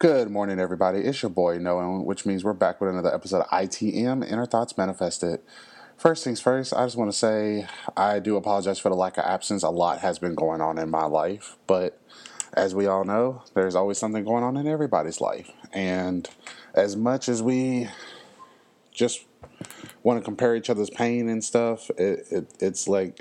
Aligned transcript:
Good 0.00 0.28
morning, 0.28 0.58
everybody. 0.58 0.98
It's 0.98 1.22
your 1.22 1.30
boy 1.30 1.58
Noah, 1.58 2.00
which 2.02 2.26
means 2.26 2.42
we're 2.42 2.52
back 2.52 2.80
with 2.80 2.90
another 2.90 3.14
episode 3.14 3.42
of 3.42 3.48
ITM 3.50 4.28
Inner 4.28 4.44
Thoughts 4.44 4.76
Manifested. 4.76 5.38
First 5.96 6.24
things 6.24 6.40
first, 6.40 6.74
I 6.74 6.84
just 6.84 6.96
want 6.96 7.12
to 7.12 7.16
say 7.16 7.68
I 7.96 8.18
do 8.18 8.36
apologize 8.36 8.80
for 8.80 8.88
the 8.88 8.96
lack 8.96 9.18
of 9.18 9.24
absence. 9.24 9.62
A 9.62 9.70
lot 9.70 10.00
has 10.00 10.18
been 10.18 10.34
going 10.34 10.60
on 10.60 10.78
in 10.78 10.90
my 10.90 11.04
life, 11.04 11.56
but 11.68 12.00
as 12.54 12.74
we 12.74 12.88
all 12.88 13.04
know, 13.04 13.44
there's 13.54 13.76
always 13.76 13.96
something 13.96 14.24
going 14.24 14.42
on 14.42 14.56
in 14.56 14.66
everybody's 14.66 15.20
life. 15.20 15.48
And 15.72 16.28
as 16.74 16.96
much 16.96 17.28
as 17.28 17.40
we 17.40 17.88
just 18.92 19.24
want 20.02 20.18
to 20.18 20.24
compare 20.24 20.56
each 20.56 20.68
other's 20.68 20.90
pain 20.90 21.28
and 21.28 21.42
stuff, 21.42 21.88
it, 21.90 22.26
it, 22.32 22.54
it's 22.58 22.88
like 22.88 23.20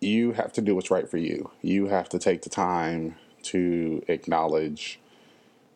you 0.00 0.32
have 0.32 0.52
to 0.52 0.60
do 0.60 0.76
what's 0.76 0.90
right 0.90 1.10
for 1.10 1.18
you. 1.18 1.50
You 1.62 1.88
have 1.88 2.08
to 2.10 2.20
take 2.20 2.42
the 2.42 2.48
time 2.48 3.16
to 3.42 4.04
acknowledge 4.06 5.00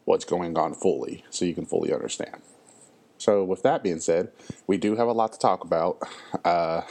what's 0.05 0.25
going 0.25 0.57
on 0.57 0.75
fully 0.75 1.25
so 1.31 1.45
you 1.45 1.55
can 1.55 1.67
fully 1.67 1.93
understand. 1.93 2.43
So, 3.19 3.45
with 3.45 3.63
that 3.63 3.83
being 3.83 4.01
said, 4.01 4.33
we 4.67 4.77
do 4.77 4.97
have 4.97 5.07
a 5.07 5.13
lot 5.13 5.33
to 5.33 5.39
talk 5.39 5.63
about. 5.63 6.03
Uh, 6.45 6.83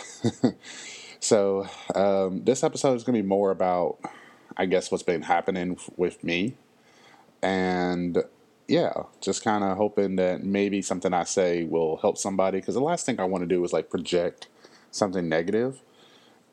so, 1.20 1.68
um, 1.94 2.46
this 2.46 2.64
episode 2.64 2.96
is 2.96 3.04
going 3.04 3.18
to 3.18 3.22
be 3.22 3.28
more 3.28 3.52
about, 3.52 3.98
I 4.56 4.66
guess, 4.66 4.92
what's 4.92 5.04
been 5.04 5.24
happening 5.24 5.78
with 5.98 6.24
me. 6.24 6.56
And 7.42 8.24
yeah, 8.68 8.94
just 9.20 9.44
kind 9.44 9.64
of 9.66 9.76
hoping 9.76 10.16
that 10.16 10.44
maybe 10.44 10.82
something 10.82 11.14
I 11.14 11.26
say 11.26 11.64
will 11.66 11.98
help 11.98 12.18
somebody. 12.18 12.60
Because 12.60 12.76
the 12.76 12.82
last 12.82 13.06
thing 13.06 13.20
I 13.20 13.26
want 13.26 13.42
to 13.42 13.48
do 13.48 13.62
is 13.66 13.74
like 13.74 13.90
project 13.90 14.48
something 14.92 15.28
negative 15.28 15.82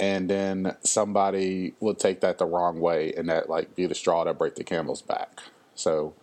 and 0.00 0.30
then 0.30 0.77
somebody 0.83 1.75
will 1.80 1.95
take 1.95 2.20
that 2.20 2.38
the 2.38 2.47
wrong 2.47 2.80
way 2.80 3.12
and 3.16 3.28
that 3.28 3.48
like 3.50 3.75
be 3.75 3.86
the 3.86 3.95
straw 3.95 4.25
that 4.25 4.38
break 4.38 4.55
the 4.55 4.64
camel's 4.64 5.02
back. 5.02 5.41
So 5.75 6.14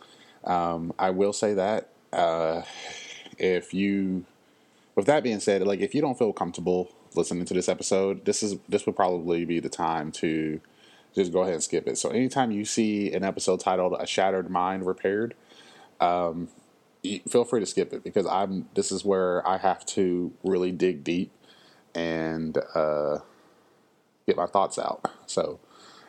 um, 0.46 0.94
I 0.98 1.10
will 1.12 1.34
say 1.34 1.54
that 1.54 1.90
uh, 2.14 2.62
if 3.38 3.74
you, 3.74 4.26
with 4.96 5.06
that 5.08 5.24
being 5.24 5.40
said, 5.40 5.62
like 5.64 5.80
if 5.80 5.94
you 5.96 6.02
don't 6.02 6.18
feel 6.18 6.34
comfortable 6.34 6.92
listening 7.16 7.46
to 7.46 7.54
this 7.54 7.70
episode, 7.70 8.26
this 8.26 8.44
is 8.44 8.56
this 8.70 8.86
would 8.86 8.96
probably 8.96 9.46
be 9.46 9.60
the 9.60 9.70
time 9.70 10.12
to 10.14 10.60
just 11.14 11.32
go 11.32 11.42
ahead 11.42 11.54
and 11.54 11.64
skip 11.64 11.88
it. 11.88 11.98
So 11.98 12.10
anytime 12.10 12.52
you 12.52 12.66
see 12.66 13.14
an 13.14 13.24
episode 13.24 13.60
titled 13.60 13.96
"A 14.00 14.06
Shattered 14.06 14.50
Mind 14.50 14.86
Repaired," 14.86 15.36
um, 16.00 16.50
feel 17.28 17.44
free 17.44 17.60
to 17.60 17.66
skip 17.66 17.94
it 17.94 18.04
because 18.04 18.26
I'm. 18.28 18.70
This 18.76 18.92
is 18.92 19.04
where 19.04 19.48
I 19.48 19.58
have 19.58 19.86
to 19.88 20.32
really 20.44 20.72
dig 20.72 21.04
deep 21.04 21.32
and. 21.94 22.58
Uh, 22.74 23.20
get 24.26 24.36
my 24.36 24.46
thoughts 24.46 24.78
out. 24.80 25.06
So 25.26 25.60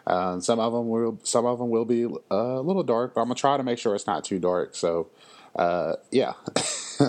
uh, 0.06 0.40
some 0.40 0.60
of 0.60 0.72
them 0.72 0.88
will 0.88 1.18
some 1.22 1.46
of 1.46 1.58
them 1.58 1.70
will 1.70 1.84
be 1.84 2.04
uh, 2.04 2.10
a 2.30 2.60
little 2.60 2.82
dark, 2.82 3.14
but 3.14 3.20
I'm 3.20 3.28
gonna 3.28 3.34
try 3.34 3.56
to 3.56 3.62
make 3.62 3.78
sure 3.78 3.94
it's 3.94 4.06
not 4.06 4.24
too 4.24 4.38
dark. 4.38 4.74
So 4.74 5.08
uh, 5.54 5.94
yeah. 6.10 6.34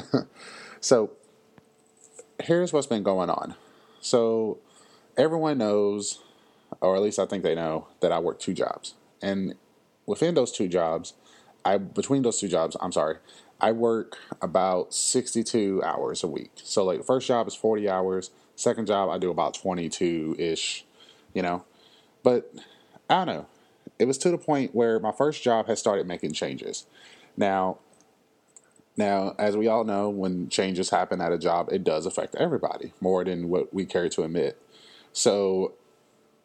so 0.79 1.11
here's 2.41 2.73
what's 2.73 2.87
been 2.87 3.03
going 3.03 3.29
on. 3.29 3.55
So 3.99 4.59
everyone 5.17 5.57
knows, 5.57 6.19
or 6.81 6.95
at 6.95 7.01
least 7.01 7.19
I 7.19 7.25
think 7.25 7.43
they 7.43 7.55
know, 7.55 7.87
that 7.99 8.11
I 8.11 8.19
work 8.19 8.39
two 8.39 8.53
jobs, 8.53 8.93
and 9.21 9.55
within 10.05 10.33
those 10.33 10.51
two 10.51 10.67
jobs, 10.67 11.13
I 11.65 11.77
between 11.77 12.23
those 12.23 12.39
two 12.39 12.47
jobs, 12.47 12.75
I'm 12.81 12.91
sorry, 12.91 13.17
I 13.59 13.71
work 13.71 14.17
about 14.41 14.93
62 14.93 15.81
hours 15.83 16.23
a 16.23 16.27
week. 16.27 16.51
So 16.55 16.83
like 16.83 17.03
first 17.03 17.27
job 17.27 17.47
is 17.47 17.55
40 17.55 17.89
hours. 17.89 18.31
Second 18.55 18.87
job 18.87 19.09
I 19.09 19.17
do 19.17 19.29
about 19.29 19.53
22 19.53 20.35
ish 20.39 20.85
you 21.33 21.43
know. 21.43 21.63
But 22.23 22.51
I 23.09 23.25
don't 23.25 23.35
know. 23.35 23.45
It 23.99 24.05
was 24.05 24.17
to 24.19 24.29
the 24.29 24.37
point 24.37 24.75
where 24.75 24.99
my 24.99 25.11
first 25.11 25.41
job 25.43 25.67
had 25.67 25.77
started 25.77 26.07
making 26.07 26.33
changes. 26.33 26.85
Now, 27.35 27.79
now, 28.97 29.35
as 29.37 29.55
we 29.55 29.67
all 29.67 29.83
know, 29.83 30.09
when 30.09 30.49
changes 30.49 30.89
happen 30.89 31.21
at 31.21 31.31
a 31.31 31.37
job, 31.37 31.69
it 31.71 31.83
does 31.83 32.05
affect 32.05 32.35
everybody 32.35 32.93
more 32.99 33.23
than 33.23 33.47
what 33.47 33.73
we 33.73 33.85
care 33.85 34.09
to 34.09 34.23
admit. 34.23 34.59
So, 35.13 35.73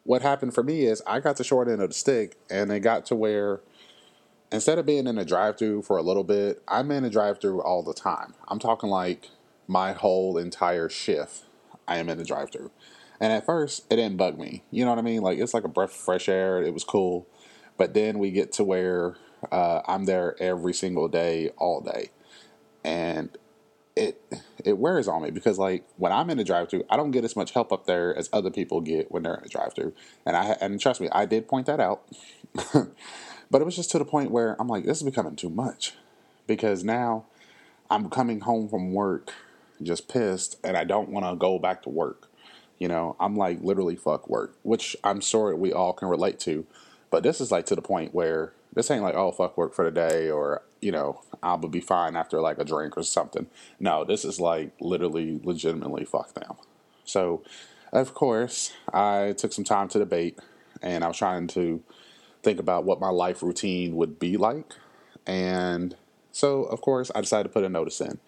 what 0.03 0.21
happened 0.21 0.53
for 0.53 0.63
me 0.63 0.85
is 0.85 1.01
I 1.07 1.19
got 1.19 1.37
the 1.37 1.43
short 1.43 1.67
end 1.67 1.81
of 1.81 1.89
the 1.89 1.95
stick, 1.95 2.37
and 2.49 2.71
it 2.71 2.81
got 2.81 3.05
to 3.07 3.15
where 3.15 3.61
instead 4.51 4.77
of 4.77 4.85
being 4.85 5.07
in 5.07 5.17
a 5.17 5.25
drive-through 5.25 5.81
for 5.81 5.97
a 5.97 6.03
little 6.03 6.23
bit, 6.23 6.61
I'm 6.67 6.91
in 6.91 7.03
a 7.03 7.09
drive-through 7.09 7.61
all 7.61 7.81
the 7.81 7.93
time. 7.93 8.35
I'm 8.47 8.59
talking 8.59 8.89
like 8.89 9.29
my 9.67 9.93
whole 9.93 10.37
entire 10.37 10.89
shift. 10.89 11.45
I 11.87 11.97
am 11.97 12.07
in 12.07 12.19
the 12.19 12.23
drive-through. 12.23 12.69
And 13.19 13.31
at 13.31 13.45
first, 13.45 13.85
it 13.89 13.97
didn't 13.97 14.17
bug 14.17 14.37
me. 14.37 14.63
You 14.71 14.85
know 14.85 14.91
what 14.91 14.99
I 14.99 15.03
mean? 15.03 15.21
Like 15.21 15.39
it's 15.39 15.53
like 15.53 15.63
a 15.63 15.69
breath 15.69 15.91
of 15.91 15.95
fresh 15.95 16.27
air. 16.27 16.61
It 16.61 16.73
was 16.73 16.83
cool. 16.83 17.27
But 17.77 17.93
then 17.93 18.19
we 18.19 18.31
get 18.31 18.51
to 18.53 18.63
where 18.63 19.15
uh, 19.51 19.81
I'm 19.87 20.05
there 20.05 20.35
every 20.39 20.73
single 20.73 21.07
day, 21.07 21.49
all 21.57 21.81
day, 21.81 22.11
and 22.83 23.35
it 23.95 24.21
it 24.63 24.77
wears 24.77 25.07
on 25.07 25.21
me 25.23 25.31
because 25.31 25.57
like 25.57 25.85
when 25.97 26.11
I'm 26.11 26.29
in 26.29 26.37
the 26.37 26.43
drive-through, 26.43 26.83
I 26.89 26.97
don't 26.97 27.11
get 27.11 27.23
as 27.23 27.35
much 27.35 27.51
help 27.51 27.71
up 27.71 27.85
there 27.85 28.15
as 28.15 28.29
other 28.31 28.49
people 28.49 28.81
get 28.81 29.11
when 29.11 29.23
they're 29.23 29.35
in 29.35 29.43
the 29.43 29.49
drive-through. 29.49 29.93
And 30.25 30.35
I 30.35 30.57
and 30.61 30.79
trust 30.79 31.01
me, 31.01 31.09
I 31.11 31.25
did 31.25 31.47
point 31.47 31.65
that 31.65 31.79
out. 31.79 32.03
but 32.73 33.61
it 33.61 33.65
was 33.65 33.75
just 33.75 33.91
to 33.91 33.99
the 33.99 34.05
point 34.05 34.31
where 34.31 34.55
I'm 34.59 34.67
like, 34.67 34.85
this 34.85 34.97
is 34.97 35.03
becoming 35.03 35.35
too 35.35 35.49
much 35.49 35.93
because 36.47 36.83
now 36.83 37.25
I'm 37.89 38.09
coming 38.09 38.41
home 38.41 38.69
from 38.69 38.93
work 38.93 39.33
just 39.83 40.07
pissed, 40.07 40.57
and 40.63 40.77
I 40.77 40.83
don't 40.83 41.09
want 41.09 41.25
to 41.25 41.35
go 41.35 41.59
back 41.59 41.83
to 41.83 41.89
work. 41.89 42.29
You 42.83 42.89
know, 42.89 43.15
I'm 43.17 43.37
like 43.37 43.61
literally 43.61 43.95
fuck 43.95 44.27
work, 44.27 44.57
which 44.61 44.97
I'm 45.05 45.21
sure 45.21 45.55
we 45.55 45.71
all 45.71 45.93
can 45.93 46.09
relate 46.09 46.37
to. 46.41 46.65
But 47.11 47.23
this 47.23 47.39
is 47.39 47.49
like 47.49 47.65
to 47.67 47.75
the 47.75 47.81
point 47.81 48.13
where 48.13 48.51
this 48.73 48.91
ain't 48.91 49.03
like, 49.03 49.15
oh, 49.15 49.31
fuck 49.31 49.57
work 49.57 49.73
for 49.73 49.85
the 49.85 49.91
day 49.91 50.29
or, 50.29 50.63
you 50.81 50.91
know, 50.91 51.21
I'll 51.41 51.57
be 51.57 51.79
fine 51.79 52.17
after 52.17 52.41
like 52.41 52.59
a 52.59 52.65
drink 52.65 52.97
or 52.97 53.03
something. 53.03 53.47
No, 53.79 54.03
this 54.03 54.25
is 54.25 54.37
like 54.37 54.73
literally, 54.81 55.39
legitimately 55.41 56.03
fuck 56.03 56.33
them. 56.33 56.57
So, 57.05 57.41
of 57.93 58.13
course, 58.13 58.73
I 58.93 59.33
took 59.37 59.53
some 59.53 59.63
time 59.63 59.87
to 59.87 59.99
debate 59.99 60.37
and 60.81 61.05
I 61.05 61.07
was 61.07 61.15
trying 61.15 61.47
to 61.47 61.81
think 62.41 62.59
about 62.59 62.83
what 62.83 62.99
my 62.99 63.11
life 63.11 63.41
routine 63.41 63.95
would 63.95 64.19
be 64.19 64.35
like. 64.35 64.73
And 65.25 65.95
so, 66.33 66.63
of 66.63 66.81
course, 66.81 67.11
I 67.15 67.21
decided 67.21 67.43
to 67.43 67.53
put 67.53 67.63
a 67.63 67.69
notice 67.69 68.01
in 68.01 68.19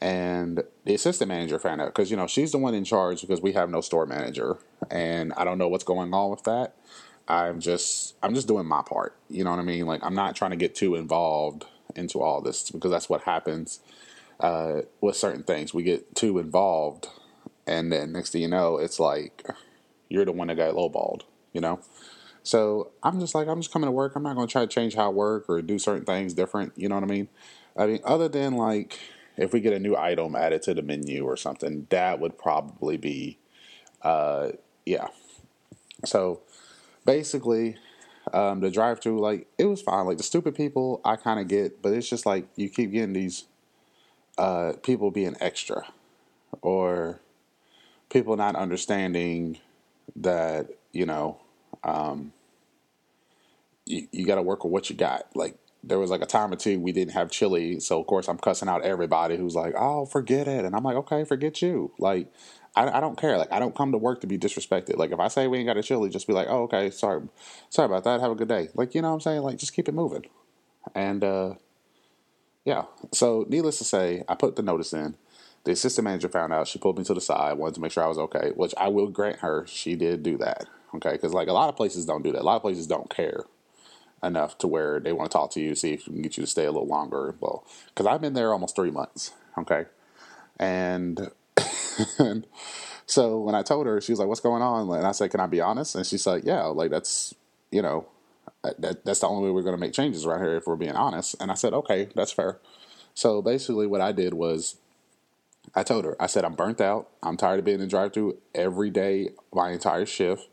and 0.00 0.62
the 0.84 0.94
assistant 0.94 1.28
manager 1.28 1.58
found 1.58 1.80
out 1.80 1.88
because 1.88 2.10
you 2.10 2.16
know 2.16 2.26
she's 2.26 2.52
the 2.52 2.58
one 2.58 2.74
in 2.74 2.84
charge 2.84 3.20
because 3.20 3.40
we 3.42 3.52
have 3.52 3.68
no 3.68 3.80
store 3.80 4.06
manager 4.06 4.58
and 4.90 5.32
i 5.34 5.44
don't 5.44 5.58
know 5.58 5.68
what's 5.68 5.84
going 5.84 6.12
on 6.14 6.30
with 6.30 6.44
that. 6.44 6.74
I'm 7.28 7.60
just 7.60 8.14
i'm 8.22 8.34
just 8.34 8.48
doing 8.48 8.66
my 8.66 8.82
part 8.82 9.14
you 9.28 9.44
know 9.44 9.50
what 9.50 9.58
i 9.58 9.62
mean? 9.62 9.86
Like 9.86 10.02
i'm 10.02 10.14
not 10.14 10.36
trying 10.36 10.52
to 10.52 10.56
get 10.56 10.74
too 10.74 10.94
involved 10.94 11.66
into 11.94 12.20
all 12.20 12.40
this 12.40 12.70
because 12.70 12.90
that's 12.90 13.08
what 13.08 13.22
happens 13.22 13.80
uh, 14.38 14.82
with 15.00 15.16
certain 15.16 15.42
things. 15.42 15.74
We 15.74 15.82
get 15.82 16.14
too 16.14 16.38
involved 16.38 17.08
and 17.66 17.92
then 17.92 18.12
next 18.12 18.30
thing 18.30 18.42
you 18.42 18.48
know 18.48 18.78
it's 18.78 18.98
like 18.98 19.46
you're 20.08 20.24
the 20.24 20.32
one 20.32 20.48
that 20.48 20.56
got 20.56 20.74
lowballed 20.74 21.22
you 21.52 21.60
know? 21.60 21.80
So 22.42 22.92
i'm 23.02 23.20
just 23.20 23.34
like 23.34 23.48
i'm 23.48 23.60
just 23.60 23.72
coming 23.72 23.86
to 23.86 23.92
work. 23.92 24.16
I'm 24.16 24.22
not 24.22 24.34
going 24.34 24.48
to 24.48 24.52
try 24.52 24.62
to 24.62 24.66
change 24.66 24.94
how 24.94 25.06
i 25.06 25.08
work 25.08 25.44
or 25.48 25.60
do 25.60 25.78
certain 25.78 26.06
things 26.06 26.32
different 26.32 26.72
you 26.74 26.88
know 26.88 26.94
what 26.94 27.04
i 27.04 27.06
mean? 27.06 27.28
I 27.76 27.86
mean 27.86 28.00
other 28.02 28.28
than 28.28 28.56
like 28.56 28.98
if 29.40 29.54
we 29.54 29.60
get 29.60 29.72
a 29.72 29.78
new 29.78 29.96
item 29.96 30.36
added 30.36 30.62
to 30.62 30.74
the 30.74 30.82
menu 30.82 31.24
or 31.24 31.36
something, 31.36 31.86
that 31.88 32.20
would 32.20 32.36
probably 32.36 32.98
be, 32.98 33.38
uh, 34.02 34.50
yeah. 34.84 35.08
So 36.04 36.42
basically, 37.06 37.76
um, 38.34 38.60
the 38.60 38.70
drive 38.70 39.00
through, 39.00 39.20
like, 39.20 39.46
it 39.56 39.64
was 39.64 39.80
fine. 39.80 40.04
Like, 40.04 40.18
the 40.18 40.22
stupid 40.22 40.54
people, 40.54 41.00
I 41.06 41.16
kind 41.16 41.40
of 41.40 41.48
get, 41.48 41.80
but 41.80 41.94
it's 41.94 42.08
just 42.08 42.26
like 42.26 42.48
you 42.54 42.68
keep 42.68 42.92
getting 42.92 43.14
these 43.14 43.46
uh, 44.36 44.74
people 44.82 45.10
being 45.10 45.36
extra 45.40 45.86
or 46.60 47.20
people 48.10 48.36
not 48.36 48.56
understanding 48.56 49.58
that, 50.16 50.68
you 50.92 51.06
know, 51.06 51.40
um, 51.82 52.32
you, 53.86 54.06
you 54.12 54.26
got 54.26 54.34
to 54.34 54.42
work 54.42 54.64
with 54.64 54.72
what 54.72 54.90
you 54.90 54.96
got. 54.96 55.34
Like, 55.34 55.56
there 55.82 55.98
was 55.98 56.10
like 56.10 56.22
a 56.22 56.26
time 56.26 56.52
or 56.52 56.56
two 56.56 56.78
we 56.78 56.92
didn't 56.92 57.12
have 57.12 57.30
chili, 57.30 57.80
so 57.80 58.00
of 58.00 58.06
course 58.06 58.28
I'm 58.28 58.38
cussing 58.38 58.68
out 58.68 58.82
everybody 58.82 59.36
who's 59.36 59.54
like, 59.54 59.74
"Oh, 59.76 60.04
forget 60.04 60.46
it," 60.46 60.64
and 60.64 60.74
I'm 60.74 60.82
like, 60.82 60.96
"Okay, 60.96 61.24
forget 61.24 61.62
you." 61.62 61.92
Like, 61.98 62.28
I, 62.76 62.88
I 62.88 63.00
don't 63.00 63.18
care. 63.18 63.38
Like, 63.38 63.52
I 63.52 63.58
don't 63.58 63.74
come 63.74 63.92
to 63.92 63.98
work 63.98 64.20
to 64.20 64.26
be 64.26 64.38
disrespected. 64.38 64.96
Like, 64.96 65.10
if 65.10 65.18
I 65.18 65.28
say 65.28 65.46
we 65.46 65.58
ain't 65.58 65.66
got 65.66 65.76
a 65.78 65.82
chili, 65.82 66.10
just 66.10 66.26
be 66.26 66.32
like, 66.32 66.48
"Oh, 66.50 66.64
okay, 66.64 66.90
sorry, 66.90 67.22
sorry 67.70 67.86
about 67.86 68.04
that. 68.04 68.20
Have 68.20 68.30
a 68.30 68.34
good 68.34 68.48
day." 68.48 68.68
Like, 68.74 68.94
you 68.94 69.02
know 69.02 69.08
what 69.08 69.14
I'm 69.14 69.20
saying? 69.20 69.42
Like, 69.42 69.56
just 69.56 69.72
keep 69.72 69.88
it 69.88 69.94
moving. 69.94 70.26
And 70.94 71.24
uh, 71.24 71.54
yeah. 72.64 72.84
So, 73.12 73.46
needless 73.48 73.78
to 73.78 73.84
say, 73.84 74.22
I 74.28 74.34
put 74.34 74.56
the 74.56 74.62
notice 74.62 74.92
in. 74.92 75.16
The 75.64 75.72
assistant 75.72 76.04
manager 76.04 76.28
found 76.28 76.52
out. 76.52 76.68
She 76.68 76.78
pulled 76.78 76.98
me 76.98 77.04
to 77.04 77.14
the 77.14 77.20
side, 77.20 77.54
wanted 77.54 77.74
to 77.76 77.80
make 77.80 77.92
sure 77.92 78.04
I 78.04 78.08
was 78.08 78.18
okay, 78.18 78.52
which 78.54 78.74
I 78.78 78.88
will 78.88 79.08
grant 79.08 79.40
her. 79.40 79.66
She 79.66 79.94
did 79.94 80.22
do 80.22 80.38
that. 80.38 80.66
Okay, 80.94 81.12
because 81.12 81.32
like 81.32 81.48
a 81.48 81.52
lot 81.52 81.68
of 81.68 81.76
places 81.76 82.04
don't 82.04 82.22
do 82.22 82.32
that. 82.32 82.42
A 82.42 82.44
lot 82.44 82.56
of 82.56 82.62
places 82.62 82.86
don't 82.86 83.08
care 83.08 83.44
enough 84.22 84.58
to 84.58 84.66
where 84.66 85.00
they 85.00 85.12
want 85.12 85.30
to 85.30 85.36
talk 85.36 85.50
to 85.52 85.60
you, 85.60 85.74
see 85.74 85.94
if 85.94 86.06
we 86.06 86.14
can 86.14 86.22
get 86.22 86.36
you 86.36 86.44
to 86.44 86.50
stay 86.50 86.64
a 86.64 86.72
little 86.72 86.88
longer. 86.88 87.34
Well, 87.40 87.64
because 87.86 88.06
I've 88.06 88.20
been 88.20 88.34
there 88.34 88.52
almost 88.52 88.76
three 88.76 88.90
months, 88.90 89.32
okay, 89.58 89.86
and, 90.58 91.30
and 92.18 92.46
so 93.06 93.40
when 93.40 93.54
I 93.54 93.62
told 93.62 93.86
her, 93.86 94.00
she 94.00 94.12
was 94.12 94.18
like, 94.18 94.28
"What's 94.28 94.40
going 94.40 94.62
on?" 94.62 94.90
And 94.96 95.06
I 95.06 95.12
said, 95.12 95.30
"Can 95.30 95.40
I 95.40 95.46
be 95.46 95.60
honest?" 95.60 95.94
And 95.94 96.06
she's 96.06 96.26
like, 96.26 96.44
"Yeah, 96.44 96.64
like 96.64 96.90
that's 96.90 97.34
you 97.70 97.82
know, 97.82 98.06
that, 98.62 99.04
that's 99.04 99.20
the 99.20 99.28
only 99.28 99.44
way 99.44 99.50
we're 99.50 99.62
going 99.62 99.76
to 99.76 99.80
make 99.80 99.92
changes 99.92 100.26
around 100.26 100.40
here 100.40 100.56
if 100.56 100.66
we're 100.66 100.76
being 100.76 100.96
honest. 100.96 101.36
And 101.40 101.50
I 101.50 101.54
said, 101.54 101.72
okay, 101.72 102.08
that's 102.14 102.32
fair. 102.32 102.58
So 103.14 103.42
basically, 103.42 103.86
what 103.86 104.00
I 104.00 104.12
did 104.12 104.34
was 104.34 104.76
I 105.74 105.82
told 105.82 106.04
her, 106.04 106.16
I 106.20 106.26
said, 106.26 106.44
I'm 106.44 106.54
burnt 106.54 106.80
out. 106.80 107.08
I'm 107.22 107.36
tired 107.36 107.58
of 107.58 107.64
being 107.64 107.80
in 107.80 107.88
drive 107.88 108.12
through 108.12 108.38
every 108.54 108.90
day, 108.90 109.30
my 109.52 109.70
entire 109.70 110.06
shift, 110.06 110.49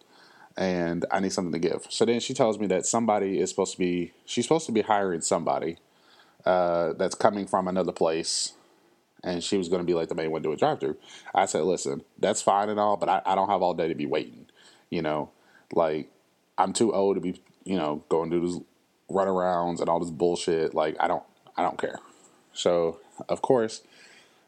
and 0.58 1.06
I 1.12 1.20
need 1.20 1.32
something 1.32 1.54
to 1.54 1.60
give. 1.60 1.86
So 1.90 2.04
then 2.04 2.20
she 2.20 2.34
tells 2.34 2.58
me 2.58 2.68
that 2.68 2.86
somebody 2.86 3.40
is 3.40 3.50
supposed 3.50 3.74
to 3.74 3.78
be, 3.78 4.14
she's 4.26 4.46
supposed 4.46 4.66
to 4.66 4.72
be 4.72 4.82
hiring 4.82 5.22
somebody 5.22 5.78
uh, 6.46 6.94
that's 6.94 7.16
coming 7.16 7.46
from 7.46 7.68
another 7.68 7.92
place, 7.92 8.54
and 9.24 9.44
she 9.44 9.58
was 9.58 9.70
going 9.70 9.82
to 9.82 9.86
be 9.86 9.94
like 9.94 10.10
the 10.10 10.16
main 10.16 10.32
one 10.32 10.42
doing 10.42 10.58
drive 10.58 10.80
through. 10.80 10.98
I 11.34 11.46
said, 11.46 11.64
listen, 11.64 12.04
that's 12.18 12.42
fine 12.42 12.70
and 12.70 12.80
all, 12.80 12.98
but 12.98 13.08
I, 13.10 13.22
I 13.26 13.36
don't 13.36 13.50
have 13.50 13.62
all 13.62 13.74
day 13.74 13.88
to 13.88 13.96
be 13.96 14.06
waiting. 14.06 14.48
You 14.90 15.02
know, 15.02 15.30
like 15.74 16.10
I'm 16.58 16.74
too 16.74 16.94
old 16.94 17.18
to 17.18 17.22
be, 17.22 17.42
you 17.66 17.76
know, 17.76 18.04
going 18.10 18.32
to 18.32 18.40
this 18.40 18.60
runarounds 19.10 19.80
and 19.80 19.90
all 19.90 20.00
this 20.00 20.10
bullshit. 20.10 20.74
Like 20.74 20.96
I 21.00 21.08
don't, 21.08 21.24
I 21.56 21.62
don't 21.62 21.78
care. 21.78 22.00
So 22.54 23.00
of 23.30 23.42
course 23.42 23.82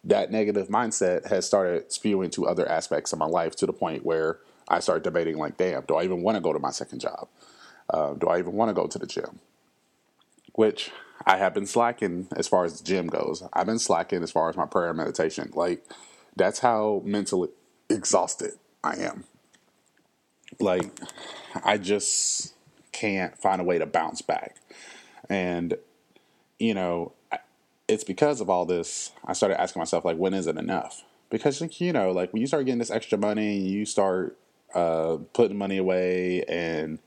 that 0.04 0.32
negative 0.32 0.70
mindset 0.70 1.28
has 1.28 1.46
started 1.46 1.92
spewing 1.92 2.30
to 2.32 2.48
other 2.48 2.68
aspects 2.70 3.12
of 3.12 3.20
my 3.20 3.26
life 3.26 3.56
to 3.58 3.66
the 3.66 3.74
point 3.74 4.06
where 4.06 4.40
I 4.70 4.80
start 4.80 5.04
debating, 5.04 5.38
like, 5.38 5.58
damn, 5.58 5.84
do 5.84 5.96
I 5.96 6.04
even 6.04 6.22
want 6.22 6.36
to 6.36 6.42
go 6.42 6.54
to 6.54 6.60
my 6.60 6.72
second 6.72 7.00
job? 7.00 7.28
Uh, 7.90 8.14
do 8.14 8.28
I 8.28 8.40
even 8.40 8.54
want 8.54 8.70
to 8.70 8.74
go 8.74 8.88
to 8.88 9.00
the 9.00 9.08
gym? 9.08 9.40
Which 10.54 10.92
I 11.26 11.38
have 11.38 11.54
been 11.54 11.66
slacking 11.66 12.28
as 12.36 12.48
far 12.48 12.66
as 12.66 12.80
the 12.80 12.84
gym 12.84 13.08
goes. 13.08 13.44
I've 13.54 13.66
been 13.66 13.80
slacking 13.80 14.24
as 14.24 14.32
far 14.32 14.50
as 14.50 14.58
my 14.58 14.66
prayer 14.66 14.90
and 14.90 14.98
meditation. 14.98 15.52
Like, 15.54 15.84
that's 16.36 16.60
how 16.60 17.02
mentally 17.04 17.50
exhausted 17.90 18.54
I 18.84 18.98
am. 18.98 19.24
Like, 20.60 20.92
I 21.64 21.78
just 21.78 22.54
can't 22.92 23.38
find 23.38 23.62
a 23.62 23.64
way 23.64 23.80
to 23.80 23.86
bounce 23.86 24.22
back. 24.22 24.58
And, 25.30 25.76
you 26.60 26.74
know, 26.74 27.14
it's 27.88 28.04
because 28.04 28.40
of 28.40 28.50
all 28.50 28.66
this, 28.66 29.12
I 29.26 29.34
started 29.34 29.60
asking 29.60 29.80
myself, 29.80 30.06
like, 30.06 30.18
when 30.18 30.34
is 30.34 30.48
it 30.48 30.58
enough? 30.58 31.04
Because, 31.30 31.62
like, 31.62 31.80
you 31.82 31.94
know, 31.94 32.12
like 32.12 32.34
when 32.34 32.42
you 32.42 32.48
start 32.48 32.66
getting 32.66 32.80
this 32.80 32.92
extra 32.92 33.18
money, 33.18 33.58
you 33.58 33.86
start 33.86 34.38
uh, 34.74 35.18
putting 35.34 35.58
money 35.58 35.78
away 35.78 36.44
and 36.48 37.00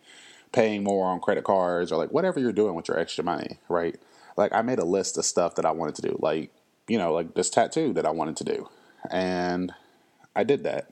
paying 0.52 0.84
more 0.84 1.06
on 1.06 1.20
credit 1.20 1.44
cards 1.44 1.92
or 1.92 1.96
like 1.96 2.10
whatever 2.10 2.38
you're 2.40 2.52
doing 2.52 2.74
with 2.74 2.88
your 2.88 2.98
extra 2.98 3.24
money, 3.24 3.58
right? 3.68 3.98
Like, 4.36 4.52
I 4.52 4.62
made 4.62 4.78
a 4.78 4.84
list 4.84 5.18
of 5.18 5.24
stuff 5.24 5.54
that 5.56 5.64
I 5.64 5.72
wanted 5.72 5.94
to 5.96 6.02
do, 6.02 6.18
like, 6.20 6.50
you 6.88 6.98
know, 6.98 7.12
like 7.12 7.34
this 7.34 7.50
tattoo 7.50 7.92
that 7.94 8.06
I 8.06 8.10
wanted 8.10 8.36
to 8.38 8.44
do. 8.44 8.68
And 9.10 9.72
I 10.34 10.44
did 10.44 10.64
that. 10.64 10.90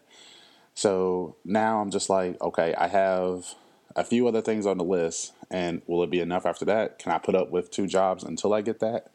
So 0.75 1.37
now 1.45 1.81
I'm 1.81 1.91
just 1.91 2.11
like, 2.11 2.41
okay, 2.41 2.75
I 2.75 2.89
have 2.89 3.55
a 3.97 4.05
few 4.05 4.29
other 4.29 4.41
things 4.41 4.67
on 4.67 4.79
the 4.79 4.85
list, 4.85 5.33
and 5.51 5.83
will 5.87 6.03
it 6.03 6.11
be 6.11 6.21
enough 6.21 6.47
after 6.47 6.65
that? 6.67 6.99
Can 6.99 7.13
I 7.13 7.19
put 7.19 7.35
up 7.35 7.51
with 7.51 7.71
two 7.71 7.87
jobs 7.87 8.23
until 8.23 8.55
I 8.55 8.61
get 8.61 8.81
that? 8.81 9.11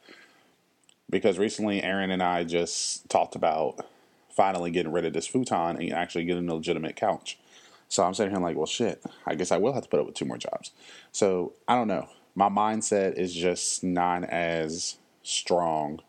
because 1.09 1.37
recently 1.37 1.83
Aaron 1.83 2.11
and 2.11 2.23
I 2.23 2.43
just 2.43 3.09
talked 3.09 3.35
about 3.35 3.85
finally 4.35 4.71
getting 4.71 4.91
rid 4.91 5.05
of 5.05 5.13
this 5.13 5.27
futon 5.27 5.77
and 5.77 5.93
actually 5.93 6.25
getting 6.25 6.49
a 6.49 6.55
legitimate 6.55 6.95
couch. 6.95 7.37
So 7.95 8.03
I'm 8.03 8.13
sitting 8.13 8.33
here 8.33 8.41
like, 8.41 8.57
well, 8.57 8.65
shit, 8.65 9.01
I 9.25 9.35
guess 9.35 9.53
I 9.53 9.57
will 9.57 9.71
have 9.71 9.83
to 9.83 9.87
put 9.87 10.01
up 10.01 10.05
with 10.05 10.15
two 10.15 10.25
more 10.25 10.37
jobs. 10.37 10.71
So 11.13 11.53
I 11.65 11.75
don't 11.75 11.87
know. 11.87 12.09
My 12.35 12.49
mindset 12.49 13.17
is 13.17 13.33
just 13.33 13.85
not 13.85 14.25
as 14.25 14.97
strong 15.23 16.01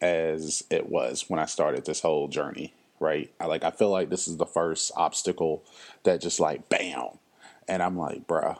as 0.00 0.64
it 0.68 0.88
was 0.88 1.26
when 1.30 1.38
I 1.38 1.44
started 1.44 1.84
this 1.84 2.00
whole 2.00 2.26
journey, 2.26 2.74
right? 2.98 3.32
I 3.38 3.46
like 3.46 3.62
I 3.62 3.70
feel 3.70 3.88
like 3.88 4.10
this 4.10 4.26
is 4.26 4.36
the 4.36 4.46
first 4.46 4.90
obstacle 4.96 5.62
that 6.02 6.20
just 6.20 6.40
like 6.40 6.68
bam. 6.68 7.20
And 7.68 7.84
I'm 7.84 7.96
like, 7.96 8.26
bruh, 8.26 8.58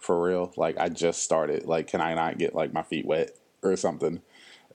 for 0.00 0.20
real? 0.20 0.52
Like 0.56 0.76
I 0.80 0.88
just 0.88 1.22
started. 1.22 1.66
Like, 1.66 1.86
can 1.86 2.00
I 2.00 2.14
not 2.14 2.38
get 2.38 2.56
like 2.56 2.72
my 2.72 2.82
feet 2.82 3.06
wet 3.06 3.38
or 3.62 3.76
something? 3.76 4.20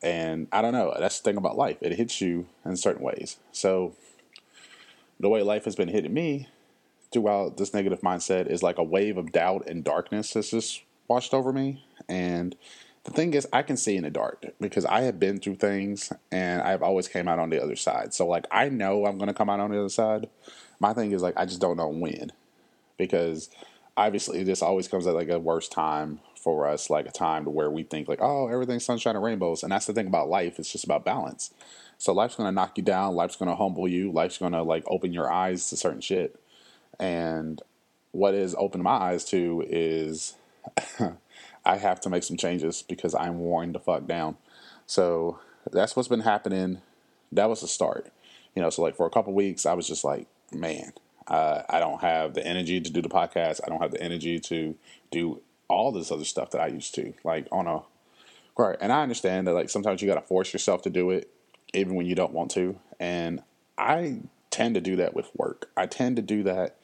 And 0.02 0.48
I 0.54 0.62
don't 0.62 0.72
know. 0.72 0.96
That's 0.98 1.20
the 1.20 1.26
thing 1.26 1.38
about 1.38 1.58
life. 1.58 1.80
It 1.82 1.98
hits 1.98 2.22
you 2.22 2.48
in 2.64 2.78
certain 2.78 3.04
ways. 3.04 3.40
So 3.52 3.94
the 5.20 5.28
way 5.28 5.44
life 5.44 5.66
has 5.66 5.76
been 5.76 5.90
hitting 5.90 6.14
me 6.14 6.48
throughout 7.12 7.58
this 7.58 7.74
negative 7.74 8.02
mindset 8.02 8.48
is 8.48 8.64
like 8.64 8.78
a 8.78 8.84
wave 8.84 9.18
of 9.18 9.32
doubt 9.32 9.68
and 9.68 9.84
darkness 9.84 10.34
has 10.34 10.50
just 10.50 10.84
washed 11.08 11.34
over 11.34 11.52
me. 11.52 11.86
And 12.08 12.56
the 13.04 13.12
thing 13.12 13.34
is, 13.34 13.48
I 13.52 13.64
can 13.64 13.78
see 13.78 13.98
in 13.98 14.04
the 14.04 14.10
dark 14.10 14.46
because 14.60 14.86
I 14.86 15.02
have 15.02 15.20
been 15.20 15.40
through 15.40 15.56
things 15.56 16.14
and 16.32 16.62
I've 16.62 16.84
always 16.84 17.08
came 17.08 17.28
out 17.28 17.40
on 17.40 17.50
the 17.50 17.62
other 17.62 17.76
side. 17.76 18.14
So 18.14 18.28
like 18.28 18.46
I 18.52 18.70
know 18.70 19.06
I'm 19.06 19.18
going 19.18 19.28
to 19.28 19.34
come 19.34 19.50
out 19.50 19.60
on 19.60 19.72
the 19.72 19.80
other 19.80 19.90
side. 19.90 20.30
My 20.80 20.94
thing 20.94 21.12
is 21.12 21.22
like 21.22 21.36
I 21.38 21.46
just 21.46 21.62
don't 21.62 21.78
know 21.78 21.90
when 21.90 22.32
because 22.98 23.50
obviously 23.98 24.44
this 24.44 24.62
always 24.62 24.88
comes 24.88 25.08
at 25.08 25.16
like 25.16 25.30
a 25.30 25.40
worse 25.40 25.68
time 25.68 26.20
for 26.36 26.68
us 26.68 26.90
like 26.90 27.06
a 27.06 27.12
time 27.12 27.44
to 27.44 27.50
where 27.52 27.70
we 27.70 27.84
think 27.84 28.08
like, 28.08 28.22
oh, 28.22 28.48
everything's 28.48 28.86
sunshine 28.86 29.16
and 29.16 29.24
rainbows. 29.24 29.64
And 29.64 29.72
that's 29.72 29.86
the 29.86 29.94
thing 29.94 30.08
about 30.08 30.30
life. 30.30 30.58
It's 30.60 30.72
just 30.72 30.84
about 30.84 31.06
balance. 31.06 31.54
So 31.98 32.14
life's 32.14 32.36
gonna 32.36 32.52
knock 32.52 32.78
you 32.78 32.84
down. 32.84 33.16
Life's 33.16 33.36
gonna 33.36 33.56
humble 33.56 33.88
you. 33.88 34.12
Life's 34.12 34.38
gonna 34.38 34.64
like 34.64 34.84
open 34.88 35.14
your 35.14 35.32
eyes 35.32 35.70
to 35.70 35.78
certain 35.78 36.02
shit. 36.02 36.40
And 37.00 37.62
what 38.12 38.34
has 38.34 38.56
opened 38.58 38.84
my 38.84 38.92
eyes 38.92 39.26
to 39.26 39.66
is 39.68 40.36
I 41.66 41.78
have 41.78 42.02
to 42.02 42.10
make 42.10 42.24
some 42.24 42.38
changes 42.38 42.82
because 42.82 43.16
I'm 43.16 43.40
worn 43.40 43.74
the 43.74 43.80
fuck 43.80 44.08
down. 44.08 44.38
So 44.86 45.40
that's 45.72 45.96
what's 45.96 46.10
been 46.10 46.22
happening. 46.22 46.82
That 47.32 47.50
was 47.50 47.62
the 47.62 47.68
start. 47.68 48.12
You 48.56 48.62
know, 48.62 48.70
so 48.70 48.82
like 48.82 48.96
for 48.96 49.06
a 49.06 49.10
couple 49.10 49.34
weeks, 49.34 49.66
I 49.66 49.74
was 49.74 49.88
just 49.88 50.04
like, 50.04 50.28
man, 50.52 50.94
uh, 51.28 51.64
I 51.70 51.80
don't 51.80 52.02
have 52.02 52.34
the 52.34 52.46
energy 52.46 52.82
to 52.82 52.92
do 52.92 53.02
the 53.02 53.10
podcast. 53.10 53.62
I 53.64 53.70
don't 53.70 53.82
have 53.82 53.92
the 53.92 54.02
energy 54.02 54.40
to 54.42 54.76
do 55.12 55.42
all 55.70 55.92
this 55.92 56.12
other 56.12 56.26
stuff 56.26 56.52
that 56.52 56.62
I 56.62 56.68
used 56.68 56.94
to, 56.96 57.14
like 57.24 57.48
on 57.52 57.68
a 57.68 57.82
right. 58.58 58.78
And 58.82 58.92
I 58.92 59.02
understand 59.04 59.48
that 59.48 59.54
like 59.54 59.70
sometimes 59.70 60.02
you 60.02 60.08
got 60.08 60.16
to 60.16 60.28
force 60.28 60.52
yourself 60.52 60.82
to 60.84 60.90
do 60.90 61.12
it, 61.12 61.30
even 61.74 61.96
when 61.96 62.06
you 62.06 62.16
don't 62.16 62.34
want 62.34 62.52
to. 62.52 62.78
And 63.00 63.42
I 63.78 64.20
tend 64.52 64.76
to 64.76 64.82
do 64.82 64.96
that 64.98 65.16
with 65.16 65.30
work. 65.36 65.70
I 65.76 65.88
tend 65.88 66.16
to 66.18 66.22
do 66.22 66.44
that 66.44 66.78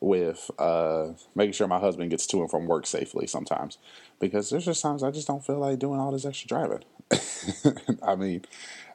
with 0.00 0.50
uh, 0.58 1.12
making 1.34 1.52
sure 1.52 1.68
my 1.68 1.78
husband 1.78 2.10
gets 2.10 2.26
to 2.26 2.40
and 2.40 2.50
from 2.50 2.66
work 2.66 2.86
safely 2.86 3.26
sometimes, 3.26 3.78
because 4.20 4.50
there's 4.50 4.64
just 4.64 4.82
times 4.82 5.02
I 5.02 5.10
just 5.10 5.28
don't 5.28 5.44
feel 5.44 5.58
like 5.58 5.78
doing 5.78 6.00
all 6.00 6.10
this 6.10 6.26
extra 6.26 6.48
driving. 6.48 6.82
I 8.02 8.16
mean, 8.16 8.44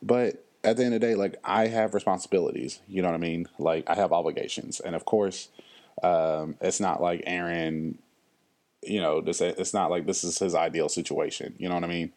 but 0.01 0.45
at 0.63 0.77
the 0.77 0.83
end 0.83 0.93
of 0.93 1.01
the 1.01 1.07
day, 1.07 1.15
like 1.15 1.35
I 1.43 1.67
have 1.67 1.93
responsibilities. 1.93 2.81
You 2.87 3.01
know 3.01 3.07
what 3.07 3.15
I 3.15 3.19
mean? 3.19 3.47
Like 3.57 3.89
I 3.89 3.95
have 3.95 4.11
obligations, 4.11 4.79
and 4.81 4.95
of 4.95 5.05
course, 5.05 5.49
um, 6.03 6.55
it's 6.61 6.79
not 6.79 7.01
like 7.01 7.23
Aaron 7.25 7.99
you 8.83 9.01
know, 9.01 9.21
this 9.21 9.41
it's 9.41 9.73
not 9.73 9.91
like 9.91 10.05
this 10.05 10.23
is 10.23 10.39
his 10.39 10.55
ideal 10.55 10.89
situation. 10.89 11.55
You 11.57 11.69
know 11.69 11.75
what 11.75 11.83
I 11.83 11.87
mean? 11.87 12.11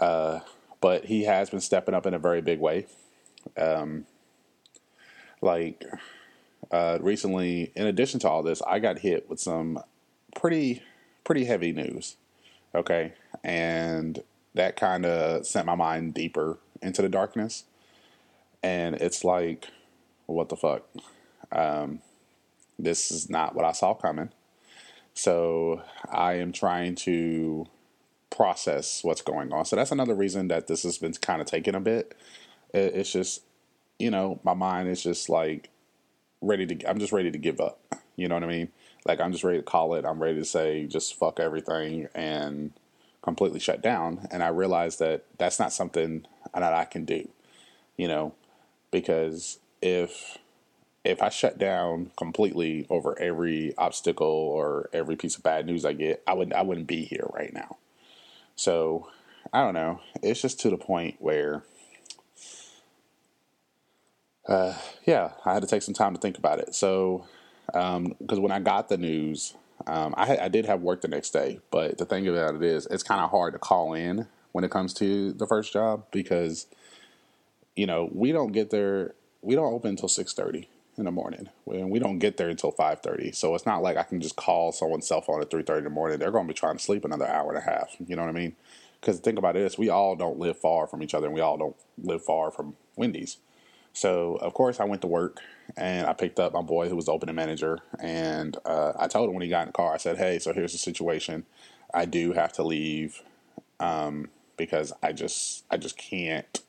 Uh, 0.00 0.40
but 0.80 1.06
he 1.06 1.24
has 1.24 1.50
been 1.50 1.60
stepping 1.60 1.94
up 1.94 2.06
in 2.06 2.14
a 2.14 2.18
very 2.18 2.40
big 2.40 2.60
way. 2.60 2.86
Um, 3.56 4.06
like 5.40 5.84
uh, 6.70 6.98
recently, 7.00 7.72
in 7.74 7.86
addition 7.86 8.20
to 8.20 8.28
all 8.28 8.42
this, 8.42 8.62
I 8.66 8.78
got 8.78 8.98
hit 8.98 9.28
with 9.28 9.40
some 9.40 9.80
pretty 10.36 10.82
pretty 11.24 11.44
heavy 11.44 11.72
news. 11.72 12.16
Okay, 12.74 13.12
and 13.42 14.22
that 14.54 14.76
kind 14.76 15.06
of 15.06 15.46
sent 15.46 15.66
my 15.66 15.74
mind 15.74 16.14
deeper 16.14 16.58
into 16.82 17.02
the 17.02 17.08
darkness. 17.08 17.64
And 18.62 18.96
it's 18.96 19.24
like, 19.24 19.68
what 20.26 20.48
the 20.48 20.56
fuck? 20.56 20.82
Um, 21.52 22.00
this 22.78 23.10
is 23.10 23.30
not 23.30 23.54
what 23.54 23.64
I 23.64 23.72
saw 23.72 23.94
coming. 23.94 24.30
So 25.14 25.82
I 26.10 26.34
am 26.34 26.52
trying 26.52 26.94
to 26.96 27.66
process 28.30 29.02
what's 29.02 29.22
going 29.22 29.52
on. 29.52 29.64
So 29.64 29.76
that's 29.76 29.92
another 29.92 30.14
reason 30.14 30.48
that 30.48 30.66
this 30.66 30.82
has 30.82 30.98
been 30.98 31.12
kind 31.14 31.40
of 31.40 31.46
taking 31.46 31.74
a 31.74 31.80
bit. 31.80 32.14
It's 32.74 33.12
just, 33.12 33.42
you 33.98 34.10
know, 34.10 34.40
my 34.44 34.54
mind 34.54 34.88
is 34.88 35.02
just 35.02 35.28
like 35.28 35.70
ready 36.40 36.66
to, 36.66 36.88
I'm 36.88 36.98
just 36.98 37.12
ready 37.12 37.30
to 37.30 37.38
give 37.38 37.60
up. 37.60 37.80
You 38.16 38.28
know 38.28 38.34
what 38.34 38.44
I 38.44 38.48
mean? 38.48 38.68
Like 39.06 39.20
I'm 39.20 39.32
just 39.32 39.44
ready 39.44 39.58
to 39.58 39.64
call 39.64 39.94
it. 39.94 40.04
I'm 40.04 40.22
ready 40.22 40.38
to 40.38 40.44
say 40.44 40.86
just 40.86 41.18
fuck 41.18 41.40
everything 41.40 42.08
and 42.14 42.72
completely 43.22 43.60
shut 43.60 43.82
down. 43.82 44.26
And 44.30 44.42
I 44.42 44.48
realize 44.48 44.96
that 44.98 45.24
that's 45.38 45.58
not 45.58 45.72
something 45.72 46.26
that 46.54 46.72
I 46.72 46.84
can 46.84 47.04
do, 47.04 47.28
you 47.96 48.08
know, 48.08 48.34
because 48.90 49.58
if 49.80 50.38
if 51.04 51.22
I 51.22 51.28
shut 51.28 51.58
down 51.58 52.10
completely 52.18 52.86
over 52.90 53.18
every 53.18 53.72
obstacle 53.78 54.26
or 54.26 54.90
every 54.92 55.16
piece 55.16 55.36
of 55.36 55.42
bad 55.42 55.64
news 55.64 55.84
I 55.84 55.92
get, 55.92 56.22
I 56.26 56.34
wouldn't 56.34 56.54
I 56.54 56.62
wouldn't 56.62 56.86
be 56.86 57.04
here 57.04 57.26
right 57.32 57.52
now. 57.52 57.76
So 58.56 59.08
I 59.52 59.62
don't 59.62 59.74
know. 59.74 60.00
It's 60.22 60.42
just 60.42 60.60
to 60.60 60.70
the 60.70 60.76
point 60.76 61.16
where, 61.20 61.62
uh, 64.48 64.74
yeah, 65.04 65.32
I 65.44 65.52
had 65.54 65.62
to 65.62 65.68
take 65.68 65.82
some 65.82 65.94
time 65.94 66.14
to 66.14 66.20
think 66.20 66.38
about 66.38 66.58
it. 66.58 66.74
So 66.74 67.26
because 67.66 67.96
um, 68.38 68.42
when 68.42 68.52
I 68.52 68.60
got 68.60 68.88
the 68.88 68.96
news, 68.96 69.54
um, 69.86 70.14
I, 70.16 70.36
I 70.38 70.48
did 70.48 70.64
have 70.66 70.80
work 70.80 71.02
the 71.02 71.08
next 71.08 71.30
day. 71.30 71.60
But 71.70 71.98
the 71.98 72.06
thing 72.06 72.26
about 72.26 72.54
it 72.54 72.62
is, 72.62 72.86
it's 72.90 73.02
kind 73.02 73.20
of 73.20 73.30
hard 73.30 73.52
to 73.52 73.58
call 73.58 73.92
in 73.94 74.26
when 74.52 74.64
it 74.64 74.70
comes 74.70 74.94
to 74.94 75.32
the 75.32 75.46
first 75.46 75.72
job 75.72 76.04
because 76.10 76.66
you 77.76 77.86
know 77.86 78.08
we 78.12 78.32
don't 78.32 78.52
get 78.52 78.70
there. 78.70 79.14
We 79.42 79.54
don't 79.54 79.72
open 79.72 79.90
until 79.90 80.08
six 80.08 80.32
thirty 80.32 80.68
in 80.96 81.04
the 81.04 81.12
morning. 81.12 81.48
And 81.66 81.90
we 81.90 81.98
don't 81.98 82.18
get 82.18 82.38
there 82.38 82.48
until 82.48 82.72
five 82.72 83.00
thirty. 83.00 83.32
So 83.32 83.54
it's 83.54 83.66
not 83.66 83.82
like 83.82 83.96
I 83.96 84.02
can 84.02 84.20
just 84.20 84.36
call 84.36 84.72
someone's 84.72 85.06
cell 85.06 85.20
phone 85.20 85.40
at 85.42 85.50
three 85.50 85.62
thirty 85.62 85.78
in 85.78 85.84
the 85.84 85.90
morning. 85.90 86.18
They're 86.18 86.32
going 86.32 86.46
to 86.46 86.52
be 86.52 86.58
trying 86.58 86.78
to 86.78 86.82
sleep 86.82 87.04
another 87.04 87.26
hour 87.26 87.50
and 87.50 87.58
a 87.58 87.70
half. 87.70 87.94
You 88.04 88.16
know 88.16 88.22
what 88.22 88.30
I 88.30 88.32
mean? 88.32 88.56
Because 89.00 89.20
think 89.20 89.38
about 89.38 89.54
this: 89.54 89.78
we 89.78 89.90
all 89.90 90.16
don't 90.16 90.38
live 90.38 90.58
far 90.58 90.86
from 90.86 91.02
each 91.02 91.14
other, 91.14 91.26
and 91.26 91.34
we 91.34 91.40
all 91.42 91.56
don't 91.58 91.76
live 92.02 92.24
far 92.24 92.50
from 92.50 92.76
Wendy's. 92.96 93.36
So 93.98 94.36
of 94.36 94.54
course 94.54 94.78
I 94.78 94.84
went 94.84 95.02
to 95.02 95.08
work 95.08 95.40
and 95.76 96.06
I 96.06 96.12
picked 96.12 96.38
up 96.38 96.52
my 96.52 96.62
boy 96.62 96.88
who 96.88 96.94
was 96.94 97.06
the 97.06 97.12
opening 97.12 97.34
manager, 97.34 97.80
and 97.98 98.56
uh, 98.64 98.92
I 98.96 99.08
told 99.08 99.28
him 99.28 99.34
when 99.34 99.42
he 99.42 99.48
got 99.48 99.62
in 99.62 99.68
the 99.70 99.72
car, 99.72 99.92
I 99.92 99.96
said, 99.96 100.18
"Hey, 100.18 100.38
so 100.38 100.52
here's 100.52 100.70
the 100.70 100.78
situation. 100.78 101.46
I 101.92 102.04
do 102.04 102.32
have 102.32 102.52
to 102.54 102.62
leave 102.62 103.20
um, 103.80 104.30
because 104.56 104.92
I 105.02 105.12
just 105.12 105.64
I 105.68 105.78
just 105.78 105.98
can't 105.98 106.62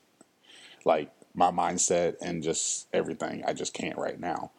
like 0.84 1.12
my 1.32 1.52
mindset 1.52 2.16
and 2.20 2.42
just 2.42 2.88
everything. 2.92 3.44
I 3.46 3.52
just 3.52 3.74
can't 3.74 3.96
right 3.96 4.18
now. 4.18 4.50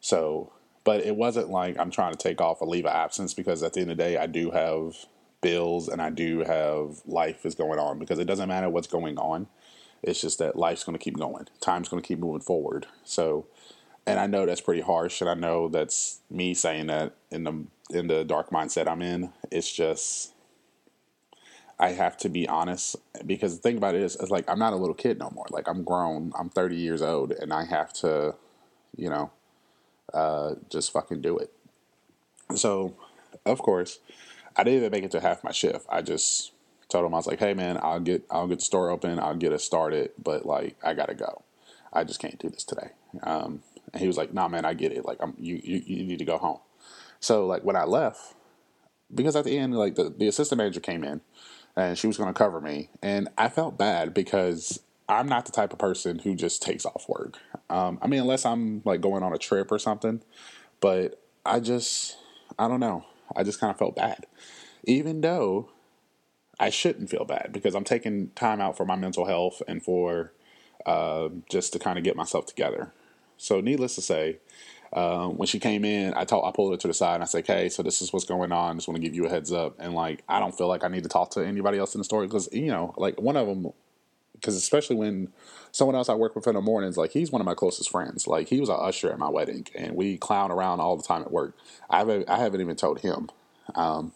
So, 0.00 0.52
but 0.84 1.04
it 1.04 1.16
wasn't 1.16 1.50
like 1.50 1.80
I'm 1.80 1.90
trying 1.90 2.12
to 2.12 2.18
take 2.18 2.40
off 2.40 2.60
a 2.60 2.64
leave 2.64 2.86
of 2.86 2.92
absence 2.92 3.34
because 3.34 3.64
at 3.64 3.72
the 3.72 3.80
end 3.80 3.90
of 3.90 3.96
the 3.96 4.04
day, 4.04 4.16
I 4.16 4.28
do 4.28 4.52
have 4.52 4.94
bills 5.40 5.88
and 5.88 6.00
I 6.00 6.10
do 6.10 6.44
have 6.44 7.00
life 7.06 7.44
is 7.44 7.56
going 7.56 7.80
on 7.80 7.98
because 7.98 8.20
it 8.20 8.26
doesn't 8.26 8.48
matter 8.48 8.70
what's 8.70 8.86
going 8.86 9.18
on. 9.18 9.48
It's 10.02 10.20
just 10.20 10.38
that 10.38 10.56
life's 10.56 10.84
going 10.84 10.98
to 10.98 11.02
keep 11.02 11.18
going. 11.18 11.46
Time's 11.60 11.88
going 11.88 12.02
to 12.02 12.06
keep 12.06 12.18
moving 12.18 12.40
forward. 12.40 12.86
So, 13.04 13.46
and 14.06 14.18
I 14.18 14.26
know 14.26 14.46
that's 14.46 14.60
pretty 14.60 14.80
harsh, 14.80 15.20
and 15.20 15.28
I 15.28 15.34
know 15.34 15.68
that's 15.68 16.20
me 16.30 16.54
saying 16.54 16.86
that 16.86 17.14
in 17.30 17.44
the 17.44 17.64
in 17.90 18.06
the 18.06 18.24
dark 18.24 18.50
mindset 18.50 18.88
I'm 18.88 19.02
in. 19.02 19.32
It's 19.50 19.70
just 19.70 20.32
I 21.80 21.92
have 21.92 22.16
to 22.18 22.28
be 22.28 22.46
honest 22.46 22.96
because 23.24 23.56
the 23.56 23.62
thing 23.62 23.78
about 23.78 23.94
it 23.94 24.02
is, 24.02 24.14
it's 24.16 24.30
like 24.30 24.48
I'm 24.48 24.58
not 24.58 24.74
a 24.74 24.76
little 24.76 24.94
kid 24.94 25.18
no 25.18 25.30
more. 25.30 25.46
Like 25.50 25.66
I'm 25.66 25.82
grown. 25.82 26.32
I'm 26.38 26.50
30 26.50 26.76
years 26.76 27.00
old, 27.00 27.32
and 27.32 27.52
I 27.52 27.64
have 27.64 27.92
to, 27.94 28.34
you 28.96 29.08
know, 29.08 29.30
uh, 30.12 30.56
just 30.68 30.92
fucking 30.92 31.22
do 31.22 31.38
it. 31.38 31.50
So, 32.54 32.94
of 33.46 33.60
course, 33.60 33.98
I 34.56 34.64
didn't 34.64 34.80
even 34.80 34.90
make 34.90 35.04
it 35.04 35.10
to 35.12 35.20
half 35.20 35.42
my 35.42 35.52
shift. 35.52 35.86
I 35.88 36.02
just 36.02 36.52
told 36.90 37.06
him 37.06 37.14
I 37.14 37.18
was 37.18 37.26
like, 37.26 37.38
"Hey, 37.38 37.54
man, 37.54 37.78
I'll 37.82 38.00
get 38.00 38.24
I'll 38.30 38.48
get 38.48 38.58
the 38.58 38.64
store 38.64 38.90
open. 38.90 39.18
I'll 39.18 39.36
get 39.36 39.52
it 39.52 39.60
started, 39.60 40.12
but 40.22 40.44
like 40.44 40.76
I 40.82 40.94
gotta 40.94 41.14
go. 41.14 41.42
I 41.92 42.04
just 42.04 42.20
can't 42.20 42.38
do 42.38 42.48
this 42.48 42.64
today." 42.64 42.90
Um, 43.22 43.62
and 43.92 44.00
he 44.00 44.06
was 44.06 44.16
like, 44.16 44.34
"Nah, 44.34 44.48
man, 44.48 44.64
I 44.64 44.74
get 44.74 44.92
it. 44.92 45.04
Like 45.04 45.18
I'm 45.20 45.34
you 45.38 45.60
you, 45.62 45.82
you 45.86 46.04
need 46.04 46.18
to 46.18 46.24
go 46.24 46.38
home." 46.38 46.60
So 47.20 47.46
like 47.46 47.64
when 47.64 47.76
I 47.76 47.84
left, 47.84 48.34
because 49.14 49.36
at 49.36 49.44
the 49.44 49.58
end, 49.58 49.76
like 49.76 49.94
the, 49.94 50.10
the 50.16 50.28
assistant 50.28 50.58
manager 50.58 50.80
came 50.80 51.04
in 51.04 51.20
and 51.76 51.96
she 51.96 52.06
was 52.06 52.16
going 52.16 52.28
to 52.32 52.34
cover 52.38 52.60
me. 52.60 52.88
And 53.02 53.28
I 53.38 53.48
felt 53.48 53.78
bad 53.78 54.14
because 54.14 54.80
I'm 55.08 55.28
not 55.28 55.46
the 55.46 55.52
type 55.52 55.72
of 55.72 55.78
person 55.78 56.20
who 56.20 56.34
just 56.34 56.62
takes 56.62 56.84
off 56.84 57.08
work. 57.08 57.38
Um, 57.68 57.98
I 58.02 58.06
mean, 58.06 58.20
unless 58.20 58.44
I'm 58.44 58.82
like 58.84 59.00
going 59.00 59.22
on 59.22 59.32
a 59.32 59.38
trip 59.38 59.70
or 59.70 59.78
something, 59.78 60.22
but 60.80 61.22
I 61.44 61.60
just, 61.60 62.16
I 62.58 62.68
don't 62.68 62.80
know. 62.80 63.04
I 63.36 63.42
just 63.42 63.60
kind 63.60 63.70
of 63.70 63.78
felt 63.78 63.96
bad. 63.96 64.26
Even 64.84 65.20
though 65.20 65.70
I 66.60 66.68
shouldn't 66.68 67.08
feel 67.08 67.24
bad 67.24 67.50
because 67.52 67.74
I'm 67.74 67.84
taking 67.84 68.30
time 68.36 68.60
out 68.60 68.76
for 68.76 68.84
my 68.84 68.94
mental 68.94 69.24
health 69.24 69.62
and 69.66 69.82
for 69.82 70.32
uh, 70.84 71.30
just 71.50 71.72
to 71.72 71.78
kind 71.78 71.96
of 71.96 72.04
get 72.04 72.16
myself 72.16 72.44
together. 72.44 72.92
So, 73.38 73.62
needless 73.62 73.94
to 73.94 74.02
say, 74.02 74.36
um, 74.92 75.38
when 75.38 75.46
she 75.46 75.58
came 75.58 75.84
in, 75.86 76.12
I 76.14 76.24
told 76.24 76.44
I 76.44 76.50
pulled 76.50 76.72
her 76.72 76.76
to 76.76 76.86
the 76.86 76.92
side 76.92 77.14
and 77.14 77.22
I 77.22 77.26
said, 77.26 77.46
"Hey, 77.46 77.70
so 77.70 77.82
this 77.82 78.02
is 78.02 78.12
what's 78.12 78.26
going 78.26 78.52
on. 78.52 78.76
Just 78.76 78.88
want 78.88 78.96
to 78.96 79.02
give 79.02 79.14
you 79.14 79.24
a 79.24 79.30
heads 79.30 79.52
up." 79.52 79.76
And 79.78 79.94
like, 79.94 80.22
I 80.28 80.38
don't 80.38 80.56
feel 80.56 80.68
like 80.68 80.84
I 80.84 80.88
need 80.88 81.04
to 81.04 81.08
talk 81.08 81.30
to 81.30 81.40
anybody 81.40 81.78
else 81.78 81.94
in 81.94 82.00
the 82.00 82.04
story 82.04 82.26
because 82.26 82.48
you 82.52 82.66
know, 82.66 82.92
like 82.98 83.18
one 83.18 83.36
of 83.36 83.46
them, 83.46 83.72
because 84.34 84.56
especially 84.56 84.96
when 84.96 85.32
someone 85.72 85.94
else 85.96 86.10
I 86.10 86.14
work 86.14 86.36
with 86.36 86.46
in 86.46 86.54
the 86.54 86.60
mornings, 86.60 86.98
like 86.98 87.12
he's 87.12 87.32
one 87.32 87.40
of 87.40 87.46
my 87.46 87.54
closest 87.54 87.90
friends. 87.90 88.26
Like 88.26 88.48
he 88.48 88.60
was 88.60 88.68
an 88.68 88.76
usher 88.78 89.10
at 89.10 89.18
my 89.18 89.30
wedding, 89.30 89.66
and 89.74 89.94
we 89.94 90.18
clown 90.18 90.50
around 90.50 90.80
all 90.80 90.96
the 90.96 91.04
time 91.04 91.22
at 91.22 91.32
work. 91.32 91.56
I 91.88 91.98
haven't 91.98 92.28
I 92.28 92.38
haven't 92.38 92.60
even 92.60 92.76
told 92.76 93.00
him. 93.00 93.30
Um, 93.76 94.12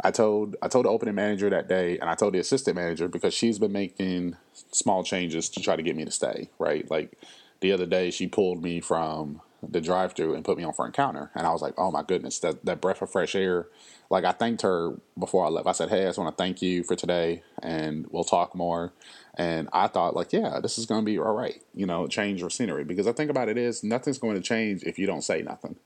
I 0.00 0.10
told 0.10 0.56
I 0.62 0.68
told 0.68 0.84
the 0.84 0.90
opening 0.90 1.14
manager 1.14 1.48
that 1.50 1.68
day, 1.68 1.98
and 1.98 2.10
I 2.10 2.14
told 2.14 2.34
the 2.34 2.38
assistant 2.38 2.76
manager 2.76 3.08
because 3.08 3.34
she's 3.34 3.58
been 3.58 3.72
making 3.72 4.36
small 4.72 5.02
changes 5.02 5.48
to 5.50 5.60
try 5.60 5.76
to 5.76 5.82
get 5.82 5.96
me 5.96 6.04
to 6.04 6.10
stay. 6.10 6.50
Right, 6.58 6.88
like 6.90 7.12
the 7.60 7.72
other 7.72 7.86
day 7.86 8.10
she 8.10 8.26
pulled 8.26 8.62
me 8.62 8.80
from 8.80 9.40
the 9.62 9.80
drive 9.80 10.12
through 10.12 10.34
and 10.34 10.44
put 10.44 10.58
me 10.58 10.64
on 10.64 10.72
front 10.72 10.94
counter. 10.94 11.30
And 11.34 11.46
I 11.46 11.50
was 11.50 11.62
like, 11.62 11.74
oh 11.76 11.90
my 11.90 12.02
goodness, 12.02 12.38
that, 12.40 12.64
that 12.64 12.80
breath 12.80 13.02
of 13.02 13.10
fresh 13.10 13.34
air. 13.34 13.66
Like 14.10 14.24
I 14.24 14.32
thanked 14.32 14.62
her 14.62 14.94
before 15.18 15.44
I 15.44 15.48
left. 15.48 15.66
I 15.66 15.72
said, 15.72 15.88
hey, 15.88 16.02
I 16.02 16.06
just 16.06 16.18
want 16.18 16.36
to 16.36 16.42
thank 16.42 16.62
you 16.62 16.82
for 16.82 16.94
today 16.94 17.42
and 17.62 18.06
we'll 18.10 18.24
talk 18.24 18.54
more. 18.54 18.92
And 19.34 19.68
I 19.72 19.88
thought 19.88 20.14
like, 20.14 20.32
yeah, 20.32 20.60
this 20.60 20.78
is 20.78 20.86
going 20.86 21.02
to 21.02 21.04
be 21.04 21.18
all 21.18 21.34
right. 21.34 21.62
You 21.74 21.86
know, 21.86 22.06
change 22.06 22.40
your 22.40 22.50
scenery 22.50 22.84
because 22.84 23.06
I 23.06 23.12
think 23.12 23.30
about 23.30 23.48
it 23.48 23.58
is 23.58 23.82
nothing's 23.82 24.18
going 24.18 24.36
to 24.36 24.42
change 24.42 24.82
if 24.84 24.98
you 24.98 25.06
don't 25.06 25.22
say 25.22 25.42
nothing. 25.42 25.76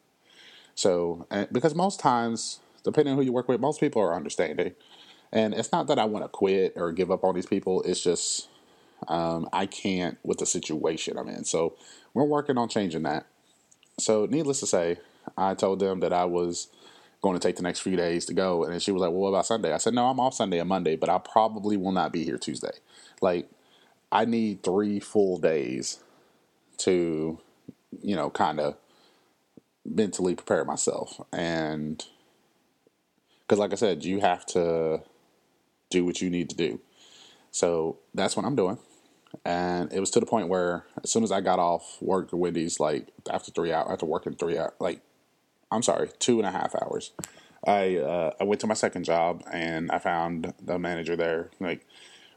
So, 0.75 1.27
because 1.53 1.75
most 1.75 2.01
times, 2.01 2.61
depending 2.85 3.13
on 3.13 3.19
who 3.19 3.25
you 3.25 3.33
work 3.33 3.49
with, 3.49 3.61
most 3.61 3.81
people 3.81 4.03
are 4.03 4.15
understanding. 4.15 4.75
And 5.33 5.55
it's 5.55 5.73
not 5.73 5.87
that 5.89 5.99
I 5.99 6.05
want 6.05 6.25
to 6.25 6.29
quit 6.29 6.75
or 6.77 6.93
give 6.93 7.11
up 7.11 7.25
on 7.25 7.35
these 7.35 7.47
people. 7.47 7.83
It's 7.83 8.03
just 8.03 8.49
um, 9.09 9.49
I 9.53 9.67
can't 9.67 10.19
with 10.23 10.39
the 10.39 10.47
situation 10.47 11.17
I'm 11.17 11.29
in. 11.29 11.45
So 11.45 11.77
we're 12.15 12.25
working 12.25 12.59
on 12.59 12.69
changing 12.69 13.05
that. 13.05 13.27
So, 13.99 14.27
needless 14.27 14.61
to 14.61 14.67
say, 14.67 14.99
I 15.37 15.55
told 15.55 15.79
them 15.81 16.01
that 16.01 16.13
I 16.13 16.25
was 16.25 16.69
going 17.23 17.39
to 17.39 17.47
take 17.47 17.57
the 17.57 17.63
next 17.63 17.81
few 17.81 17.97
days 17.97 18.25
to 18.27 18.35
go. 18.35 18.65
And 18.65 18.81
she 18.83 18.93
was 18.93 19.01
like, 19.01 19.11
Well, 19.11 19.21
what 19.21 19.29
about 19.29 19.47
Sunday? 19.47 19.73
I 19.73 19.79
said, 19.79 19.95
No, 19.95 20.07
I'm 20.07 20.21
off 20.21 20.35
Sunday 20.35 20.59
and 20.59 20.69
Monday, 20.69 20.97
but 20.97 21.11
I 21.11 21.19
probably 21.19 21.77
will 21.77 21.93
not 21.93 22.13
be 22.13 22.25
here 22.25 22.39
Tuesday. 22.39 22.73
Like, 23.21 23.49
I 24.11 24.25
need 24.25 24.63
three 24.63 25.01
full 25.01 25.39
days 25.39 26.01
to, 26.79 27.39
you 28.03 28.17
know, 28.17 28.31
kind 28.31 28.59
of 28.59 28.77
mentally 29.85 30.35
prepare 30.35 30.65
myself. 30.65 31.21
And 31.33 32.05
because, 33.51 33.59
like 33.59 33.73
I 33.73 33.75
said, 33.75 34.05
you 34.05 34.21
have 34.21 34.47
to 34.47 35.03
do 35.91 36.05
what 36.05 36.23
you 36.23 36.31
need 36.31 36.51
to 36.51 36.57
do. 36.57 36.79
So 37.51 37.99
that's 38.15 38.37
what 38.37 38.47
I'm 38.47 38.55
doing. 38.55 38.79
And 39.45 39.93
it 39.93 39.99
was 39.99 40.09
to 40.13 40.21
the 40.21 40.27
point 40.27 40.47
where 40.49 40.85
as 41.03 41.11
soon 41.11 41.25
as 41.25 41.33
I 41.33 41.41
got 41.41 41.59
off 41.59 42.01
work 42.01 42.29
at 42.29 42.39
Wendy's, 42.39 42.79
like 42.79 43.09
after 43.29 43.51
three 43.51 43.73
hours, 43.73 43.89
after 43.91 44.07
working 44.07 44.37
three 44.37 44.57
hours, 44.57 44.71
like 44.79 45.01
I'm 45.73 45.83
sorry, 45.83 46.11
two 46.21 46.39
and 46.39 46.47
a 46.47 46.53
half 46.53 46.77
hours, 46.77 47.11
I 47.67 47.97
uh, 47.97 48.35
I 48.41 48.45
went 48.45 48.61
to 48.61 48.69
my 48.69 48.75
second 48.75 49.03
job 49.03 49.43
and 49.53 49.91
I 49.91 49.99
found 49.99 50.55
the 50.65 50.79
manager 50.79 51.17
there. 51.17 51.51
Like, 51.59 51.85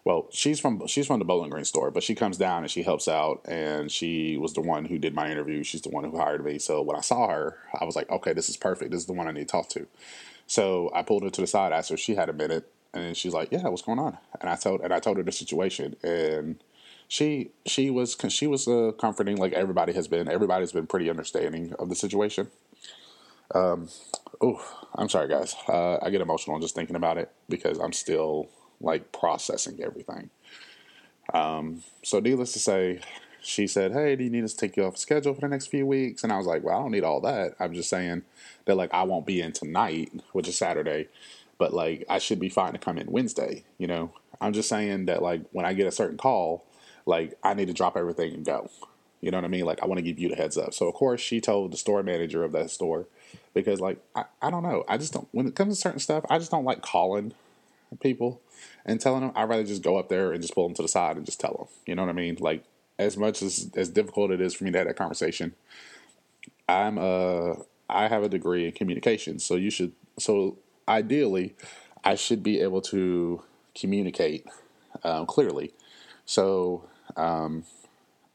well, 0.03 0.25
she's 0.32 0.60
from 0.60 0.88
she's 0.88 1.05
from 1.05 1.20
the 1.20 1.25
Bowling 1.25 1.51
Green 1.51 1.63
store, 1.63 1.91
but 1.91 2.01
she 2.01 2.15
comes 2.15 2.38
down 2.38 2.63
and 2.63 2.72
she 2.72 2.82
helps 2.82 3.08
out, 3.08 3.41
and 3.46 3.91
she 3.91 4.36
was 4.38 4.53
the 4.53 4.62
one 4.62 4.86
who 4.86 4.98
did 4.98 5.13
my 5.13 5.29
interview. 5.29 5.62
She's 5.62 5.84
the 5.84 5.89
one 5.89 6.05
who 6.05 6.17
hired 6.17 6.43
me. 6.43 6.58
So 6.58 6.82
when 6.82 6.98
I 6.98 7.01
saw 7.01 7.27
her, 7.27 7.60
I 7.79 7.86
was 7.86 7.96
like, 7.96 8.10
okay, 8.10 8.34
this 8.34 8.50
is 8.50 8.58
perfect. 8.58 8.89
This 8.89 9.01
is 9.01 9.05
the 9.05 9.13
one 9.13 9.27
I 9.27 9.32
need 9.32 9.48
to 9.48 9.51
talk 9.51 9.70
to. 9.70 9.86
So 10.47 10.91
I 10.93 11.01
pulled 11.03 11.23
her 11.23 11.29
to 11.29 11.41
the 11.41 11.47
side, 11.47 11.71
asked 11.73 11.89
her 11.89 11.95
if 11.95 12.01
she 12.01 12.15
had 12.15 12.29
a 12.29 12.33
minute, 12.33 12.71
and 12.93 13.15
she's 13.17 13.33
like, 13.33 13.51
yeah, 13.51 13.67
what's 13.67 13.81
going 13.81 14.00
on? 14.00 14.17
And 14.39 14.50
I 14.50 14.55
told 14.55 14.81
and 14.81 14.93
I 14.93 15.00
told 15.00 15.17
her 15.17 15.23
the 15.23 15.31
situation 15.31 15.95
and 16.03 16.62
she 17.07 17.51
she 17.65 17.89
was 17.89 18.17
she 18.29 18.47
was 18.47 18.67
uh, 18.67 18.91
comforting 18.97 19.38
like 19.38 19.53
everybody 19.53 19.93
has 19.93 20.07
been. 20.07 20.27
Everybody's 20.27 20.71
been 20.71 20.88
pretty 20.88 21.09
understanding 21.09 21.73
of 21.77 21.89
the 21.89 21.95
situation. 21.95 22.50
Um, 23.53 23.89
oh, 24.41 24.65
I'm 24.95 25.09
sorry, 25.09 25.27
guys. 25.27 25.55
Uh, 25.67 25.97
I 26.01 26.09
get 26.09 26.21
emotional 26.21 26.59
just 26.59 26.75
thinking 26.75 26.95
about 26.95 27.17
it 27.17 27.31
because 27.50 27.77
I'm 27.79 27.93
still 27.93 28.50
like 28.81 29.12
processing 29.12 29.79
everything. 29.83 30.29
Um, 31.33 31.83
so, 32.03 32.19
needless 32.19 32.53
to 32.53 32.59
say, 32.59 33.00
she 33.43 33.67
said, 33.67 33.91
"Hey, 33.91 34.15
do 34.15 34.23
you 34.23 34.29
need 34.29 34.43
us 34.43 34.53
to 34.53 34.59
take 34.59 34.77
you 34.77 34.85
off 34.85 34.97
schedule 34.97 35.33
for 35.33 35.41
the 35.41 35.47
next 35.47 35.67
few 35.67 35.85
weeks?" 35.85 36.23
And 36.23 36.31
I 36.31 36.38
was 36.38 36.47
like, 36.47 36.63
"Well, 36.63 36.77
I 36.77 36.81
don't 36.81 36.91
need 36.91 37.03
all 37.03 37.21
that. 37.21 37.55
I'm 37.59 37.73
just 37.73 37.89
saying 37.89 38.23
that 38.65 38.75
like 38.75 38.93
I 38.93 39.03
won't 39.03 39.25
be 39.25 39.41
in 39.41 39.51
tonight, 39.51 40.12
which 40.31 40.47
is 40.47 40.57
Saturday, 40.57 41.07
but 41.57 41.73
like 41.73 42.05
I 42.09 42.19
should 42.19 42.39
be 42.39 42.50
fine 42.50 42.73
to 42.73 42.79
come 42.79 42.97
in 42.97 43.12
Wednesday. 43.12 43.63
You 43.77 43.88
know, 43.88 44.13
I'm 44.41 44.53
just 44.53 44.69
saying 44.69 45.05
that 45.05 45.21
like 45.21 45.41
when 45.51 45.65
I 45.65 45.73
get 45.73 45.88
a 45.88 45.91
certain 45.91 46.17
call." 46.17 46.63
like 47.05 47.38
I 47.43 47.53
need 47.53 47.67
to 47.67 47.73
drop 47.73 47.97
everything 47.97 48.33
and 48.33 48.45
go. 48.45 48.69
You 49.21 49.31
know 49.31 49.38
what 49.38 49.45
I 49.45 49.50
mean? 49.50 49.65
Like 49.65 49.81
I 49.81 49.85
want 49.85 50.00
to 50.00 50.03
give 50.03 50.19
you 50.19 50.29
the 50.29 50.35
heads 50.35 50.57
up. 50.57 50.73
So 50.73 50.88
of 50.88 50.93
course 50.95 51.21
she 51.21 51.39
told 51.39 51.71
the 51.71 51.77
store 51.77 52.03
manager 52.03 52.43
of 52.43 52.51
that 52.53 52.69
store 52.69 53.07
because 53.53 53.79
like 53.79 53.97
I, 54.15 54.25
I 54.41 54.50
don't 54.50 54.63
know. 54.63 54.83
I 54.88 54.97
just 54.97 55.13
don't 55.13 55.27
when 55.31 55.47
it 55.47 55.55
comes 55.55 55.75
to 55.75 55.81
certain 55.81 56.00
stuff, 56.00 56.25
I 56.29 56.39
just 56.39 56.51
don't 56.51 56.65
like 56.65 56.81
calling 56.81 57.33
people 58.01 58.41
and 58.85 59.00
telling 59.00 59.21
them. 59.21 59.31
I'd 59.35 59.47
rather 59.47 59.63
just 59.63 59.83
go 59.83 59.97
up 59.97 60.09
there 60.09 60.31
and 60.31 60.41
just 60.41 60.53
pull 60.53 60.67
them 60.67 60.75
to 60.75 60.81
the 60.81 60.88
side 60.88 61.17
and 61.17 61.25
just 61.25 61.39
tell 61.39 61.53
them. 61.53 61.67
You 61.85 61.95
know 61.95 62.03
what 62.03 62.09
I 62.09 62.13
mean? 62.13 62.38
Like 62.39 62.63
as 63.03 63.17
much 63.17 63.41
as 63.41 63.69
as 63.75 63.89
difficult 63.89 64.31
it 64.31 64.41
is 64.41 64.53
for 64.53 64.63
me 64.63 64.72
to 64.72 64.77
have 64.77 64.88
that 64.88 64.95
conversation, 64.95 65.53
I'm 66.67 66.98
uh 66.98 67.55
I 67.89 68.07
have 68.07 68.24
a 68.24 68.29
degree 68.29 68.65
in 68.65 68.72
communication, 68.72 69.39
so 69.39 69.55
you 69.55 69.69
should 69.69 69.93
so 70.17 70.57
ideally 70.88 71.55
I 72.03 72.15
should 72.15 72.43
be 72.43 72.62
able 72.62 72.81
to 72.81 73.43
communicate 73.75 74.45
um, 75.03 75.25
clearly. 75.25 75.74
So 76.25 76.88
um, 77.15 77.63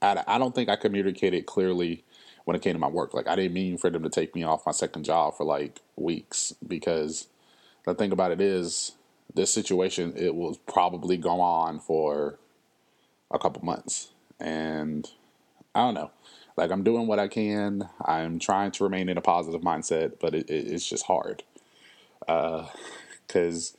I, 0.01 0.23
I 0.27 0.39
don't 0.39 0.55
think 0.55 0.69
I 0.69 0.77
communicated 0.77 1.47
clearly 1.47 2.05
when 2.45 2.57
it 2.57 2.63
came 2.63 2.73
to 2.73 2.79
my 2.79 2.89
work. 2.89 3.15
Like 3.15 3.29
I 3.29 3.37
didn't 3.37 3.55
mean 3.55 3.79
for 3.79 3.91
them 3.91 4.03
to 4.03 4.09
take 4.09 4.35
me 4.35 4.43
off 4.43 4.67
my 4.67 4.73
second 4.73 5.05
job 5.05 5.37
for 5.37 5.45
like 5.45 5.81
weeks 5.97 6.55
because 6.67 7.29
the 7.85 7.95
thing 7.95 8.13
about 8.13 8.33
it 8.33 8.41
is 8.41 8.93
this 9.35 9.53
situation 9.53 10.15
it 10.17 10.35
will 10.35 10.57
probably 10.67 11.17
go 11.17 11.41
on 11.41 11.79
for 11.79 12.39
a 13.31 13.39
couple 13.39 13.65
months 13.65 14.09
and 14.41 15.09
I 15.75 15.81
don't 15.81 15.95
know. 15.95 16.11
Like 16.57 16.71
I'm 16.71 16.83
doing 16.83 17.07
what 17.07 17.19
I 17.19 17.29
can. 17.29 17.89
I'm 18.05 18.39
trying 18.39 18.73
to 18.73 18.85
remain 18.85 19.09
in 19.09 19.17
a 19.17 19.23
positive 19.23 19.61
mindset, 19.61 20.15
but 20.21 20.35
it, 20.35 20.51
it, 20.51 20.67
it's 20.67 20.89
just 20.89 21.07
hard. 21.07 21.45
Because 22.21 23.77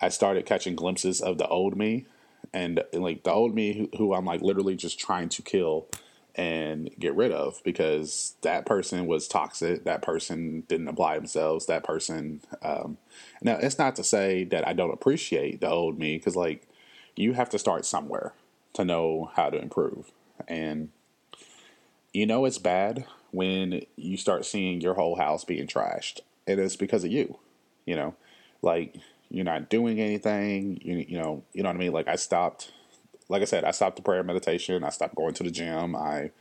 uh, 0.00 0.04
I 0.04 0.08
started 0.10 0.46
catching 0.46 0.76
glimpses 0.76 1.20
of 1.20 1.38
the 1.38 1.48
old 1.48 1.76
me, 1.76 2.06
and 2.52 2.82
like 2.92 3.22
the 3.22 3.32
old 3.32 3.54
me 3.54 3.72
who, 3.72 3.98
who 3.98 4.14
I'm 4.14 4.26
like 4.26 4.42
literally 4.42 4.76
just 4.76 4.98
trying 4.98 5.28
to 5.30 5.42
kill 5.42 5.86
and 6.34 6.90
get 6.98 7.14
rid 7.14 7.32
of 7.32 7.60
because 7.64 8.34
that 8.42 8.66
person 8.66 9.06
was 9.06 9.26
toxic. 9.26 9.84
That 9.84 10.02
person 10.02 10.64
didn't 10.68 10.88
apply 10.88 11.16
themselves. 11.16 11.66
That 11.66 11.84
person. 11.84 12.40
Um, 12.62 12.98
now, 13.42 13.56
it's 13.60 13.78
not 13.78 13.96
to 13.96 14.04
say 14.04 14.44
that 14.44 14.66
I 14.66 14.72
don't 14.72 14.92
appreciate 14.92 15.60
the 15.60 15.70
old 15.70 15.98
me 15.98 16.16
because, 16.18 16.36
like, 16.36 16.68
you 17.16 17.32
have 17.32 17.50
to 17.50 17.58
start 17.58 17.84
somewhere 17.84 18.34
to 18.74 18.84
know 18.84 19.30
how 19.34 19.50
to 19.50 19.60
improve. 19.60 20.10
And 20.48 20.90
you 22.12 22.26
know 22.26 22.44
it's 22.44 22.58
bad 22.58 23.04
when 23.30 23.82
you 23.96 24.16
start 24.16 24.44
seeing 24.44 24.80
your 24.80 24.94
whole 24.94 25.16
house 25.16 25.44
being 25.44 25.66
trashed. 25.66 26.20
And 26.46 26.58
it's 26.58 26.76
because 26.76 27.04
of 27.04 27.12
you. 27.12 27.38
You 27.86 27.96
know, 27.96 28.14
like 28.62 28.96
you're 29.30 29.44
not 29.44 29.70
doing 29.70 30.00
anything. 30.00 30.80
You 30.82 31.04
you 31.08 31.18
know 31.18 31.44
you 31.52 31.62
know 31.62 31.68
what 31.68 31.76
I 31.76 31.78
mean. 31.78 31.92
Like 31.92 32.08
I 32.08 32.16
stopped. 32.16 32.72
Like 33.28 33.42
I 33.42 33.44
said, 33.44 33.64
I 33.64 33.70
stopped 33.70 33.94
the 33.96 34.02
prayer 34.02 34.24
meditation. 34.24 34.82
I 34.82 34.90
stopped 34.90 35.14
going 35.14 35.34
to 35.34 35.44
the 35.44 35.52
gym. 35.52 35.94
I 35.94 36.32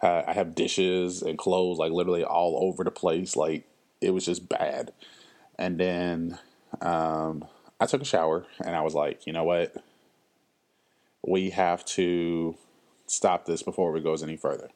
I 0.00 0.32
have 0.32 0.54
dishes 0.54 1.22
and 1.22 1.36
clothes 1.38 1.78
like 1.78 1.90
literally 1.90 2.22
all 2.22 2.58
over 2.62 2.84
the 2.84 2.90
place. 2.90 3.34
Like 3.34 3.66
it 4.00 4.10
was 4.10 4.24
just 4.24 4.48
bad. 4.48 4.92
And 5.58 5.78
then 5.78 6.38
um, 6.80 7.44
I 7.80 7.86
took 7.86 8.02
a 8.02 8.04
shower 8.04 8.46
and 8.64 8.76
I 8.76 8.82
was 8.82 8.94
like, 8.94 9.26
you 9.26 9.32
know 9.32 9.44
what? 9.44 9.74
We 11.28 11.50
have 11.50 11.84
to 11.86 12.56
stop 13.06 13.44
this 13.44 13.62
before 13.62 13.96
it 13.96 14.02
goes 14.02 14.22
any 14.22 14.36
further. 14.36 14.70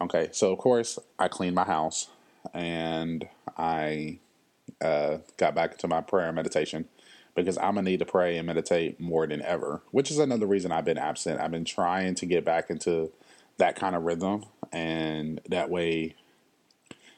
Okay, 0.00 0.28
so 0.32 0.52
of 0.52 0.58
course 0.58 0.98
I 1.18 1.28
cleaned 1.28 1.54
my 1.54 1.64
house 1.64 2.08
and 2.52 3.28
I 3.56 4.18
uh, 4.82 5.18
got 5.36 5.54
back 5.54 5.72
into 5.72 5.88
my 5.88 6.00
prayer 6.00 6.26
and 6.26 6.36
meditation 6.36 6.86
because 7.34 7.58
I'm 7.58 7.74
gonna 7.74 7.82
need 7.82 7.98
to 7.98 8.06
pray 8.06 8.38
and 8.38 8.46
meditate 8.46 9.00
more 9.00 9.26
than 9.26 9.42
ever, 9.42 9.82
which 9.90 10.10
is 10.10 10.18
another 10.18 10.46
reason 10.46 10.72
I've 10.72 10.84
been 10.84 10.98
absent. 10.98 11.40
I've 11.40 11.50
been 11.50 11.64
trying 11.64 12.14
to 12.16 12.26
get 12.26 12.44
back 12.44 12.70
into 12.70 13.12
that 13.58 13.76
kind 13.76 13.94
of 13.94 14.02
rhythm, 14.04 14.44
and 14.72 15.40
that 15.48 15.70
way, 15.70 16.16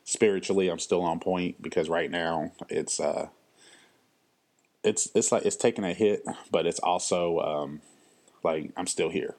spiritually, 0.05 0.69
I'm 0.69 0.79
still 0.79 1.03
on 1.03 1.21
point 1.21 1.63
because 1.63 1.89
right 1.89 2.11
now 2.11 2.53
it's 2.69 3.01
uh, 3.01 3.29
it's 4.83 5.09
it's 5.15 5.33
like 5.33 5.45
it's 5.45 5.57
taking 5.57 5.85
a 5.85 5.93
hit, 5.93 6.25
but 6.51 6.67
it's 6.67 6.81
also 6.81 7.39
um, 7.41 7.81
like 8.47 8.73
I'm 8.77 8.87
still 8.87 9.11
here, 9.11 9.35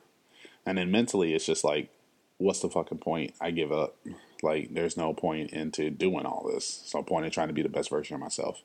and 0.65 0.77
then 0.77 0.91
mentally, 0.91 1.33
it's 1.33 1.45
just 1.45 1.63
like, 1.63 1.89
what's 2.37 2.59
the 2.59 2.69
fucking 2.69 2.99
point? 2.99 3.33
I 3.41 3.51
give 3.51 3.71
up. 3.71 3.95
Like, 4.43 4.73
there's 4.73 4.97
no 4.97 5.13
point 5.13 5.51
into 5.51 5.89
doing 5.89 6.25
all 6.25 6.47
this. 6.53 6.77
There's 6.77 6.93
no 6.93 7.03
point 7.03 7.25
in 7.25 7.31
trying 7.31 7.47
to 7.47 7.53
be 7.53 7.63
the 7.63 7.69
best 7.69 7.89
version 7.89 8.13
of 8.13 8.19
myself. 8.19 8.61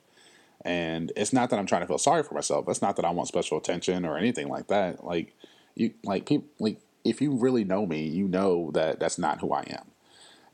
And 0.64 1.12
it's 1.16 1.32
not 1.32 1.50
that 1.50 1.58
I'm 1.58 1.66
trying 1.66 1.82
to 1.82 1.87
feel 1.87 1.99
sorry 1.99 2.22
for 2.22 2.34
myself. 2.34 2.66
It's 2.68 2.82
not 2.82 2.96
that 2.96 3.04
I 3.04 3.11
want 3.11 3.28
special 3.28 3.58
attention 3.58 4.04
or 4.04 4.18
anything 4.18 4.49
like 4.49 4.68
that. 4.68 5.04
Like 5.04 5.34
you, 5.75 5.92
like 6.04 6.26
people, 6.26 6.49
like 6.58 6.78
if 7.04 7.20
you 7.20 7.32
really 7.32 7.64
know 7.64 7.87
me, 7.87 8.06
you 8.06 8.28
know 8.28 8.70
that 8.75 9.00
that's 9.00 9.18
not 9.18 9.40
who 9.40 9.52
I 9.52 9.64
am. 9.68 9.87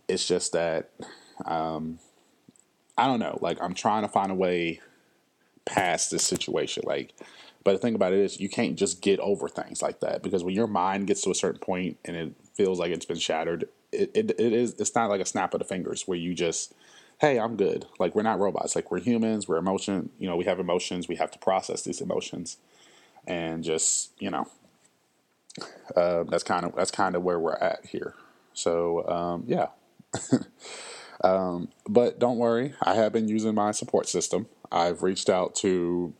It's 0.06 0.26
just 0.26 0.52
that 0.52 0.90
um, 1.44 1.98
I 2.96 3.06
don't 3.06 3.20
know. 3.20 3.38
Like 3.42 3.60
I'm 3.60 3.74
trying 3.74 4.02
to 4.02 4.08
find 4.08 4.30
a 4.30 4.34
way 4.34 4.80
past 5.66 6.10
this 6.10 6.24
situation. 6.24 6.84
Like, 6.86 7.14
but 7.68 7.74
the 7.74 7.78
thing 7.80 7.94
about 7.94 8.14
it 8.14 8.20
is, 8.20 8.40
you 8.40 8.48
can't 8.48 8.76
just 8.76 9.02
get 9.02 9.20
over 9.20 9.46
things 9.46 9.82
like 9.82 10.00
that 10.00 10.22
because 10.22 10.42
when 10.42 10.54
your 10.54 10.66
mind 10.66 11.06
gets 11.06 11.20
to 11.20 11.30
a 11.30 11.34
certain 11.34 11.60
point 11.60 11.98
and 12.02 12.16
it 12.16 12.32
feels 12.54 12.78
like 12.78 12.90
it's 12.90 13.04
been 13.04 13.18
shattered, 13.18 13.68
it, 13.92 14.10
it, 14.14 14.30
it 14.40 14.54
is. 14.54 14.80
It's 14.80 14.94
not 14.94 15.10
like 15.10 15.20
a 15.20 15.26
snap 15.26 15.52
of 15.52 15.58
the 15.58 15.66
fingers 15.66 16.08
where 16.08 16.16
you 16.16 16.32
just 16.34 16.72
hey, 17.18 17.38
I'm 17.38 17.56
good. 17.56 17.84
Like 17.98 18.14
we're 18.14 18.22
not 18.22 18.38
robots. 18.38 18.74
Like 18.74 18.90
we're 18.90 19.00
humans. 19.00 19.48
We're 19.48 19.58
emotion. 19.58 20.08
You 20.18 20.30
know, 20.30 20.36
we 20.36 20.46
have 20.46 20.58
emotions. 20.58 21.08
We 21.08 21.16
have 21.16 21.30
to 21.32 21.38
process 21.38 21.82
these 21.82 22.00
emotions, 22.00 22.56
and 23.26 23.62
just 23.62 24.12
you 24.18 24.30
know, 24.30 24.48
uh, 25.94 26.22
that's 26.22 26.44
kind 26.44 26.64
of 26.64 26.74
that's 26.74 26.90
kind 26.90 27.16
of 27.16 27.22
where 27.22 27.38
we're 27.38 27.56
at 27.56 27.84
here. 27.84 28.14
So 28.54 29.06
um, 29.06 29.44
yeah. 29.46 29.66
um, 31.22 31.68
but 31.86 32.18
don't 32.18 32.38
worry, 32.38 32.72
I 32.80 32.94
have 32.94 33.12
been 33.12 33.28
using 33.28 33.54
my 33.54 33.72
support 33.72 34.08
system. 34.08 34.46
I've 34.72 35.02
reached 35.02 35.28
out 35.28 35.54
to 35.56 36.14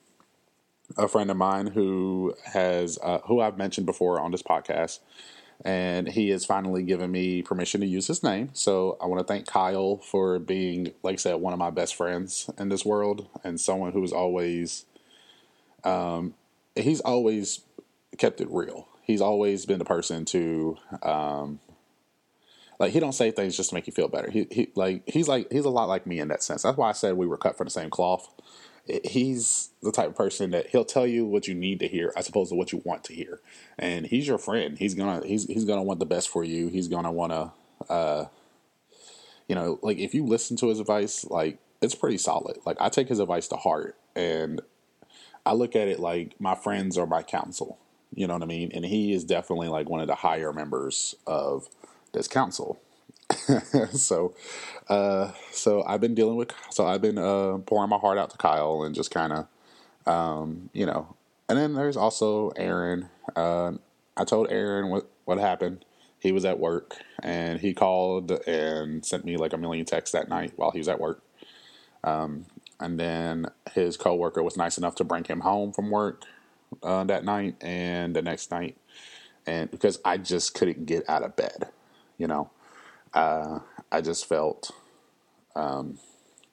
a 0.96 1.09
friend 1.09 1.31
of 1.31 1.37
mine 1.37 1.68
who 1.68 2.35
has 2.44 2.98
uh, 3.03 3.18
who 3.27 3.40
I've 3.40 3.59
mentioned 3.59 3.87
before 3.87 4.20
on 4.20 4.31
this 4.33 4.42
podcast 4.42 5.01
and 5.64 6.09
he 6.09 6.31
has 6.31 6.44
finally 6.44 6.83
given 6.83 7.11
me 7.11 7.42
permission 7.42 7.81
to 7.81 7.87
use 7.87 8.07
his 8.07 8.22
name. 8.22 8.51
So 8.53 8.96
I 9.01 9.07
want 9.07 9.20
to 9.20 9.33
thank 9.33 9.46
Kyle 9.46 9.96
for 9.96 10.38
being, 10.38 10.92
like 11.03 11.14
I 11.14 11.16
said, 11.16 11.35
one 11.35 11.53
of 11.53 11.59
my 11.59 11.70
best 11.70 11.96
friends 11.96 12.48
in 12.59 12.68
this 12.68 12.85
world, 12.85 13.27
and 13.42 13.61
someone 13.61 13.92
who's 13.92 14.12
always, 14.12 14.85
um, 15.83 16.35
he's 16.77 17.01
always 17.01 17.62
kept 18.18 18.40
it 18.40 18.48
real. 18.51 18.88
He's 19.03 19.20
always 19.20 19.66
been 19.66 19.79
the 19.79 19.85
person 19.85 20.24
to, 20.27 20.77
um, 21.03 21.59
like 22.79 22.92
he 22.92 23.01
don't 23.01 23.12
say 23.12 23.33
things 23.33 23.57
just 23.57 23.70
to 23.70 23.74
make 23.74 23.88
you 23.88 23.92
feel 23.92 24.07
better. 24.07 24.31
He 24.31 24.46
he 24.53 24.68
like 24.77 25.03
he's 25.09 25.27
like 25.27 25.51
he's 25.51 25.64
a 25.64 25.70
lot 25.70 25.88
like 25.88 26.07
me 26.07 26.20
in 26.20 26.29
that 26.29 26.44
sense. 26.44 26.62
That's 26.62 26.77
why 26.77 26.88
I 26.88 26.92
said 26.92 27.16
we 27.16 27.27
were 27.27 27.37
cut 27.37 27.57
from 27.59 27.64
the 27.64 27.72
same 27.72 27.90
cloth 27.90 28.29
he's 29.05 29.70
the 29.83 29.92
type 29.92 30.09
of 30.09 30.16
person 30.16 30.51
that 30.51 30.68
he'll 30.68 30.85
tell 30.85 31.07
you 31.07 31.24
what 31.27 31.46
you 31.46 31.55
need 31.55 31.81
to 31.81 31.88
hear 31.88 32.12
as 32.16 32.29
opposed 32.29 32.51
to 32.51 32.55
what 32.55 32.72
you 32.72 32.83
want 32.85 33.05
to 33.05 33.14
hear. 33.14 33.40
And 33.79 34.07
he's 34.07 34.27
your 34.27 34.38
friend. 34.38 34.79
He's 34.79 34.94
gonna 34.94 35.27
he's 35.27 35.44
he's 35.46 35.64
gonna 35.64 35.83
want 35.83 36.01
the 36.01 36.07
best 36.07 36.29
for 36.29 36.44
you. 36.44 36.68
He's 36.68 36.88
gonna 36.88 37.12
want 37.12 37.33
to 37.33 37.92
uh 37.92 38.27
you 39.48 39.55
know 39.55 39.79
like 39.83 39.98
if 39.98 40.14
you 40.14 40.24
listen 40.24 40.57
to 40.59 40.68
his 40.68 40.81
advice 40.81 41.24
like 41.24 41.59
it's 41.81 41.94
pretty 41.94 42.18
solid. 42.18 42.59
Like 42.64 42.77
i 42.81 42.88
take 42.88 43.09
his 43.09 43.20
advice 43.20 43.48
to 43.48 43.57
heart 43.57 43.96
and 44.16 44.61
i 45.46 45.53
look 45.53 45.77
at 45.77 45.88
it 45.88 46.01
like 46.01 46.40
my 46.40 46.55
friends 46.55 46.98
are 46.98 47.07
my 47.07 47.22
counsel. 47.22 47.79
You 48.14 48.27
know 48.27 48.35
what 48.35 48.42
i 48.42 48.46
mean? 48.46 48.70
And 48.72 48.85
he 48.85 49.12
is 49.12 49.24
definitely 49.24 49.68
like 49.68 49.88
one 49.88 50.01
of 50.01 50.07
the 50.07 50.14
higher 50.16 50.53
members 50.53 51.14
of 51.27 51.68
this 52.12 52.27
council 52.27 52.81
so, 53.93 54.35
uh, 54.88 55.33
so 55.51 55.85
I've 55.87 56.01
been 56.01 56.14
dealing 56.14 56.37
with, 56.37 56.53
so 56.71 56.87
I've 56.87 57.03
been 57.03 57.19
uh, 57.19 57.59
pouring 57.59 57.91
my 57.91 57.99
heart 57.99 58.19
out 58.19 58.31
to 58.31 58.38
Kyle 58.38 58.83
and 58.83 58.95
just 58.95 59.11
kind 59.11 59.33
of, 59.33 60.12
um, 60.12 60.71
you 60.73 60.87
know, 60.87 61.14
and 61.49 61.59
then 61.59 61.75
there's 61.75 61.97
also 61.97 62.51
Aaron. 62.51 63.09
Uh, 63.37 63.73
I 64.17 64.25
told 64.25 64.51
Aaron 64.51 64.91
what 64.91 65.11
what 65.25 65.38
happened. 65.38 65.85
He 66.21 66.33
was 66.33 66.45
at 66.45 66.59
work 66.59 66.97
and 67.23 67.61
he 67.61 67.73
called 67.75 68.33
and 68.47 69.05
sent 69.05 69.25
me 69.25 69.37
like 69.37 69.53
a 69.53 69.57
million 69.57 69.87
texts 69.87 70.12
that 70.12 70.29
night 70.29 70.53
while 70.57 70.73
he 70.73 70.79
was 70.79 70.88
at 70.88 70.99
work. 70.99 71.23
Um, 72.03 72.47
and 72.81 72.99
then 72.99 73.47
his 73.73 73.97
coworker 73.97 74.43
was 74.43 74.57
nice 74.57 74.79
enough 74.79 74.97
to 74.97 75.05
bring 75.05 75.23
him 75.25 75.41
home 75.41 75.73
from 75.73 75.91
work 75.91 76.25
uh, 76.83 77.05
that 77.05 77.25
night 77.25 77.55
and 77.62 78.17
the 78.17 78.23
next 78.23 78.51
night, 78.51 78.77
and 79.47 79.71
because 79.71 80.01
I 80.05 80.17
just 80.17 80.55
couldn't 80.55 80.87
get 80.87 81.09
out 81.09 81.23
of 81.23 81.37
bed, 81.37 81.69
you 82.17 82.27
know 82.27 82.51
uh, 83.14 83.61
I 83.90 84.01
just 84.01 84.27
felt 84.27 84.71
um, 85.57 85.99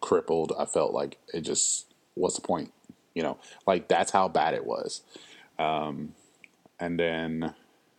crippled. 0.01 0.53
I 0.57 0.65
felt 0.65 0.93
like 0.93 1.17
it 1.33 1.41
just 1.41 1.93
what's 2.15 2.35
the 2.35 2.41
point? 2.41 2.73
You 3.13 3.23
know, 3.23 3.37
like 3.65 3.87
that's 3.87 4.11
how 4.11 4.27
bad 4.27 4.53
it 4.53 4.65
was. 4.65 5.01
Um, 5.57 6.13
and 6.79 6.99
then 6.99 7.53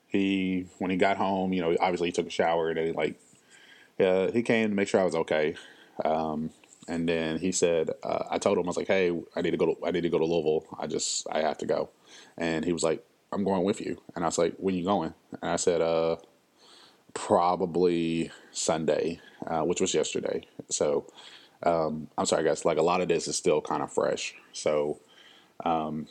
he, 0.09 0.67
when 0.79 0.91
he 0.91 0.97
got 0.97 1.17
home, 1.17 1.53
you 1.53 1.61
know, 1.61 1.77
obviously 1.81 2.09
he 2.09 2.13
took 2.13 2.27
a 2.27 2.31
shower 2.31 2.69
and 2.69 2.77
then 2.77 2.87
he 2.87 2.93
like, 2.93 3.21
uh, 3.99 4.31
he 4.33 4.43
came 4.43 4.69
to 4.71 4.75
make 4.75 4.89
sure 4.89 5.01
I 5.01 5.05
was 5.05 5.15
okay. 5.15 5.55
Um, 6.05 6.51
and 6.89 7.09
then 7.09 7.39
he 7.39 7.51
said, 7.51 7.91
uh, 8.03 8.25
I 8.31 8.39
told 8.39 8.59
him 8.59 8.65
I 8.65 8.69
was 8.69 8.77
like, 8.77 8.87
hey, 8.87 9.19
I 9.35 9.41
need 9.41 9.53
to 9.53 9.57
go 9.57 9.75
to 9.75 9.87
I 9.87 9.91
need 9.91 10.03
to 10.03 10.11
go 10.11 10.19
to 10.19 10.25
Louisville. 10.25 10.65
I 10.79 10.87
just 10.87 11.27
I 11.31 11.41
have 11.41 11.59
to 11.59 11.67
go. 11.67 11.91
And 12.37 12.65
he 12.65 12.73
was 12.73 12.85
like, 12.85 13.05
I'm 13.33 13.45
going 13.45 13.65
with 13.65 13.81
you. 13.81 14.01
And 14.15 14.25
I 14.25 14.29
was 14.29 14.39
like, 14.39 14.55
when 14.59 14.75
you 14.75 14.85
going? 14.85 15.15
And 15.43 15.51
I 15.51 15.57
said, 15.57 15.81
uh, 15.81 16.17
probably 17.17 18.31
Sunday, 18.53 19.19
uh, 19.47 19.63
which 19.63 19.81
was 19.81 19.95
yesterday. 19.95 20.47
So 20.69 21.07
um, 21.63 22.09
I'm 22.19 22.27
sorry, 22.27 22.45
guys. 22.45 22.67
Like 22.67 22.77
a 22.77 22.83
lot 22.83 23.01
of 23.01 23.09
this 23.09 23.27
is 23.27 23.37
still 23.37 23.63
kind 23.63 23.83
of 23.83 23.91
fresh. 23.91 24.35
So, 24.53 25.01
um, 25.65 26.09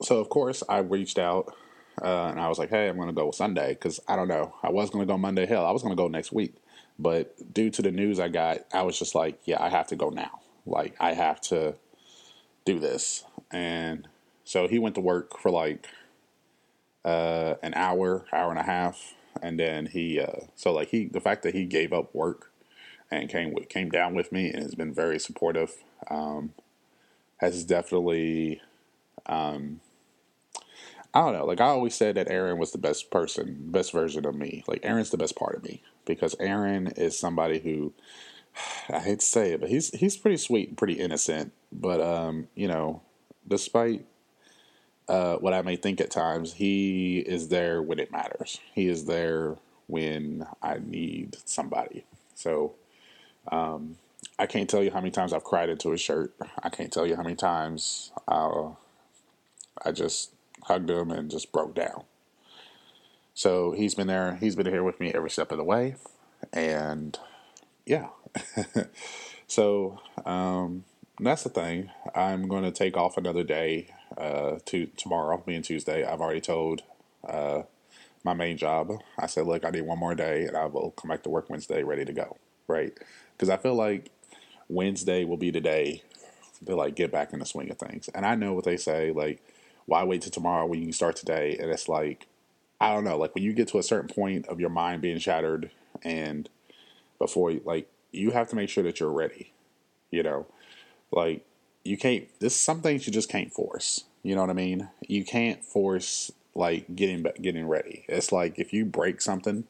so 0.00 0.18
of 0.18 0.30
course 0.30 0.62
I 0.66 0.78
reached 0.78 1.18
out 1.18 1.54
uh, 2.00 2.28
and 2.28 2.40
I 2.40 2.48
was 2.48 2.58
like, 2.58 2.70
"Hey, 2.70 2.88
I'm 2.88 2.96
to 2.96 3.12
go 3.12 3.30
Sunday 3.32 3.74
because 3.74 4.00
I 4.08 4.16
don't 4.16 4.28
know. 4.28 4.54
I 4.62 4.70
was 4.70 4.90
to 4.90 5.04
go 5.04 5.18
Monday. 5.18 5.44
Hell, 5.44 5.66
I 5.66 5.70
was 5.70 5.82
to 5.82 5.94
go 5.94 6.08
next 6.08 6.32
week, 6.32 6.54
but 6.98 7.52
due 7.52 7.68
to 7.68 7.82
the 7.82 7.90
news 7.90 8.18
I 8.18 8.28
got, 8.28 8.60
I 8.72 8.82
was 8.82 8.98
just 8.98 9.14
like, 9.14 9.40
yeah, 9.44 9.62
I 9.62 9.68
have 9.68 9.88
to 9.88 9.96
go 9.96 10.08
now. 10.08 10.40
Like 10.64 10.96
I 11.00 11.12
have 11.12 11.40
to 11.42 11.74
do 12.64 12.78
this." 12.78 13.24
And 13.50 14.08
so 14.44 14.68
he 14.68 14.78
went 14.78 14.94
to 14.94 15.02
work 15.02 15.38
for 15.38 15.50
like 15.50 15.86
uh, 17.04 17.56
an 17.62 17.74
hour, 17.74 18.24
hour 18.32 18.48
and 18.48 18.58
a 18.58 18.62
half, 18.62 19.14
and 19.40 19.58
then 19.58 19.86
he 19.86 20.20
uh, 20.20 20.46
so 20.54 20.72
like 20.72 20.88
he 20.88 21.06
the 21.06 21.20
fact 21.20 21.42
that 21.42 21.54
he 21.54 21.64
gave 21.64 21.92
up 21.92 22.14
work 22.14 22.52
and 23.10 23.28
came 23.28 23.52
with, 23.52 23.68
came 23.68 23.90
down 23.90 24.14
with 24.14 24.32
me 24.32 24.50
and 24.50 24.62
has 24.62 24.74
been 24.74 24.92
very 24.92 25.18
supportive 25.18 25.74
um, 26.10 26.52
has 27.38 27.64
definitely 27.64 28.60
um, 29.26 29.80
I 31.14 31.20
don't 31.20 31.34
know. 31.34 31.44
Like 31.44 31.60
I 31.60 31.66
always 31.66 31.94
said 31.94 32.14
that 32.14 32.30
Aaron 32.30 32.58
was 32.58 32.72
the 32.72 32.78
best 32.78 33.10
person, 33.10 33.58
best 33.66 33.92
version 33.92 34.24
of 34.24 34.34
me. 34.34 34.64
Like 34.66 34.80
Aaron's 34.82 35.10
the 35.10 35.18
best 35.18 35.36
part 35.36 35.54
of 35.54 35.62
me 35.62 35.82
because 36.06 36.34
Aaron 36.40 36.88
is 36.96 37.18
somebody 37.18 37.58
who 37.58 37.92
I 38.88 39.00
hate 39.00 39.20
to 39.20 39.26
say 39.26 39.52
it, 39.52 39.60
but 39.60 39.68
he's 39.68 39.90
he's 39.90 40.16
pretty 40.16 40.38
sweet 40.38 40.68
and 40.68 40.78
pretty 40.78 40.94
innocent. 40.94 41.52
But 41.70 42.00
um, 42.00 42.48
you 42.54 42.66
know, 42.66 43.02
despite 43.46 44.06
uh, 45.08 45.36
what 45.36 45.52
I 45.52 45.62
may 45.62 45.76
think 45.76 46.00
at 46.00 46.10
times, 46.10 46.54
he 46.54 47.18
is 47.18 47.48
there 47.48 47.82
when 47.82 47.98
it 47.98 48.12
matters. 48.12 48.60
He 48.72 48.88
is 48.88 49.04
there 49.04 49.56
when 49.86 50.46
I 50.62 50.78
need 50.84 51.36
somebody. 51.44 52.04
So 52.34 52.74
um, 53.50 53.96
I 54.38 54.46
can't 54.46 54.68
tell 54.68 54.82
you 54.82 54.90
how 54.90 55.00
many 55.00 55.10
times 55.10 55.32
I've 55.32 55.44
cried 55.44 55.68
into 55.68 55.90
his 55.90 56.00
shirt. 56.00 56.34
I 56.62 56.68
can't 56.68 56.92
tell 56.92 57.06
you 57.06 57.16
how 57.16 57.22
many 57.22 57.36
times 57.36 58.12
I'll, 58.28 58.78
I 59.84 59.92
just 59.92 60.32
hugged 60.64 60.90
him 60.90 61.10
and 61.10 61.30
just 61.30 61.52
broke 61.52 61.74
down. 61.74 62.04
So 63.34 63.72
he's 63.72 63.94
been 63.94 64.06
there. 64.06 64.36
He's 64.36 64.56
been 64.56 64.66
here 64.66 64.84
with 64.84 65.00
me 65.00 65.12
every 65.12 65.30
step 65.30 65.52
of 65.52 65.58
the 65.58 65.64
way, 65.64 65.96
and 66.52 67.18
yeah. 67.86 68.08
so 69.46 70.00
um, 70.26 70.84
that's 71.18 71.42
the 71.42 71.48
thing. 71.48 71.90
I'm 72.14 72.46
going 72.46 72.64
to 72.64 72.70
take 72.70 72.96
off 72.96 73.16
another 73.16 73.42
day 73.42 73.88
uh, 74.18 74.58
to 74.66 74.86
tomorrow, 74.96 75.42
being 75.44 75.62
Tuesday. 75.62 76.04
I've 76.04 76.20
already 76.20 76.40
told 76.40 76.82
uh, 77.26 77.62
my 78.24 78.34
main 78.34 78.56
job. 78.56 78.92
I 79.18 79.26
said, 79.26 79.46
look, 79.46 79.64
I 79.64 79.70
need 79.70 79.82
one 79.82 79.98
more 79.98 80.14
day, 80.14 80.44
and 80.44 80.56
I 80.56 80.66
will 80.66 80.92
come 80.92 81.10
back 81.10 81.22
to 81.24 81.30
work 81.30 81.50
Wednesday, 81.50 81.82
ready 81.82 82.04
to 82.04 82.12
go. 82.12 82.36
Right? 82.68 82.92
Because 83.36 83.50
I 83.50 83.56
feel 83.56 83.74
like 83.74 84.10
Wednesday 84.68 85.24
will 85.24 85.36
be 85.36 85.50
the 85.50 85.60
day 85.60 86.02
to 86.66 86.76
like 86.76 86.94
get 86.94 87.10
back 87.10 87.32
in 87.32 87.40
the 87.40 87.46
swing 87.46 87.70
of 87.70 87.78
things. 87.78 88.08
And 88.14 88.24
I 88.24 88.34
know 88.34 88.52
what 88.52 88.64
they 88.64 88.76
say, 88.76 89.10
like, 89.12 89.42
why 89.86 90.04
wait 90.04 90.22
till 90.22 90.30
tomorrow 90.30 90.66
when 90.66 90.78
you 90.78 90.86
can 90.86 90.92
start 90.92 91.16
today? 91.16 91.56
And 91.60 91.70
it's 91.70 91.88
like, 91.88 92.26
I 92.80 92.92
don't 92.94 93.04
know, 93.04 93.18
like 93.18 93.34
when 93.34 93.44
you 93.44 93.52
get 93.52 93.68
to 93.68 93.78
a 93.78 93.82
certain 93.82 94.08
point 94.08 94.46
of 94.46 94.60
your 94.60 94.70
mind 94.70 95.02
being 95.02 95.18
shattered, 95.18 95.70
and 96.02 96.48
before, 97.18 97.52
like, 97.64 97.88
you 98.12 98.30
have 98.30 98.48
to 98.48 98.56
make 98.56 98.68
sure 98.68 98.84
that 98.84 99.00
you're 99.00 99.12
ready. 99.12 99.52
You 100.10 100.22
know, 100.22 100.46
like 101.10 101.44
you 101.84 101.96
can't. 101.96 102.26
This 102.40 102.54
is 102.54 102.60
some 102.60 102.80
things 102.80 103.06
you 103.06 103.12
just 103.12 103.28
can't 103.28 103.52
force. 103.52 104.04
You 104.22 104.34
know 104.34 104.40
what 104.42 104.50
I 104.50 104.54
mean? 104.54 104.88
You 105.06 105.24
can't 105.24 105.64
force 105.64 106.30
like 106.54 106.94
getting 106.94 107.24
getting 107.40 107.66
ready. 107.66 108.04
It's 108.08 108.32
like 108.32 108.58
if 108.58 108.72
you 108.72 108.84
break 108.84 109.20
something, 109.20 109.64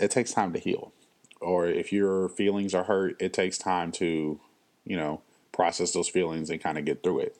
it 0.00 0.10
takes 0.10 0.32
time 0.32 0.52
to 0.52 0.58
heal. 0.58 0.92
Or 1.40 1.66
if 1.66 1.92
your 1.92 2.28
feelings 2.28 2.74
are 2.74 2.84
hurt, 2.84 3.16
it 3.20 3.32
takes 3.32 3.58
time 3.58 3.92
to, 3.92 4.40
you 4.84 4.96
know, 4.96 5.20
process 5.52 5.92
those 5.92 6.08
feelings 6.08 6.50
and 6.50 6.60
kind 6.60 6.78
of 6.78 6.84
get 6.84 7.02
through 7.02 7.20
it. 7.20 7.36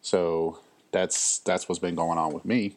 So 0.00 0.60
that's 0.92 1.38
that's 1.40 1.68
what's 1.68 1.78
been 1.78 1.94
going 1.94 2.18
on 2.18 2.32
with 2.32 2.44
me. 2.44 2.76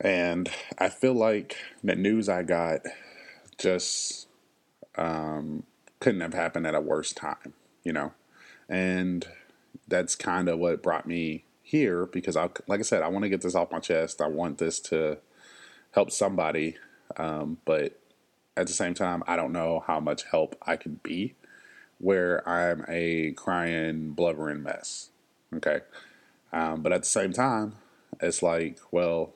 And 0.00 0.48
I 0.78 0.88
feel 0.88 1.14
like 1.14 1.56
the 1.82 1.96
news 1.96 2.28
I 2.28 2.42
got 2.44 2.80
just 3.58 4.28
um, 4.96 5.64
couldn't 6.00 6.20
have 6.20 6.34
happened 6.34 6.66
at 6.66 6.74
a 6.74 6.80
worse 6.80 7.12
time, 7.12 7.52
you 7.82 7.92
know. 7.92 8.12
And 8.68 9.26
that's 9.86 10.14
kind 10.14 10.48
of 10.48 10.58
what 10.58 10.82
brought 10.82 11.06
me 11.06 11.44
here 11.62 12.06
because 12.06 12.36
I, 12.36 12.48
like 12.66 12.80
I 12.80 12.82
said, 12.82 13.02
I 13.02 13.08
want 13.08 13.24
to 13.24 13.28
get 13.28 13.42
this 13.42 13.54
off 13.54 13.72
my 13.72 13.78
chest. 13.78 14.20
I 14.20 14.28
want 14.28 14.58
this 14.58 14.80
to 14.80 15.18
help 15.92 16.10
somebody, 16.10 16.76
um, 17.16 17.58
but 17.64 17.98
at 18.56 18.66
the 18.66 18.72
same 18.72 18.94
time, 18.94 19.22
I 19.26 19.36
don't 19.36 19.52
know 19.52 19.84
how 19.86 20.00
much 20.00 20.24
help 20.24 20.56
I 20.62 20.76
can 20.76 21.00
be. 21.02 21.34
Where 22.00 22.48
I'm 22.48 22.84
a 22.86 23.32
crying, 23.32 24.12
blubbering 24.12 24.62
mess. 24.62 25.10
Okay, 25.52 25.80
um, 26.52 26.82
but 26.82 26.92
at 26.92 27.02
the 27.02 27.08
same 27.08 27.32
time, 27.32 27.74
it's 28.20 28.40
like, 28.40 28.78
well, 28.92 29.32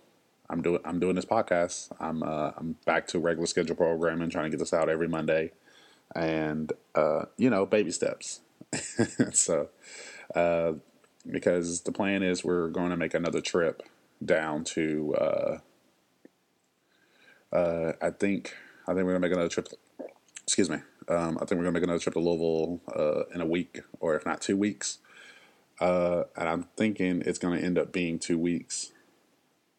I'm 0.49 0.63
doing 0.63 0.81
I'm 0.85 1.01
doing 1.01 1.17
this 1.17 1.25
podcast. 1.25 1.91
I'm 1.99 2.23
uh, 2.23 2.53
I'm 2.57 2.77
back 2.85 3.09
to 3.09 3.19
regular 3.19 3.47
schedule 3.47 3.75
programming, 3.75 4.31
trying 4.31 4.45
to 4.45 4.51
get 4.51 4.59
this 4.59 4.73
out 4.73 4.89
every 4.89 5.09
Monday, 5.09 5.53
and 6.15 6.73
uh, 6.95 7.25
you 7.37 7.51
know, 7.51 7.67
baby 7.67 7.91
steps. 7.91 8.41
so, 9.33 9.69
uh, 10.35 10.73
because 11.31 11.83
the 11.83 11.93
plan 11.93 12.23
is 12.23 12.45
we're 12.45 12.69
going 12.69 12.91
to 12.91 12.97
make 12.97 13.15
another 13.15 13.41
trip 13.41 13.83
down 14.25 14.65
to. 14.65 15.15
Uh, 15.15 15.59
uh, 17.53 17.93
I 18.01 18.11
think 18.11 18.57
I 18.89 18.95
think 18.95 19.05
we're 19.05 19.13
gonna 19.13 19.21
make 19.21 19.33
another 19.33 19.49
trip. 19.49 19.69
Excuse 20.45 20.71
me. 20.71 20.79
Um, 21.09 21.37
I 21.41 21.45
think 21.45 21.53
we're 21.53 21.65
gonna 21.65 21.73
make 21.73 21.83
another 21.83 21.99
trip 21.99 22.15
to 22.15 22.21
Louisville 22.21 22.81
uh, 22.97 23.25
in 23.35 23.41
a 23.41 23.47
week, 23.47 23.81
or 24.01 24.17
if 24.17 24.25
not 24.25 24.41
two 24.41 24.57
weeks. 24.57 24.99
Uh, 25.81 26.25
and 26.37 26.49
I'm 26.49 26.69
thinking 26.77 27.23
it's 27.27 27.39
gonna 27.39 27.59
end 27.59 27.79
up 27.79 27.93
being 27.93 28.19
two 28.19 28.39
weeks, 28.39 28.93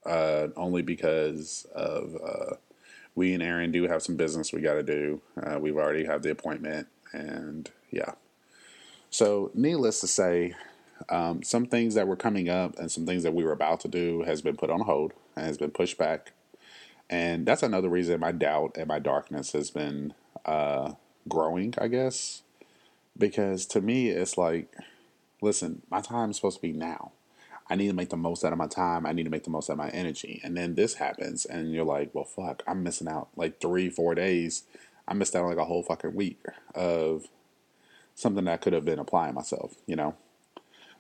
uh, 0.06 0.50
only 0.56 0.82
because 0.82 1.66
of 1.74 2.60
we 3.16 3.34
and 3.34 3.44
Aaron 3.44 3.72
do 3.72 3.88
have 3.88 4.02
some 4.02 4.16
business 4.16 4.52
we 4.52 4.62
got 4.62 4.74
to 4.74 4.84
do. 4.84 5.22
We've 5.60 5.78
already 5.78 6.06
had 6.06 6.24
the 6.24 6.32
appointment, 6.32 6.88
and 7.12 7.70
yeah. 7.92 8.14
So, 9.14 9.52
needless 9.54 10.00
to 10.00 10.08
say, 10.08 10.56
um, 11.08 11.44
some 11.44 11.68
things 11.68 11.94
that 11.94 12.08
were 12.08 12.16
coming 12.16 12.50
up 12.50 12.80
and 12.80 12.92
some 12.92 13.06
things 13.06 13.22
that 13.22 13.36
we 13.36 13.44
were 13.44 13.52
about 13.52 13.80
to 13.82 13.88
do 13.88 14.24
has 14.24 14.42
been 14.42 14.58
put 14.58 14.72
on 14.72 14.80
hold 14.80 15.14
and 15.36 15.46
has 15.46 15.56
been 15.56 15.70
pushed 15.70 16.00
back. 16.00 16.32
And 17.12 17.46
that's 17.46 17.62
another 17.62 17.90
reason 17.90 18.20
my 18.20 18.32
doubt 18.32 18.76
and 18.76 18.88
my 18.88 18.98
darkness 18.98 19.52
has 19.52 19.70
been 19.70 20.16
uh, 20.48 20.94
growing, 21.30 21.76
I 21.78 21.90
guess. 21.90 22.42
Because 23.16 23.68
to 23.68 23.82
me, 23.82 24.10
it's 24.10 24.36
like, 24.36 24.76
listen, 25.44 25.84
my 25.92 26.02
time 26.02 26.32
is 26.32 26.38
supposed 26.38 26.58
to 26.58 26.62
be 26.64 26.74
now. 26.74 27.12
I 27.70 27.76
need 27.76 27.90
to 27.90 27.94
make 27.94 28.10
the 28.10 28.18
most 28.18 28.44
out 28.44 28.52
of 28.52 28.58
my 28.58 28.66
time. 28.66 29.06
I 29.06 29.12
need 29.12 29.26
to 29.26 29.30
make 29.30 29.44
the 29.44 29.52
most 29.52 29.70
out 29.70 29.74
of 29.74 29.78
my 29.78 29.90
energy. 29.90 30.42
And 30.44 30.58
then 30.58 30.74
this 30.74 30.96
happens, 30.96 31.46
and 31.46 31.72
you're 31.72 31.86
like, 31.86 32.16
well, 32.16 32.24
fuck, 32.24 32.64
I'm 32.66 32.82
missing 32.82 33.08
out 33.08 33.28
like 33.36 33.62
three, 33.62 33.92
four 33.92 34.16
days. 34.16 34.64
I 35.08 35.14
missed 35.14 35.36
out 35.36 35.44
on 35.44 35.50
like 35.50 35.60
a 35.60 35.66
whole 35.66 35.84
fucking 35.84 36.16
week 36.16 36.44
of 36.74 37.28
something 38.16 38.46
that 38.46 38.62
could 38.62 38.74
have 38.74 38.86
been 38.86 39.00
applying 39.00 39.34
myself, 39.34 39.76
you 39.86 39.96
know? 39.96 40.16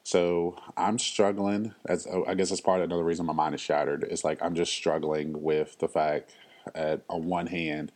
So 0.04 0.58
I'm 0.76 1.00
struggling. 1.00 1.74
As 1.88 2.08
oh, 2.12 2.26
I 2.28 2.34
guess 2.34 2.50
that's 2.50 2.62
part 2.62 2.82
of 2.82 2.86
another 2.86 3.04
reason 3.04 3.26
my 3.26 3.34
mind 3.34 3.56
is 3.56 3.62
shattered. 3.62 4.04
It's 4.04 4.24
like 4.24 4.42
I'm 4.42 4.54
just 4.54 4.74
struggling 4.74 5.42
with 5.42 5.80
the 5.80 5.88
fact 5.88 6.34
that 6.76 7.02
on 7.10 7.26
one 7.26 7.48
hand, 7.48 7.92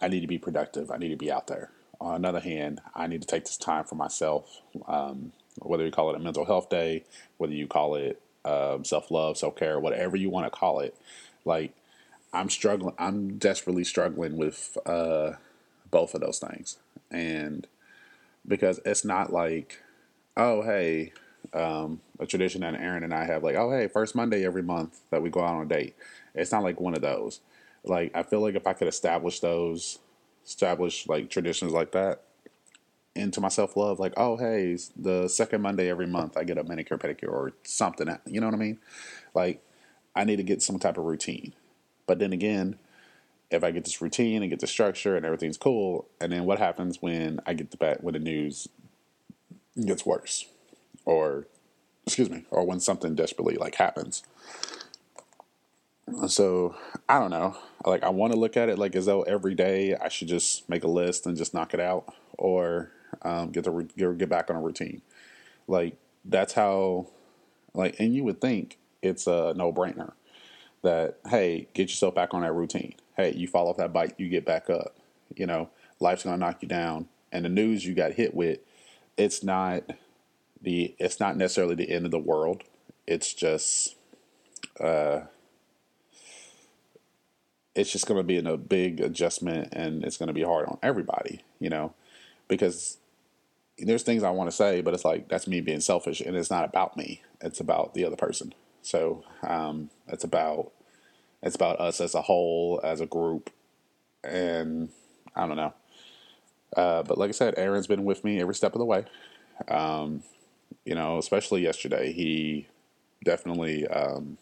I 0.00 0.08
need 0.08 0.20
to 0.20 0.28
be 0.28 0.38
productive. 0.38 0.90
I 0.90 0.96
need 0.96 1.08
to 1.08 1.16
be 1.16 1.30
out 1.30 1.48
there. 1.48 1.70
On 2.00 2.14
another 2.14 2.40
hand, 2.40 2.80
I 2.94 3.08
need 3.08 3.20
to 3.20 3.26
take 3.26 3.44
this 3.44 3.56
time 3.56 3.84
for 3.84 3.96
myself. 3.96 4.62
Um, 4.86 5.32
whether 5.58 5.84
you 5.84 5.90
call 5.90 6.10
it 6.10 6.16
a 6.16 6.20
mental 6.20 6.46
health 6.46 6.70
day, 6.70 7.04
whether 7.36 7.52
you 7.52 7.66
call 7.66 7.96
it 7.96 8.22
um, 8.44 8.84
self 8.84 9.10
love, 9.10 9.36
self 9.36 9.56
care, 9.56 9.78
whatever 9.78 10.16
you 10.16 10.30
want 10.30 10.46
to 10.46 10.50
call 10.50 10.80
it. 10.80 10.96
Like 11.44 11.74
I'm 12.32 12.48
struggling. 12.48 12.94
I'm 12.98 13.38
desperately 13.38 13.84
struggling 13.84 14.36
with 14.36 14.78
uh, 14.86 15.32
both 15.90 16.14
of 16.14 16.20
those 16.20 16.38
things, 16.38 16.78
and 17.10 17.66
because 18.46 18.80
it's 18.84 19.04
not 19.04 19.32
like, 19.32 19.82
oh 20.36 20.62
hey, 20.62 21.12
um, 21.52 22.00
a 22.18 22.26
tradition 22.26 22.60
that 22.60 22.74
Aaron 22.74 23.02
and 23.02 23.14
I 23.14 23.24
have, 23.24 23.42
like, 23.42 23.56
oh, 23.56 23.70
hey, 23.70 23.88
first 23.88 24.14
Monday 24.14 24.44
every 24.44 24.62
month 24.62 25.00
that 25.10 25.22
we 25.22 25.30
go 25.30 25.40
out 25.40 25.54
on 25.54 25.62
a 25.62 25.68
date. 25.68 25.96
It's 26.34 26.52
not 26.52 26.62
like 26.62 26.80
one 26.80 26.94
of 26.94 27.02
those. 27.02 27.40
Like, 27.84 28.12
I 28.14 28.22
feel 28.22 28.40
like 28.40 28.54
if 28.54 28.66
I 28.66 28.72
could 28.72 28.88
establish 28.88 29.40
those, 29.40 29.98
establish 30.44 31.06
like 31.08 31.30
traditions 31.30 31.72
like 31.72 31.92
that 31.92 32.22
into 33.14 33.40
my 33.40 33.48
self 33.48 33.76
love, 33.76 33.98
like, 33.98 34.14
oh, 34.16 34.36
hey, 34.36 34.76
the 34.96 35.28
second 35.28 35.62
Monday 35.62 35.88
every 35.88 36.06
month 36.06 36.36
I 36.36 36.44
get 36.44 36.58
a 36.58 36.64
manicure, 36.64 36.98
pedicure, 36.98 37.32
or 37.32 37.52
something. 37.64 38.08
You 38.26 38.40
know 38.40 38.46
what 38.46 38.54
I 38.54 38.58
mean? 38.58 38.78
Like, 39.34 39.62
I 40.14 40.24
need 40.24 40.36
to 40.36 40.42
get 40.42 40.62
some 40.62 40.78
type 40.78 40.98
of 40.98 41.04
routine. 41.04 41.54
But 42.06 42.18
then 42.18 42.32
again, 42.32 42.78
if 43.50 43.64
I 43.64 43.70
get 43.70 43.84
this 43.84 44.00
routine 44.00 44.42
and 44.42 44.50
get 44.50 44.60
the 44.60 44.66
structure 44.66 45.16
and 45.16 45.26
everything's 45.26 45.58
cool, 45.58 46.08
and 46.20 46.32
then 46.32 46.44
what 46.44 46.58
happens 46.58 47.02
when 47.02 47.40
I 47.46 47.54
get 47.54 47.70
the 47.70 47.76
back 47.76 47.98
when 48.02 48.14
the 48.14 48.20
news 48.20 48.68
gets 49.84 50.04
worse? 50.06 50.46
or 51.04 51.46
excuse 52.06 52.30
me, 52.30 52.44
or 52.50 52.64
when 52.64 52.80
something 52.80 53.14
desperately 53.14 53.56
like 53.56 53.74
happens. 53.76 54.22
So 56.26 56.74
I 57.08 57.18
don't 57.18 57.30
know. 57.30 57.56
Like 57.84 58.02
I 58.02 58.08
want 58.08 58.32
to 58.32 58.38
look 58.38 58.56
at 58.56 58.68
it 58.68 58.78
like 58.78 58.96
as 58.96 59.06
though 59.06 59.22
every 59.22 59.54
day 59.54 59.96
I 59.96 60.08
should 60.08 60.28
just 60.28 60.68
make 60.68 60.84
a 60.84 60.88
list 60.88 61.26
and 61.26 61.36
just 61.36 61.54
knock 61.54 61.74
it 61.74 61.80
out, 61.80 62.12
or 62.36 62.90
um, 63.22 63.50
get 63.50 63.64
the 63.64 64.14
get 64.16 64.28
back 64.28 64.50
on 64.50 64.56
a 64.56 64.60
routine. 64.60 65.02
Like 65.66 65.96
that's 66.24 66.52
how, 66.52 67.06
like, 67.74 67.96
and 67.98 68.14
you 68.14 68.24
would 68.24 68.40
think 68.40 68.78
it's 69.02 69.26
a 69.26 69.54
no 69.56 69.72
brainer 69.72 70.12
that 70.82 71.18
hey, 71.28 71.68
get 71.74 71.88
yourself 71.88 72.14
back 72.14 72.34
on 72.34 72.42
that 72.42 72.52
routine. 72.52 72.94
Hey, 73.16 73.32
you 73.32 73.48
fall 73.48 73.68
off 73.68 73.76
that 73.78 73.92
bike, 73.92 74.14
you 74.18 74.28
get 74.28 74.44
back 74.44 74.70
up. 74.70 74.96
You 75.36 75.46
know, 75.46 75.70
life's 76.00 76.24
gonna 76.24 76.36
knock 76.36 76.62
you 76.62 76.68
down, 76.68 77.08
and 77.32 77.44
the 77.44 77.48
news 77.48 77.84
you 77.84 77.94
got 77.94 78.12
hit 78.12 78.34
with, 78.34 78.58
it's 79.16 79.42
not 79.42 79.84
the 80.62 80.94
it's 80.98 81.20
not 81.20 81.36
necessarily 81.36 81.74
the 81.74 81.90
end 81.90 82.04
of 82.04 82.10
the 82.10 82.18
world. 82.18 82.62
It's 83.06 83.32
just 83.34 83.96
uh, 84.78 85.20
it's 87.74 87.92
just 87.92 88.06
going 88.06 88.18
to 88.18 88.24
be 88.24 88.36
in 88.36 88.46
a 88.46 88.56
big 88.56 89.00
adjustment, 89.00 89.68
and 89.72 90.04
it's 90.04 90.16
going 90.16 90.28
to 90.28 90.32
be 90.32 90.42
hard 90.42 90.66
on 90.66 90.78
everybody, 90.82 91.42
you 91.58 91.70
know, 91.70 91.94
because 92.48 92.98
there's 93.78 94.02
things 94.02 94.22
I 94.22 94.30
want 94.30 94.50
to 94.50 94.56
say, 94.56 94.80
but 94.80 94.94
it's 94.94 95.04
like 95.04 95.28
that's 95.28 95.46
me 95.46 95.60
being 95.60 95.80
selfish, 95.80 96.20
and 96.20 96.36
it's 96.36 96.50
not 96.50 96.64
about 96.64 96.96
me. 96.96 97.22
It's 97.40 97.60
about 97.60 97.94
the 97.94 98.04
other 98.04 98.16
person, 98.16 98.54
So 98.82 99.24
um, 99.42 99.90
it's 100.08 100.24
about 100.24 100.72
it's 101.42 101.56
about 101.56 101.80
us 101.80 102.00
as 102.00 102.14
a 102.14 102.22
whole, 102.22 102.80
as 102.82 103.00
a 103.00 103.06
group, 103.06 103.50
and 104.22 104.90
I 105.34 105.46
don't 105.46 105.56
know. 105.56 105.74
Uh, 106.76 107.02
but 107.02 107.18
like 107.18 107.28
I 107.28 107.32
said, 107.32 107.54
Aaron's 107.56 107.86
been 107.86 108.04
with 108.04 108.24
me 108.24 108.40
every 108.40 108.54
step 108.54 108.74
of 108.74 108.78
the 108.78 108.84
way. 108.84 109.04
Um, 109.68 110.22
you 110.84 110.94
know, 110.94 111.18
especially 111.18 111.62
yesterday, 111.62 112.12
he 112.12 112.68
definitely, 113.24 113.86
um, 113.88 114.38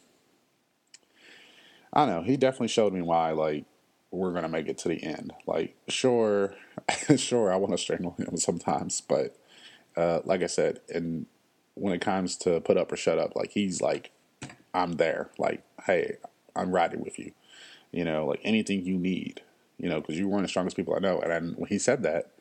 I 1.93 2.05
don't 2.05 2.15
know, 2.15 2.23
he 2.23 2.37
definitely 2.37 2.69
showed 2.69 2.93
me 2.93 3.03
why, 3.03 3.33
like, 3.33 3.65
we're 4.11 4.33
gonna 4.33 4.49
make 4.49 4.69
it 4.69 4.79
to 4.79 4.89
the 4.89 5.03
end. 5.03 5.33
Like, 5.47 5.77
sure, 5.89 6.55
sure, 7.17 7.53
I 7.53 7.57
want 7.57 7.73
to 7.73 7.79
strangle 7.79 8.15
him 8.19 8.37
sometimes, 8.37 9.01
but 9.01 9.37
uh, 9.97 10.21
like 10.25 10.43
I 10.43 10.47
said, 10.47 10.81
and 10.89 11.27
when 11.75 11.95
it 11.95 12.01
comes 12.01 12.37
to 12.39 12.61
put 12.61 12.77
up 12.77 12.93
or 12.93 12.97
shut 12.97 13.19
up, 13.19 13.35
like 13.37 13.51
he's 13.51 13.81
like, 13.81 14.11
I'm 14.75 14.93
there. 14.93 15.31
Like, 15.39 15.63
hey, 15.87 16.17
I'm 16.59 16.73
riding 16.73 17.01
with 17.01 17.19
you. 17.19 17.33
You 17.93 18.05
know, 18.05 18.27
like 18.27 18.41
anything 18.45 18.85
you 18.85 18.99
need. 18.99 19.43
You 19.79 19.89
know, 19.89 20.01
because 20.01 20.19
you're 20.19 20.29
one 20.29 20.41
of 20.41 20.45
the 20.45 20.49
strongest 20.49 20.77
people 20.77 20.95
I 20.95 20.99
know. 20.99 21.21
And 21.21 21.33
I, 21.33 21.39
when 21.39 21.69
he 21.69 21.79
said 21.79 22.03
that, 22.03 22.33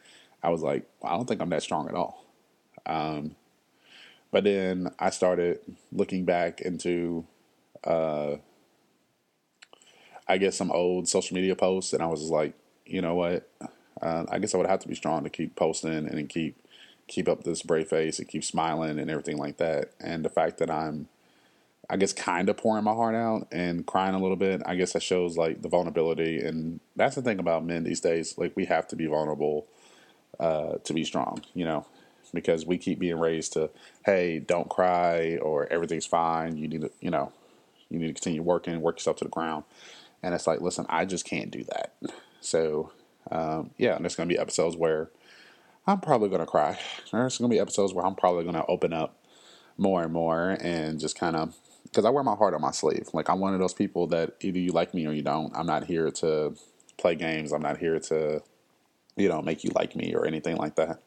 I 0.41 0.49
was 0.49 0.63
like, 0.63 0.87
I 1.03 1.15
don't 1.15 1.27
think 1.27 1.41
I'm 1.41 1.49
that 1.49 1.61
strong 1.61 1.87
at 1.87 1.93
all. 1.93 2.25
Um, 2.85 3.35
but 4.31 4.43
then 4.43 4.89
I 4.99 5.09
started 5.09 5.59
looking 5.91 6.25
back 6.25 6.61
into, 6.61 7.25
uh, 7.83 8.37
I 10.27 10.37
guess, 10.37 10.57
some 10.57 10.71
old 10.71 11.07
social 11.07 11.35
media 11.35 11.55
posts, 11.55 11.93
and 11.93 12.01
I 12.01 12.07
was 12.07 12.23
like, 12.23 12.53
you 12.85 13.01
know 13.01 13.15
what? 13.15 13.49
Uh, 14.01 14.25
I 14.29 14.39
guess 14.39 14.53
I 14.53 14.57
would 14.57 14.67
have 14.67 14.79
to 14.79 14.87
be 14.87 14.95
strong 14.95 15.23
to 15.23 15.29
keep 15.29 15.55
posting 15.55 16.07
and 16.07 16.29
keep 16.29 16.57
keep 17.07 17.29
up 17.29 17.43
this 17.43 17.61
brave 17.61 17.87
face 17.87 18.19
and 18.19 18.27
keep 18.27 18.43
smiling 18.43 18.99
and 18.99 19.09
everything 19.09 19.37
like 19.37 19.57
that. 19.57 19.91
And 19.99 20.25
the 20.25 20.29
fact 20.29 20.57
that 20.57 20.69
I'm, 20.69 21.07
I 21.89 21.95
guess, 21.95 22.11
kind 22.11 22.49
of 22.49 22.57
pouring 22.57 22.83
my 22.83 22.93
heart 22.93 23.15
out 23.15 23.47
and 23.51 23.85
crying 23.85 24.13
a 24.13 24.19
little 24.19 24.35
bit, 24.35 24.61
I 24.65 24.75
guess 24.75 24.91
that 24.91 25.01
shows 25.01 25.37
like 25.37 25.61
the 25.61 25.69
vulnerability. 25.69 26.39
And 26.39 26.81
that's 26.97 27.15
the 27.15 27.21
thing 27.21 27.39
about 27.39 27.65
men 27.65 27.85
these 27.85 28.01
days. 28.01 28.37
Like 28.37 28.51
we 28.57 28.65
have 28.65 28.89
to 28.89 28.97
be 28.97 29.05
vulnerable 29.05 29.67
uh, 30.37 30.79
to 30.83 30.93
be 30.93 31.05
strong, 31.05 31.43
you 31.53 31.63
know, 31.63 31.85
because 32.33 32.65
we 32.65 32.77
keep 32.77 32.99
being 32.99 33.17
raised 33.17 33.53
to, 33.53 33.69
hey, 34.05 34.39
don't 34.39 34.67
cry 34.67 35.37
or 35.37 35.65
everything's 35.71 36.05
fine. 36.05 36.57
You 36.57 36.67
need 36.67 36.81
to, 36.81 36.91
you 36.99 37.09
know, 37.09 37.31
you 37.89 37.99
need 37.99 38.07
to 38.07 38.13
continue 38.13 38.41
working, 38.41 38.81
work 38.81 38.97
yourself 38.97 39.15
to 39.17 39.23
the 39.23 39.29
ground. 39.29 39.63
And 40.21 40.35
it's 40.35 40.45
like, 40.45 40.59
listen, 40.59 40.85
I 40.89 41.05
just 41.05 41.23
can't 41.23 41.51
do 41.51 41.63
that. 41.63 41.93
So, 42.41 42.91
um, 43.31 43.69
yeah, 43.77 43.95
and 43.95 44.03
there's 44.03 44.15
going 44.17 44.27
to 44.27 44.35
be 44.35 44.39
episodes 44.39 44.75
where 44.75 45.09
I'm 45.85 46.01
probably 46.01 46.27
going 46.27 46.41
to 46.41 46.45
cry. 46.45 46.77
There's 47.13 47.37
going 47.37 47.49
to 47.49 47.55
be 47.55 47.61
episodes 47.61 47.93
where 47.93 48.05
I'm 48.05 48.15
probably 48.15 48.43
going 48.43 48.55
to 48.55 48.65
open 48.65 48.91
up 48.91 49.15
more 49.77 50.03
and 50.03 50.11
more 50.11 50.57
and 50.59 50.99
just 50.99 51.17
kind 51.17 51.37
of, 51.37 51.55
because 51.97 52.05
I 52.05 52.11
wear 52.11 52.23
my 52.23 52.35
heart 52.35 52.53
on 52.53 52.61
my 52.61 52.69
sleeve. 52.69 53.09
Like, 53.11 53.27
I'm 53.27 53.39
one 53.39 53.55
of 53.55 53.59
those 53.59 53.73
people 53.73 54.05
that 54.09 54.35
either 54.41 54.59
you 54.59 54.71
like 54.71 54.93
me 54.93 55.07
or 55.07 55.13
you 55.13 55.23
don't. 55.23 55.51
I'm 55.57 55.65
not 55.65 55.85
here 55.85 56.11
to 56.11 56.55
play 56.97 57.15
games. 57.15 57.51
I'm 57.51 57.63
not 57.63 57.79
here 57.79 57.99
to, 57.99 58.43
you 59.15 59.27
know, 59.27 59.41
make 59.41 59.63
you 59.63 59.71
like 59.73 59.95
me 59.95 60.13
or 60.13 60.23
anything 60.27 60.57
like 60.57 60.75
that. 60.75 61.01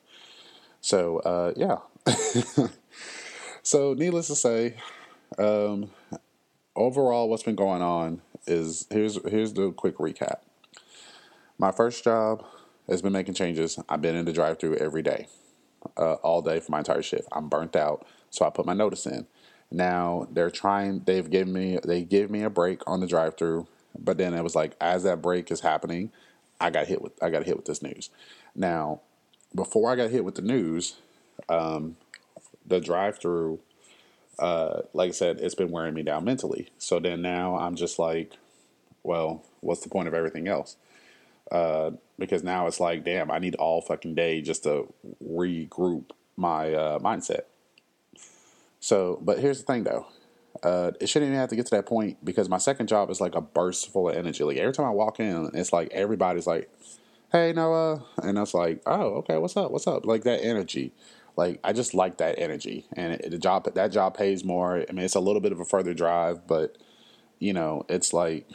So, 0.81 1.19
uh, 1.21 1.53
yeah. 1.57 1.77
so, 3.63 3.95
needless 3.95 4.27
to 4.27 4.35
say, 4.35 4.79
um, 5.39 5.91
overall, 6.75 7.29
what's 7.29 7.45
been 7.45 7.55
going 7.55 7.83
on 7.83 8.21
is 8.49 8.89
here's 8.91 9.17
here's 9.31 9.53
the 9.53 9.71
quick 9.71 9.99
recap. 9.99 10.41
My 11.57 11.71
first 11.71 12.03
job 12.03 12.45
has 12.89 13.01
been 13.01 13.13
making 13.13 13.35
changes. 13.35 13.79
I've 13.89 14.03
been 14.03 14.17
in 14.17 14.25
the 14.25 14.33
drive-through 14.33 14.79
every 14.79 15.03
day, 15.03 15.29
uh, 15.97 16.15
all 16.15 16.43
day 16.43 16.59
for 16.59 16.73
my 16.73 16.79
entire 16.79 17.03
shift. 17.03 17.29
I'm 17.31 17.49
burnt 17.49 17.77
out, 17.77 18.05
so 18.31 18.45
I 18.45 18.51
put 18.51 18.67
my 18.67 18.75
notice 18.75 19.07
in. 19.07 19.29
Now 19.71 20.29
they're 20.31 20.51
trying. 20.51 21.03
They've 21.05 21.29
given 21.29 21.53
me 21.53 21.79
they 21.85 22.03
give 22.03 22.31
me 22.31 22.43
a 22.43 22.51
break 22.51 22.83
on 22.87 23.01
the 23.01 23.07
drive-through, 23.07 23.67
but 23.99 24.19
then 24.19 24.35
it 24.35 24.43
was 24.43 24.55
like 24.55 24.77
as 24.81 25.05
that 25.05 25.23
break 25.23 25.51
is 25.51 25.61
happening, 25.61 26.11
I 26.61 26.71
got 26.71 26.87
hit 26.87 27.03
with 27.03 27.13
I 27.23 27.31
got 27.31 27.45
hit 27.45 27.57
with 27.57 27.67
this 27.67 27.83
news. 27.83 28.11
Now, 28.55 29.01
before 29.55 29.91
I 29.91 29.97
got 29.97 30.11
hit 30.11 30.25
with 30.25 30.35
the 30.35 30.43
news, 30.43 30.97
um, 31.49 31.97
the 32.67 32.81
drive-through 32.81 33.61
uh, 34.41 34.83
like 34.95 35.09
I 35.11 35.13
said, 35.13 35.39
it's 35.41 35.55
been 35.55 35.71
wearing 35.71 35.95
me 35.95 36.03
down 36.03 36.25
mentally. 36.25 36.71
So 36.79 36.99
then 36.99 37.21
now 37.21 37.59
I'm 37.59 37.77
just 37.77 37.99
like, 37.99 38.33
well, 39.03 39.45
what's 39.61 39.83
the 39.83 39.91
point 39.91 40.09
of 40.09 40.15
everything 40.15 40.49
else? 40.49 40.77
Uh, 41.53 41.93
because 42.19 42.43
now 42.43 42.67
it's 42.67 42.81
like, 42.81 43.05
damn, 43.05 43.31
I 43.31 43.39
need 43.39 43.55
all 43.57 43.83
fucking 43.83 44.15
day 44.15 44.41
just 44.41 44.65
to 44.65 44.93
regroup 45.23 46.11
my 46.37 46.73
uh, 46.73 46.99
mindset. 47.01 47.43
So, 48.81 49.19
but 49.23 49.39
here's 49.39 49.59
the 49.59 49.65
thing 49.65 49.85
though. 49.85 50.07
Uh, 50.63 50.91
it 51.01 51.09
shouldn't 51.09 51.29
even 51.29 51.39
have 51.39 51.51
to 51.51 51.57
get 51.57 51.67
to 51.67 51.77
that 51.77 51.87
point 51.87 52.23
because 52.25 52.49
my 52.49 52.59
second 52.59 52.89
job 52.89 53.09
is 53.11 53.21
like 53.21 53.35
a 53.35 53.41
burst 53.41 53.93
full 53.93 54.09
of 54.09 54.17
energy. 54.17 54.43
Like 54.43 54.57
every 54.57 54.73
time 54.73 54.87
I 54.87 54.91
walk 54.91 55.21
in, 55.21 55.51
it's 55.55 55.73
like 55.73 55.91
everybody's 55.93 56.47
like, 56.47 56.69
"Hey 57.31 57.53
Noah," 57.53 58.05
and 58.23 58.37
I 58.37 58.41
was 58.41 58.55
like, 58.55 58.83
"Oh, 58.87 59.15
okay, 59.19 59.39
what's 59.39 59.57
up? 59.57 59.71
What's 59.71 59.87
up?" 59.87 60.07
Like 60.07 60.25
that 60.25 60.43
energy. 60.43 60.93
Like 61.37 61.61
I 61.63 61.73
just 61.73 61.95
like 61.95 62.19
that 62.19 62.39
energy, 62.39 62.87
and 62.95 63.15
it, 63.15 63.31
the 63.31 63.39
job 63.39 63.73
that 63.73 63.93
job 63.93 64.17
pays 64.17 64.45
more. 64.45 64.85
I 64.89 64.93
mean, 64.93 65.05
it's 65.05 65.15
a 65.15 65.21
little 65.21 65.41
bit 65.41 65.53
of 65.53 65.61
a 65.61 65.65
further 65.65 65.95
drive, 65.95 66.47
but 66.47 66.77
you 67.39 67.53
know, 67.53 67.87
it's 67.89 68.13
like 68.13 68.51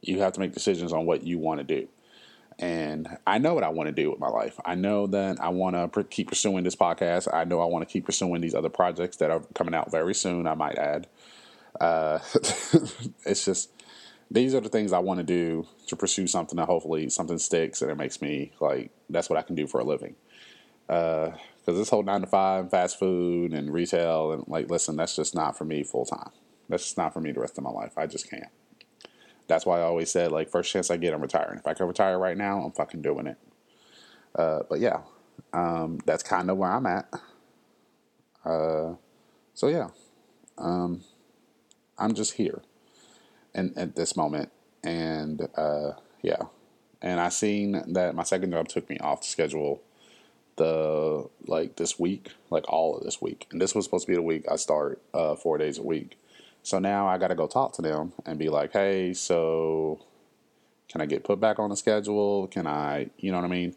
you 0.00 0.20
have 0.20 0.32
to 0.32 0.40
make 0.40 0.52
decisions 0.52 0.92
on 0.92 1.06
what 1.06 1.24
you 1.24 1.38
want 1.38 1.60
to 1.60 1.64
do. 1.64 1.88
And 2.62 3.08
I 3.26 3.38
know 3.38 3.54
what 3.54 3.64
I 3.64 3.70
want 3.70 3.88
to 3.88 3.92
do 3.92 4.08
with 4.08 4.20
my 4.20 4.28
life. 4.28 4.58
I 4.64 4.76
know 4.76 5.08
that 5.08 5.40
I 5.40 5.48
want 5.48 5.74
to 5.74 5.88
pr- 5.88 6.02
keep 6.02 6.28
pursuing 6.28 6.62
this 6.62 6.76
podcast. 6.76 7.26
I 7.34 7.42
know 7.42 7.60
I 7.60 7.64
want 7.64 7.86
to 7.86 7.92
keep 7.92 8.06
pursuing 8.06 8.40
these 8.40 8.54
other 8.54 8.68
projects 8.68 9.16
that 9.16 9.32
are 9.32 9.42
coming 9.52 9.74
out 9.74 9.90
very 9.90 10.14
soon. 10.14 10.46
I 10.46 10.54
might 10.54 10.78
add. 10.78 11.08
Uh, 11.80 12.20
it's 13.26 13.44
just 13.44 13.72
these 14.30 14.54
are 14.54 14.60
the 14.60 14.68
things 14.68 14.92
I 14.92 15.00
want 15.00 15.18
to 15.18 15.24
do 15.24 15.66
to 15.88 15.96
pursue 15.96 16.28
something 16.28 16.56
that 16.56 16.66
hopefully 16.66 17.10
something 17.10 17.38
sticks 17.38 17.82
and 17.82 17.90
it 17.90 17.96
makes 17.96 18.22
me 18.22 18.52
like 18.60 18.92
that's 19.10 19.28
what 19.28 19.40
I 19.40 19.42
can 19.42 19.56
do 19.56 19.66
for 19.66 19.80
a 19.80 19.84
living. 19.84 20.14
Uh, 20.88 21.32
because 21.58 21.78
this 21.78 21.88
whole 21.88 22.04
nine 22.04 22.20
to 22.20 22.26
five, 22.28 22.70
fast 22.70 22.96
food 22.96 23.52
and 23.52 23.72
retail, 23.72 24.32
and 24.32 24.44
like, 24.46 24.70
listen, 24.70 24.96
that's 24.96 25.16
just 25.16 25.34
not 25.34 25.58
for 25.58 25.64
me 25.64 25.82
full 25.82 26.04
time. 26.04 26.30
That's 26.68 26.84
just 26.84 26.98
not 26.98 27.12
for 27.12 27.20
me 27.20 27.32
the 27.32 27.40
rest 27.40 27.58
of 27.58 27.64
my 27.64 27.70
life. 27.70 27.98
I 27.98 28.06
just 28.06 28.30
can't. 28.30 28.50
That's 29.52 29.66
why 29.66 29.80
I 29.80 29.82
always 29.82 30.10
said, 30.10 30.32
like, 30.32 30.48
first 30.48 30.72
chance 30.72 30.90
I 30.90 30.96
get, 30.96 31.12
I'm 31.12 31.20
retiring. 31.20 31.58
If 31.58 31.66
I 31.66 31.74
can 31.74 31.86
retire 31.86 32.18
right 32.18 32.38
now, 32.38 32.62
I'm 32.62 32.72
fucking 32.72 33.02
doing 33.02 33.26
it. 33.26 33.36
Uh, 34.34 34.60
but 34.66 34.80
yeah, 34.80 35.00
um, 35.52 35.98
that's 36.06 36.22
kind 36.22 36.50
of 36.50 36.56
where 36.56 36.70
I'm 36.70 36.86
at. 36.86 37.06
Uh, 38.46 38.94
so 39.52 39.68
yeah, 39.68 39.88
um, 40.56 41.02
I'm 41.98 42.14
just 42.14 42.32
here, 42.32 42.62
and 43.54 43.76
at 43.76 43.94
this 43.94 44.16
moment, 44.16 44.50
and 44.82 45.46
uh, 45.54 45.92
yeah, 46.22 46.44
and 47.02 47.20
I 47.20 47.28
seen 47.28 47.92
that 47.92 48.14
my 48.14 48.22
second 48.22 48.52
job 48.52 48.68
took 48.68 48.88
me 48.88 48.96
off 49.00 49.20
the 49.20 49.26
schedule 49.26 49.82
the 50.56 51.28
like 51.46 51.76
this 51.76 51.98
week, 51.98 52.30
like 52.48 52.64
all 52.68 52.96
of 52.96 53.04
this 53.04 53.20
week. 53.20 53.48
And 53.50 53.60
this 53.60 53.74
was 53.74 53.84
supposed 53.84 54.06
to 54.06 54.12
be 54.12 54.16
the 54.16 54.22
week 54.22 54.46
I 54.50 54.56
start 54.56 55.02
uh, 55.12 55.34
four 55.34 55.58
days 55.58 55.76
a 55.76 55.82
week. 55.82 56.18
So 56.62 56.78
now 56.78 57.08
I 57.08 57.18
got 57.18 57.28
to 57.28 57.34
go 57.34 57.46
talk 57.46 57.72
to 57.74 57.82
them 57.82 58.12
and 58.24 58.38
be 58.38 58.48
like, 58.48 58.72
hey, 58.72 59.12
so 59.14 60.00
can 60.88 61.00
I 61.00 61.06
get 61.06 61.24
put 61.24 61.40
back 61.40 61.58
on 61.58 61.70
the 61.70 61.76
schedule? 61.76 62.46
Can 62.46 62.66
I, 62.66 63.10
you 63.18 63.32
know 63.32 63.38
what 63.38 63.44
I 63.44 63.48
mean? 63.48 63.74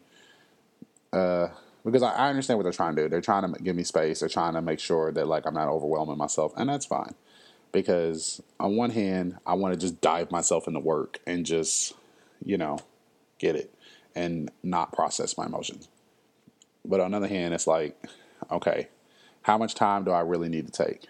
Uh, 1.12 1.48
because 1.84 2.02
I, 2.02 2.12
I 2.12 2.28
understand 2.28 2.58
what 2.58 2.64
they're 2.64 2.72
trying 2.72 2.96
to 2.96 3.02
do. 3.02 3.08
They're 3.08 3.20
trying 3.20 3.52
to 3.52 3.62
give 3.62 3.74
me 3.74 3.84
space. 3.84 4.20
They're 4.20 4.28
trying 4.28 4.54
to 4.54 4.62
make 4.62 4.80
sure 4.80 5.10
that 5.12 5.26
like 5.26 5.46
I'm 5.46 5.54
not 5.54 5.68
overwhelming 5.68 6.18
myself, 6.18 6.52
and 6.56 6.68
that's 6.68 6.84
fine. 6.84 7.14
Because 7.72 8.42
on 8.60 8.76
one 8.76 8.90
hand, 8.90 9.38
I 9.46 9.54
want 9.54 9.74
to 9.74 9.80
just 9.80 10.00
dive 10.00 10.30
myself 10.30 10.66
into 10.66 10.80
work 10.80 11.20
and 11.26 11.44
just, 11.44 11.94
you 12.44 12.56
know, 12.56 12.78
get 13.38 13.56
it 13.56 13.74
and 14.14 14.50
not 14.62 14.92
process 14.92 15.36
my 15.36 15.46
emotions. 15.46 15.88
But 16.84 17.00
on 17.00 17.10
the 17.10 17.18
other 17.18 17.28
hand, 17.28 17.52
it's 17.54 17.66
like, 17.66 17.96
okay, 18.50 18.88
how 19.42 19.58
much 19.58 19.74
time 19.74 20.04
do 20.04 20.10
I 20.10 20.20
really 20.20 20.48
need 20.48 20.66
to 20.66 20.84
take? 20.84 21.06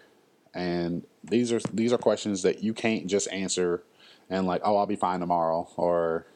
And 0.54 1.04
these 1.28 1.52
are 1.52 1.60
these 1.72 1.92
are 1.92 1.98
questions 1.98 2.42
that 2.42 2.62
you 2.62 2.72
can't 2.72 3.06
just 3.06 3.30
answer 3.32 3.82
and 4.28 4.46
like, 4.46 4.62
oh, 4.64 4.76
I'll 4.76 4.86
be 4.86 4.96
fine 4.96 5.20
tomorrow, 5.20 5.68
or 5.76 6.26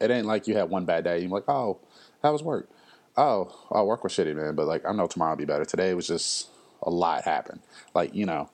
it 0.00 0.10
ain't 0.10 0.26
like 0.26 0.46
you 0.46 0.56
had 0.56 0.70
one 0.70 0.84
bad 0.84 1.04
day. 1.04 1.20
You're 1.20 1.30
like, 1.30 1.48
oh, 1.48 1.78
how 2.22 2.32
was 2.32 2.42
work? 2.42 2.68
Oh, 3.16 3.52
oh, 3.70 3.84
work 3.84 4.04
was 4.04 4.12
shitty, 4.12 4.34
man. 4.34 4.54
But 4.54 4.66
like, 4.66 4.84
I 4.86 4.92
know 4.92 5.06
tomorrow 5.06 5.32
will 5.32 5.38
be 5.38 5.44
better. 5.44 5.64
Today 5.64 5.94
was 5.94 6.06
just 6.06 6.48
a 6.82 6.90
lot 6.90 7.24
happened. 7.24 7.60
Like, 7.94 8.14
you 8.14 8.24
know, 8.24 8.50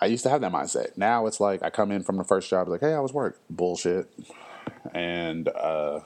I 0.00 0.06
used 0.06 0.24
to 0.24 0.30
have 0.30 0.40
that 0.40 0.52
mindset. 0.52 0.96
Now 0.96 1.26
it's 1.26 1.40
like 1.40 1.62
I 1.62 1.70
come 1.70 1.90
in 1.90 2.02
from 2.02 2.16
the 2.16 2.24
first 2.24 2.50
job, 2.50 2.68
like, 2.68 2.80
hey, 2.80 2.94
I 2.94 3.00
was 3.00 3.12
work? 3.12 3.38
Bullshit. 3.48 4.10
And 4.94 5.48
uh, 5.48 6.00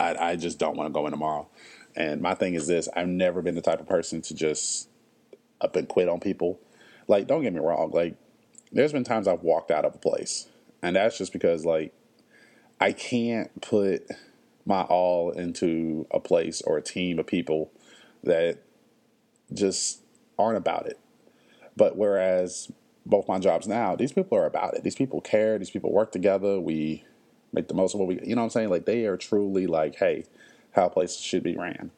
I, 0.00 0.14
I 0.14 0.36
just 0.36 0.58
don't 0.58 0.76
want 0.76 0.88
to 0.88 0.92
go 0.92 1.06
in 1.06 1.12
tomorrow. 1.12 1.48
And 1.96 2.20
my 2.20 2.34
thing 2.34 2.54
is 2.54 2.66
this 2.66 2.88
I've 2.94 3.08
never 3.08 3.42
been 3.42 3.54
the 3.54 3.60
type 3.60 3.80
of 3.80 3.88
person 3.88 4.22
to 4.22 4.34
just 4.34 4.88
up 5.60 5.76
and 5.76 5.88
quit 5.88 6.08
on 6.08 6.20
people. 6.20 6.60
Like, 7.08 7.26
don't 7.26 7.42
get 7.42 7.52
me 7.52 7.60
wrong, 7.60 7.90
like, 7.92 8.16
there's 8.70 8.92
been 8.92 9.04
times 9.04 9.26
I've 9.26 9.42
walked 9.42 9.70
out 9.70 9.84
of 9.84 9.94
a 9.94 9.98
place. 9.98 10.46
And 10.82 10.94
that's 10.94 11.18
just 11.18 11.32
because, 11.32 11.64
like, 11.64 11.92
I 12.80 12.92
can't 12.92 13.60
put 13.60 14.06
my 14.64 14.82
all 14.82 15.30
into 15.30 16.06
a 16.10 16.20
place 16.20 16.60
or 16.62 16.76
a 16.76 16.82
team 16.82 17.18
of 17.18 17.26
people 17.26 17.72
that 18.22 18.58
just 19.52 20.02
aren't 20.38 20.58
about 20.58 20.86
it. 20.86 20.98
But 21.76 21.96
whereas 21.96 22.70
both 23.06 23.26
my 23.26 23.38
jobs 23.38 23.66
now, 23.66 23.96
these 23.96 24.12
people 24.12 24.36
are 24.36 24.46
about 24.46 24.74
it. 24.74 24.84
These 24.84 24.96
people 24.96 25.20
care. 25.20 25.58
These 25.58 25.70
people 25.70 25.92
work 25.92 26.12
together. 26.12 26.60
We 26.60 27.04
make 27.52 27.68
the 27.68 27.74
most 27.74 27.94
of 27.94 28.00
what 28.00 28.08
we, 28.08 28.20
you 28.22 28.34
know 28.34 28.42
what 28.42 28.46
I'm 28.46 28.50
saying? 28.50 28.68
Like 28.68 28.84
they 28.84 29.06
are 29.06 29.16
truly 29.16 29.66
like, 29.66 29.96
hey, 29.96 30.24
how 30.72 30.88
places 30.88 31.20
should 31.20 31.42
be 31.42 31.56
ran. 31.56 31.90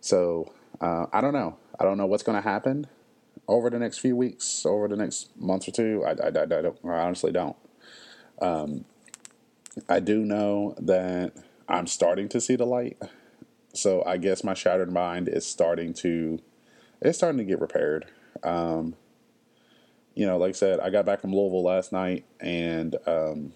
So 0.00 0.52
uh, 0.80 1.06
I 1.12 1.20
don't 1.20 1.32
know. 1.32 1.56
I 1.78 1.84
don't 1.84 1.96
know 1.96 2.06
what's 2.06 2.24
going 2.24 2.36
to 2.36 2.46
happen 2.48 2.88
over 3.48 3.70
the 3.70 3.78
next 3.78 3.98
few 3.98 4.14
weeks, 4.14 4.64
over 4.66 4.86
the 4.86 4.96
next 4.96 5.36
month 5.40 5.66
or 5.66 5.72
two. 5.72 6.04
I, 6.06 6.10
I, 6.10 6.28
I, 6.28 6.30
don't, 6.30 6.78
I 6.84 6.88
honestly 6.88 7.32
don't. 7.32 7.56
Um, 8.40 8.84
I 9.88 10.00
do 10.00 10.24
know 10.24 10.74
that 10.78 11.32
I'm 11.66 11.86
starting 11.86 12.28
to 12.28 12.40
see 12.40 12.56
the 12.56 12.66
light. 12.66 12.98
So 13.72 14.04
I 14.04 14.18
guess 14.18 14.44
my 14.44 14.54
shattered 14.54 14.92
mind 14.92 15.28
is 15.28 15.46
starting 15.46 15.94
to, 15.94 16.40
it's 17.00 17.16
starting 17.16 17.38
to 17.38 17.44
get 17.44 17.60
repaired. 17.60 18.06
Um, 18.42 18.96
you 20.14 20.26
know, 20.26 20.36
like 20.36 20.50
I 20.50 20.52
said, 20.52 20.80
I 20.80 20.90
got 20.90 21.06
back 21.06 21.20
from 21.20 21.32
Louisville 21.32 21.62
last 21.62 21.92
night 21.92 22.26
and 22.40 22.96
um, 23.06 23.52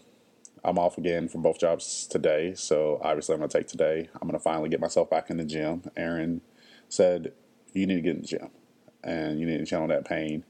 I'm 0.65 0.79
off 0.79 0.97
again 0.97 1.29
from 1.29 1.43
both 1.43 1.59
jobs 1.59 2.07
today. 2.07 2.55
So 2.55 3.01
obviously, 3.03 3.35
I'm 3.35 3.41
going 3.41 3.51
to 3.51 3.59
take 3.59 3.67
today. 3.67 4.09
I'm 4.15 4.29
going 4.29 4.39
to 4.39 4.43
finally 4.43 4.69
get 4.69 4.81
myself 4.81 5.11
back 5.11 5.29
in 5.29 5.37
the 5.37 5.45
gym. 5.45 5.91
Aaron 5.97 6.41
said, 6.89 7.33
You 7.73 7.87
need 7.87 7.97
to 7.97 8.01
get 8.01 8.17
in 8.17 8.23
the 8.23 8.29
gym 8.29 8.51
and 9.05 9.41
you 9.41 9.47
need 9.47 9.59
to 9.59 9.67
channel 9.67 9.89
that 9.89 10.05
pain. 10.05 10.45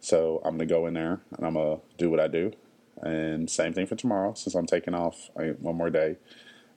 So 0.00 0.42
I'm 0.44 0.58
to 0.58 0.66
go 0.66 0.86
in 0.86 0.94
there 0.94 1.20
and 1.36 1.46
I'm 1.46 1.54
to 1.54 1.80
do 1.96 2.10
what 2.10 2.20
I 2.20 2.28
do. 2.28 2.52
And 3.00 3.48
same 3.48 3.72
thing 3.72 3.86
for 3.86 3.96
tomorrow 3.96 4.34
since 4.34 4.54
I'm 4.54 4.66
taking 4.66 4.94
off 4.94 5.30
one 5.34 5.76
more 5.76 5.90
day. 5.90 6.16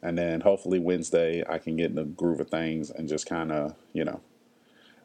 And 0.01 0.17
then 0.17 0.41
hopefully 0.41 0.79
Wednesday 0.79 1.43
I 1.47 1.57
can 1.57 1.75
get 1.75 1.87
in 1.87 1.95
the 1.95 2.03
groove 2.03 2.39
of 2.39 2.49
things 2.49 2.89
and 2.91 3.07
just 3.07 3.27
kind 3.27 3.51
of, 3.51 3.75
you 3.93 4.05
know, 4.05 4.21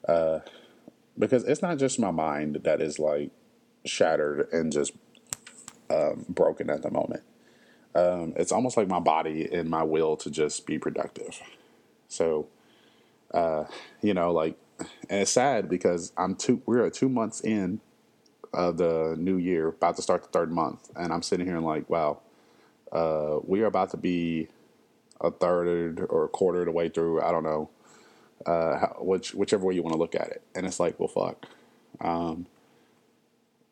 uh, 0.07 0.41
because 1.19 1.45
it's 1.45 1.63
not 1.63 1.79
just 1.79 1.99
my 1.99 2.11
mind 2.11 2.61
that 2.65 2.81
is 2.81 2.99
like 2.99 3.31
shattered 3.85 4.49
and 4.53 4.73
just 4.73 4.93
um, 5.91 6.25
broken 6.29 6.71
at 6.71 6.83
the 6.83 6.91
moment. 6.91 7.23
Um, 7.95 8.35
it's 8.37 8.53
almost 8.53 8.77
like 8.77 8.89
my 8.89 9.01
body 9.01 9.49
and 9.53 9.69
my 9.69 9.83
will 9.83 10.17
to 10.19 10.31
just 10.31 10.67
be 10.67 10.79
productive. 10.79 11.41
So, 12.09 12.49
uh, 13.35 13.65
you 14.01 14.15
know, 14.15 14.33
like, 14.33 14.57
and 15.09 15.21
it's 15.23 15.31
sad 15.31 15.69
because 15.69 16.13
I'm 16.17 16.35
two. 16.35 16.63
We're 16.67 16.89
two 16.91 17.09
months 17.09 17.41
in 17.41 17.81
of 18.53 18.79
the 18.79 19.15
new 19.19 19.37
year, 19.37 19.69
about 19.69 19.97
to 19.97 20.03
start 20.03 20.23
the 20.23 20.29
third 20.29 20.51
month, 20.51 20.91
and 20.97 21.13
I'm 21.13 21.23
sitting 21.23 21.47
here 21.47 21.57
and 21.57 21.65
like, 21.65 21.89
wow, 21.89 22.21
uh, 22.93 23.39
we 23.45 23.63
are 23.63 23.67
about 23.67 23.91
to 23.91 23.97
be 23.97 24.49
a 25.21 25.31
third 25.31 26.07
or 26.09 26.25
a 26.25 26.29
quarter 26.29 26.61
of 26.61 26.67
the 26.67 26.73
way 26.73 26.89
through. 26.89 27.23
I 27.23 27.31
don't 27.31 27.45
know, 27.45 27.71
uh, 28.47 28.79
how, 28.79 28.97
which 29.01 29.35
whichever 29.35 29.65
way 29.65 29.75
you 29.75 29.83
want 29.83 29.95
to 29.95 29.99
look 29.99 30.15
at 30.15 30.29
it, 30.29 30.43
and 30.55 30.67
it's 30.67 30.81
like, 30.81 30.99
well, 30.99 31.09
fuck. 31.09 31.47
Um, 32.01 32.47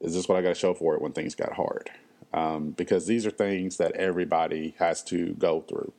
is 0.00 0.14
this 0.14 0.28
what 0.28 0.38
I 0.38 0.42
got 0.42 0.50
to 0.50 0.54
show 0.54 0.74
for 0.74 0.94
it 0.94 1.02
when 1.02 1.12
things 1.12 1.34
got 1.34 1.54
hard? 1.54 1.90
Um, 2.32 2.70
because 2.70 3.06
these 3.06 3.26
are 3.26 3.30
things 3.30 3.78
that 3.78 3.92
everybody 3.92 4.74
has 4.78 5.02
to 5.04 5.34
go 5.38 5.62
through. 5.62 5.92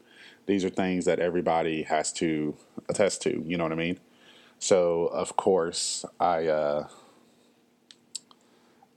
These 0.45 0.63
are 0.63 0.69
things 0.69 1.05
that 1.05 1.19
everybody 1.19 1.83
has 1.83 2.13
to 2.13 2.55
attest 2.87 3.21
to. 3.23 3.43
You 3.45 3.57
know 3.57 3.63
what 3.63 3.73
I 3.73 3.75
mean? 3.75 3.99
So 4.59 5.07
of 5.07 5.35
course 5.35 6.05
I 6.19 6.47
uh, 6.47 6.87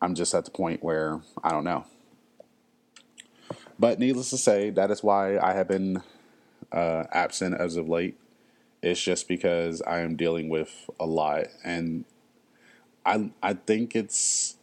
I'm 0.00 0.14
just 0.14 0.34
at 0.34 0.44
the 0.44 0.50
point 0.50 0.82
where 0.82 1.20
I 1.42 1.50
don't 1.50 1.64
know. 1.64 1.86
But 3.78 3.98
needless 3.98 4.30
to 4.30 4.38
say, 4.38 4.70
that 4.70 4.90
is 4.90 5.02
why 5.02 5.38
I 5.38 5.54
have 5.54 5.68
been 5.68 6.02
uh, 6.70 7.04
absent 7.12 7.54
as 7.58 7.76
of 7.76 7.88
late. 7.88 8.18
It's 8.82 9.00
just 9.00 9.28
because 9.28 9.80
I 9.82 10.00
am 10.00 10.16
dealing 10.16 10.48
with 10.48 10.90
a 10.98 11.06
lot, 11.06 11.46
and 11.64 12.04
I 13.06 13.30
I 13.42 13.54
think 13.54 13.94
it's 13.94 14.56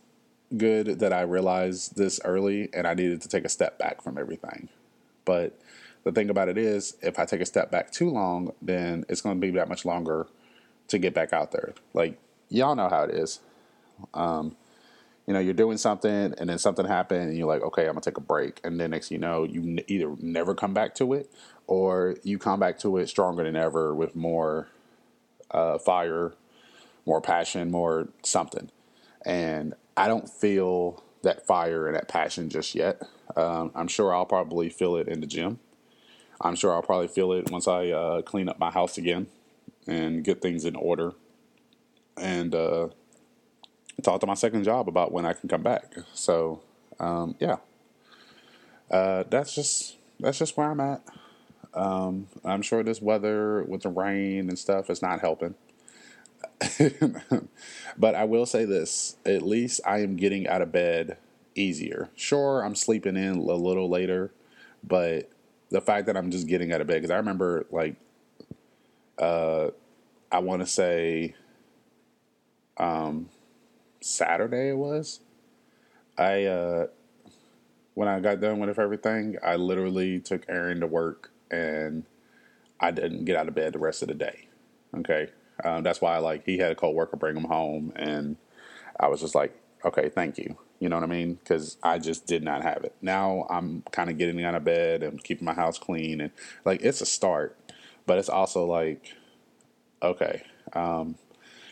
good 0.58 1.00
that 1.00 1.14
I 1.14 1.22
realized 1.22 1.96
this 1.96 2.20
early 2.26 2.70
and 2.74 2.88
I 2.88 2.96
needed 2.96 3.22
to 3.22 3.28
take 3.28 3.46
a 3.46 3.50
step 3.50 3.78
back 3.78 4.02
from 4.02 4.18
everything. 4.18 4.68
But 5.24 5.60
the 6.04 6.12
thing 6.12 6.30
about 6.30 6.50
it 6.50 6.58
is, 6.58 6.98
if 7.02 7.20
I 7.20 7.26
take 7.26 7.42
a 7.42 7.46
step 7.46 7.70
back 7.70 7.92
too 7.92 8.10
long, 8.10 8.54
then 8.62 9.06
it's 9.08 9.22
going 9.22 9.40
to 9.40 9.42
be 9.42 9.52
that 9.52 9.70
much 9.70 9.86
longer 9.86 10.28
to 10.90 11.00
get 11.00 11.14
back 11.14 11.34
out 11.34 11.52
there. 11.52 11.74
Like, 11.94 12.20
y'all 12.50 12.76
know 12.76 12.90
how 12.90 13.04
it 13.04 13.12
is. 13.12 13.40
Um, 14.14 14.56
you 15.30 15.34
know, 15.34 15.40
you're 15.40 15.54
doing 15.54 15.78
something 15.78 16.34
and 16.38 16.50
then 16.50 16.58
something 16.58 16.88
happened 16.88 17.30
and 17.30 17.38
you're 17.38 17.48
like, 17.48 17.62
okay, 17.62 17.86
I'm 17.86 17.94
to 17.96 18.02
take 18.02 18.18
a 18.18 18.22
break. 18.22 18.60
And 18.64 18.80
then 18.80 18.90
next 18.90 19.12
you 19.12 19.20
know, 19.20 19.44
you 19.44 19.62
n- 19.62 19.84
either 19.88 20.16
never 20.20 20.56
come 20.56 20.74
back 20.74 20.96
to 20.96 21.14
it 21.14 21.32
or 21.68 22.16
you 22.24 22.40
come 22.40 22.60
back 22.60 22.80
to 22.80 22.98
it 22.98 23.10
stronger 23.10 23.44
than 23.44 23.56
ever 23.56 23.94
with 23.94 24.16
more 24.16 24.70
uh, 25.52 25.78
fire, 25.78 26.34
more 27.06 27.22
passion, 27.22 27.70
more 27.70 28.10
something. 28.24 28.72
And 29.24 29.76
I 29.96 30.08
don't 30.08 30.28
feel 30.28 31.04
that 31.22 31.46
fire 31.46 31.86
and 31.86 31.96
that 31.96 32.08
passion 32.08 32.50
just 32.50 32.74
yet. 32.74 33.00
Um, 33.36 33.72
I'm 33.76 33.88
sure 33.88 34.16
I'll 34.16 34.26
probably 34.26 34.70
feel 34.70 34.96
it 34.96 35.08
in 35.08 35.22
the 35.22 35.28
gym. 35.28 35.60
I'm 36.42 36.56
sure 36.56 36.74
I'll 36.74 36.82
probably 36.82 37.08
feel 37.08 37.34
it 37.34 37.52
once 37.52 37.68
I 37.68 37.90
uh, 37.90 38.22
clean 38.24 38.50
up 38.50 38.58
my 38.58 38.72
house 38.72 38.98
again 38.98 39.28
and 39.90 40.24
get 40.24 40.42
things 40.42 40.66
in 40.66 40.76
order 40.76 41.14
and 42.16 42.54
uh, 42.54 42.90
talk 44.04 44.22
to 44.22 44.28
my 44.28 44.34
second 44.34 44.64
job 44.64 44.88
about 44.88 45.12
when 45.12 45.26
I 45.26 45.34
can 45.34 45.50
come 45.50 45.64
back. 45.64 45.96
So, 46.14 46.62
um, 47.00 47.36
yeah, 47.40 47.58
uh, 48.92 49.24
that's 49.30 49.54
just 49.56 49.98
that's 50.20 50.38
just 50.38 50.56
where 50.58 50.70
I'm 50.70 50.80
at. 50.80 51.02
Um, 51.74 52.28
I'm 52.44 52.62
sure 52.62 52.84
this 52.84 53.02
weather 53.02 53.64
with 53.64 53.84
the 53.84 53.90
rain 53.90 54.50
and 54.50 54.58
stuff 54.58 54.90
is 54.90 55.02
not 55.02 55.22
helping. 55.22 55.56
but 57.98 58.16
I 58.16 58.26
will 58.26 58.46
say 58.46 58.66
this 58.66 59.16
at 59.26 59.44
least 59.44 59.82
I 59.86 60.00
am 60.00 60.16
getting 60.16 60.48
out 60.48 60.62
of 60.62 60.72
bed 60.72 61.18
easier. 61.56 62.10
Sure, 62.16 62.62
I'm 62.62 62.76
sleeping 62.76 63.16
in 63.16 63.38
a 63.38 63.54
little 63.54 63.90
later, 63.90 64.32
but 64.84 65.30
the 65.70 65.82
fact 65.82 66.08
that 66.08 66.18
I'm 66.18 66.32
just 66.32 66.48
getting 66.48 66.74
out 66.74 66.82
of 66.82 66.88
bed, 66.88 66.96
because 66.96 67.12
I 67.12 67.18
remember, 67.18 67.66
like, 67.72 67.96
uh, 69.20 69.70
I 70.32 70.40
want 70.40 70.62
to 70.62 70.68
say 70.68 71.36
um, 72.78 73.30
Saturday 74.02 74.70
it 74.70 74.78
was. 74.78 75.22
I, 76.18 76.46
uh, 76.46 76.88
when 77.94 78.08
I 78.08 78.20
got 78.20 78.42
done 78.42 78.60
with 78.60 78.78
everything, 78.78 79.38
I 79.44 79.56
literally 79.56 80.20
took 80.20 80.44
Aaron 80.48 80.82
to 80.82 80.88
work 80.88 81.32
and 81.50 82.04
I 82.80 82.92
didn't 82.92 83.26
get 83.26 83.36
out 83.36 83.48
of 83.48 83.56
bed 83.56 83.74
the 83.74 83.80
rest 83.80 84.02
of 84.02 84.08
the 84.08 84.14
day. 84.14 84.48
Okay. 84.96 85.30
Um, 85.64 85.84
that's 85.84 86.02
why 86.02 86.18
like 86.20 86.46
he 86.46 86.58
had 86.58 86.72
a 86.72 86.76
coworker 86.76 87.18
bring 87.18 87.36
him 87.36 87.44
home, 87.44 87.92
and 87.96 88.38
I 89.00 89.08
was 89.08 89.20
just 89.20 89.36
like, 89.36 89.54
okay, 89.84 90.10
thank 90.10 90.38
you. 90.38 90.58
You 90.80 90.88
know 90.88 90.96
what 90.96 91.04
I 91.04 91.08
mean? 91.08 91.34
Because 91.34 91.78
I 91.84 92.00
just 92.00 92.26
did 92.26 92.44
not 92.44 92.64
have 92.64 92.84
it. 92.86 92.96
Now 93.02 93.46
I'm 93.50 93.84
kind 93.92 94.10
of 94.10 94.18
getting 94.18 94.42
out 94.44 94.56
of 94.56 94.64
bed 94.64 95.04
and 95.04 95.22
keeping 95.22 95.46
my 95.46 95.54
house 95.54 95.78
clean, 95.78 96.22
and 96.22 96.32
like 96.64 96.82
it's 96.82 97.02
a 97.02 97.06
start, 97.06 97.58
but 98.06 98.18
it's 98.18 98.30
also 98.30 98.66
like, 98.66 99.14
okay, 100.02 100.44
um, 100.74 101.16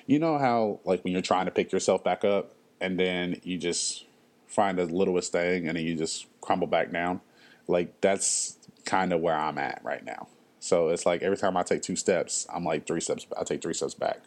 you 0.05 0.19
know 0.19 0.37
how 0.37 0.79
like 0.85 1.03
when 1.03 1.13
you're 1.13 1.21
trying 1.21 1.45
to 1.45 1.51
pick 1.51 1.71
yourself 1.71 2.03
back 2.03 2.23
up, 2.23 2.53
and 2.79 2.99
then 2.99 3.39
you 3.43 3.57
just 3.57 4.05
find 4.47 4.77
the 4.77 4.85
littlest 4.85 5.31
thing, 5.31 5.67
and 5.67 5.77
then 5.77 5.85
you 5.85 5.95
just 5.95 6.27
crumble 6.41 6.67
back 6.67 6.91
down. 6.91 7.21
Like 7.67 7.99
that's 8.01 8.57
kind 8.85 9.11
of 9.11 9.19
where 9.19 9.35
I'm 9.35 9.57
at 9.57 9.81
right 9.83 10.03
now. 10.03 10.27
So 10.59 10.89
it's 10.89 11.05
like 11.05 11.21
every 11.21 11.37
time 11.37 11.55
I 11.55 11.63
take 11.63 11.81
two 11.81 11.95
steps, 11.95 12.47
I'm 12.53 12.63
like 12.63 12.87
three 12.87 13.01
steps. 13.01 13.27
I 13.39 13.43
take 13.43 13.61
three 13.61 13.73
steps 13.73 13.93
back. 13.93 14.21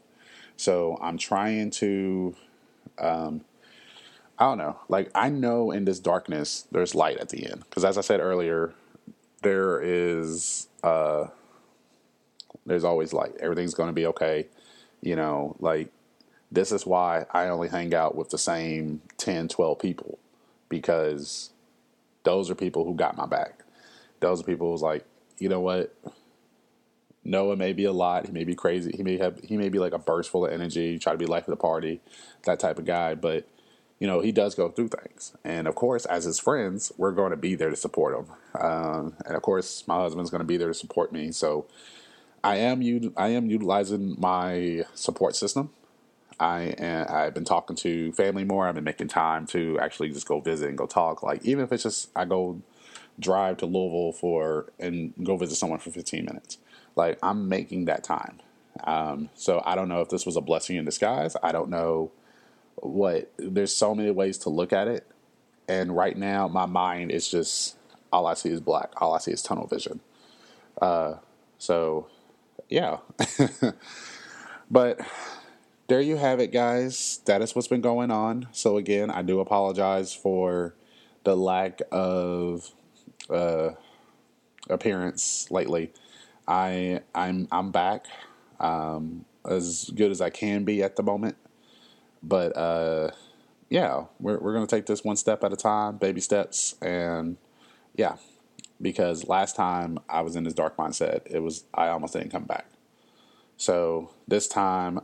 So 0.56 0.98
I'm 1.00 1.18
trying 1.18 1.70
to, 1.72 2.36
um, 2.98 3.42
I 4.38 4.44
don't 4.44 4.58
know. 4.58 4.78
Like 4.88 5.10
I 5.14 5.30
know 5.30 5.70
in 5.70 5.84
this 5.84 5.98
darkness, 5.98 6.66
there's 6.70 6.94
light 6.94 7.18
at 7.18 7.30
the 7.30 7.46
end. 7.46 7.64
Because 7.68 7.84
as 7.84 7.98
I 7.98 8.02
said 8.02 8.20
earlier, 8.20 8.74
there 9.42 9.80
is, 9.80 10.68
uh, 10.82 11.28
there's 12.70 12.84
always 12.84 13.12
light. 13.12 13.32
Everything's 13.40 13.74
going 13.74 13.88
to 13.88 13.92
be 13.92 14.06
okay. 14.06 14.46
You 15.02 15.16
know, 15.16 15.56
like 15.58 15.88
this 16.52 16.70
is 16.70 16.86
why 16.86 17.26
I 17.32 17.48
only 17.48 17.68
hang 17.68 17.92
out 17.94 18.14
with 18.14 18.30
the 18.30 18.38
same 18.38 19.02
10, 19.18 19.48
12 19.48 19.78
people 19.80 20.18
because 20.68 21.50
those 22.22 22.48
are 22.48 22.54
people 22.54 22.84
who 22.84 22.94
got 22.94 23.16
my 23.16 23.26
back. 23.26 23.64
Those 24.20 24.40
are 24.40 24.44
people 24.44 24.70
who's 24.70 24.82
like, 24.82 25.04
you 25.38 25.48
know 25.48 25.58
what? 25.58 25.92
Noah 27.24 27.56
may 27.56 27.72
be 27.72 27.86
a 27.86 27.92
lot. 27.92 28.26
He 28.26 28.32
may 28.32 28.44
be 28.44 28.54
crazy. 28.54 28.92
He 28.96 29.02
may 29.02 29.18
have. 29.18 29.40
He 29.42 29.56
may 29.56 29.68
be 29.68 29.78
like 29.78 29.92
a 29.92 29.98
burst 29.98 30.30
full 30.30 30.46
of 30.46 30.52
energy, 30.52 30.98
try 30.98 31.12
to 31.12 31.18
be 31.18 31.26
life 31.26 31.48
of 31.48 31.50
the 31.50 31.56
party, 31.56 32.00
that 32.44 32.60
type 32.60 32.78
of 32.78 32.86
guy. 32.86 33.14
But 33.14 33.46
you 33.98 34.06
know, 34.06 34.20
he 34.20 34.32
does 34.32 34.54
go 34.54 34.70
through 34.70 34.88
things, 34.88 35.36
and 35.44 35.68
of 35.68 35.74
course, 35.74 36.06
as 36.06 36.24
his 36.24 36.38
friends, 36.38 36.92
we're 36.96 37.12
going 37.12 37.30
to 37.30 37.36
be 37.36 37.54
there 37.54 37.68
to 37.68 37.76
support 37.76 38.16
him. 38.16 38.26
Um, 38.58 39.16
and 39.26 39.36
of 39.36 39.42
course, 39.42 39.86
my 39.86 39.96
husband's 39.96 40.30
going 40.30 40.40
to 40.40 40.46
be 40.46 40.56
there 40.56 40.68
to 40.68 40.74
support 40.74 41.12
me. 41.12 41.30
So 41.30 41.66
I 42.42 42.56
am 42.56 42.82
I 43.16 43.28
am 43.28 43.50
utilizing 43.50 44.16
my 44.18 44.84
support 44.94 45.36
system. 45.36 45.70
I 46.38 46.74
am, 46.78 47.06
I've 47.10 47.34
been 47.34 47.44
talking 47.44 47.76
to 47.76 48.12
family 48.12 48.44
more. 48.44 48.66
I've 48.66 48.74
been 48.74 48.84
making 48.84 49.08
time 49.08 49.46
to 49.48 49.78
actually 49.78 50.08
just 50.10 50.26
go 50.26 50.40
visit 50.40 50.68
and 50.68 50.78
go 50.78 50.86
talk. 50.86 51.22
Like 51.22 51.44
even 51.44 51.64
if 51.64 51.72
it's 51.72 51.82
just 51.82 52.10
I 52.16 52.24
go 52.24 52.62
drive 53.18 53.58
to 53.58 53.66
Louisville 53.66 54.12
for 54.12 54.72
and 54.78 55.12
go 55.22 55.36
visit 55.36 55.56
someone 55.56 55.78
for 55.78 55.90
15 55.90 56.24
minutes. 56.24 56.58
Like 56.96 57.18
I'm 57.22 57.48
making 57.48 57.84
that 57.86 58.02
time. 58.02 58.40
Um, 58.84 59.28
so 59.34 59.62
I 59.66 59.74
don't 59.74 59.88
know 59.88 60.00
if 60.00 60.08
this 60.08 60.24
was 60.24 60.36
a 60.36 60.40
blessing 60.40 60.76
in 60.76 60.84
disguise. 60.86 61.36
I 61.42 61.52
don't 61.52 61.68
know 61.68 62.10
what 62.76 63.30
there's 63.36 63.74
so 63.74 63.94
many 63.94 64.10
ways 64.10 64.38
to 64.38 64.48
look 64.48 64.72
at 64.72 64.88
it, 64.88 65.06
and 65.68 65.94
right 65.94 66.16
now 66.16 66.48
my 66.48 66.64
mind 66.64 67.10
is 67.10 67.28
just 67.28 67.76
all 68.10 68.26
I 68.26 68.34
see 68.34 68.48
is 68.48 68.60
black. 68.60 68.90
All 68.96 69.12
I 69.12 69.18
see 69.18 69.32
is 69.32 69.42
tunnel 69.42 69.66
vision. 69.66 70.00
Uh, 70.80 71.16
so 71.58 72.06
yeah, 72.70 72.98
but 74.70 75.00
there 75.88 76.00
you 76.00 76.16
have 76.16 76.38
it, 76.40 76.52
guys. 76.52 77.20
That 77.26 77.42
is 77.42 77.54
what's 77.54 77.68
been 77.68 77.80
going 77.80 78.10
on. 78.12 78.46
So 78.52 78.76
again, 78.76 79.10
I 79.10 79.22
do 79.22 79.40
apologize 79.40 80.14
for 80.14 80.74
the 81.24 81.36
lack 81.36 81.82
of 81.90 82.70
uh, 83.28 83.70
appearance 84.68 85.50
lately. 85.50 85.92
I 86.46 87.00
I'm 87.14 87.48
I'm 87.50 87.72
back 87.72 88.06
um, 88.60 89.24
as 89.44 89.90
good 89.94 90.12
as 90.12 90.20
I 90.20 90.30
can 90.30 90.64
be 90.64 90.82
at 90.82 90.96
the 90.96 91.02
moment, 91.02 91.36
but 92.22 92.56
uh, 92.56 93.10
yeah, 93.68 94.04
we're 94.20 94.38
we're 94.38 94.54
gonna 94.54 94.66
take 94.68 94.86
this 94.86 95.04
one 95.04 95.16
step 95.16 95.42
at 95.44 95.52
a 95.52 95.56
time, 95.56 95.96
baby 95.96 96.20
steps, 96.20 96.76
and 96.80 97.36
yeah, 97.96 98.16
because 98.80 99.26
last 99.26 99.56
time 99.56 99.98
I 100.08 100.22
was 100.22 100.36
in 100.36 100.44
this 100.44 100.54
dark 100.54 100.76
mindset, 100.76 101.22
it 101.26 101.40
was 101.40 101.64
I 101.74 101.88
almost 101.88 102.12
didn't 102.14 102.30
come 102.30 102.44
back. 102.44 102.66
So 103.56 104.10
this 104.26 104.48
time 104.48 105.00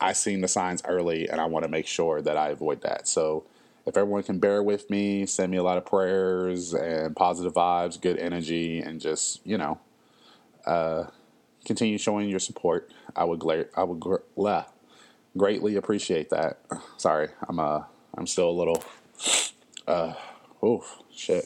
I 0.00 0.12
seen 0.14 0.40
the 0.40 0.48
signs 0.48 0.82
early, 0.86 1.28
and 1.28 1.40
I 1.40 1.46
want 1.46 1.64
to 1.64 1.68
make 1.70 1.86
sure 1.86 2.22
that 2.22 2.36
I 2.36 2.48
avoid 2.48 2.82
that. 2.82 3.06
So 3.06 3.44
if 3.86 3.96
everyone 3.96 4.22
can 4.22 4.38
bear 4.38 4.62
with 4.62 4.88
me, 4.90 5.26
send 5.26 5.50
me 5.52 5.58
a 5.58 5.62
lot 5.62 5.78
of 5.78 5.84
prayers 5.84 6.72
and 6.72 7.14
positive 7.14 7.52
vibes, 7.52 8.00
good 8.00 8.18
energy, 8.18 8.80
and 8.80 9.00
just 9.00 9.46
you 9.46 9.58
know, 9.58 9.78
uh, 10.66 11.04
continue 11.64 11.98
showing 11.98 12.28
your 12.28 12.38
support. 12.38 12.90
I 13.14 13.24
would 13.24 13.38
gla- 13.40 13.66
I 13.76 13.84
would 13.84 14.00
gr- 14.00 14.16
greatly 15.36 15.76
appreciate 15.76 16.30
that. 16.30 16.60
Sorry, 16.96 17.28
I'm 17.48 17.58
uh 17.60 17.82
I'm 18.16 18.26
still 18.26 18.50
a 18.50 18.52
little 18.52 18.82
uh 19.86 20.14
oof 20.64 20.98
shit. 21.14 21.44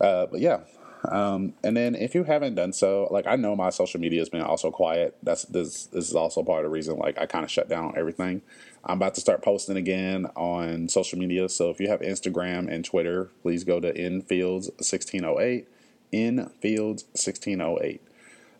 Uh, 0.00 0.26
but 0.26 0.40
yeah, 0.40 0.60
um, 1.04 1.54
and 1.62 1.76
then 1.76 1.94
if 1.94 2.14
you 2.14 2.24
haven't 2.24 2.54
done 2.56 2.72
so, 2.72 3.08
like 3.10 3.26
I 3.26 3.36
know 3.36 3.54
my 3.54 3.70
social 3.70 4.00
media 4.00 4.20
has 4.20 4.28
been 4.28 4.42
also 4.42 4.70
quiet. 4.70 5.16
That's 5.22 5.44
this 5.44 5.86
this 5.86 6.08
is 6.08 6.14
also 6.14 6.42
part 6.42 6.64
of 6.64 6.70
the 6.70 6.74
reason 6.74 6.96
like 6.98 7.18
I 7.18 7.26
kind 7.26 7.44
of 7.44 7.50
shut 7.50 7.68
down 7.68 7.94
everything. 7.96 8.42
I'm 8.84 8.96
about 8.98 9.14
to 9.14 9.20
start 9.20 9.42
posting 9.42 9.76
again 9.76 10.26
on 10.34 10.88
social 10.88 11.18
media. 11.18 11.48
So 11.48 11.70
if 11.70 11.80
you 11.80 11.88
have 11.88 12.00
Instagram 12.00 12.72
and 12.72 12.84
Twitter, 12.84 13.30
please 13.42 13.64
go 13.64 13.80
to 13.80 13.92
infields1608. 13.92 15.66
Infields1608. 16.12 18.00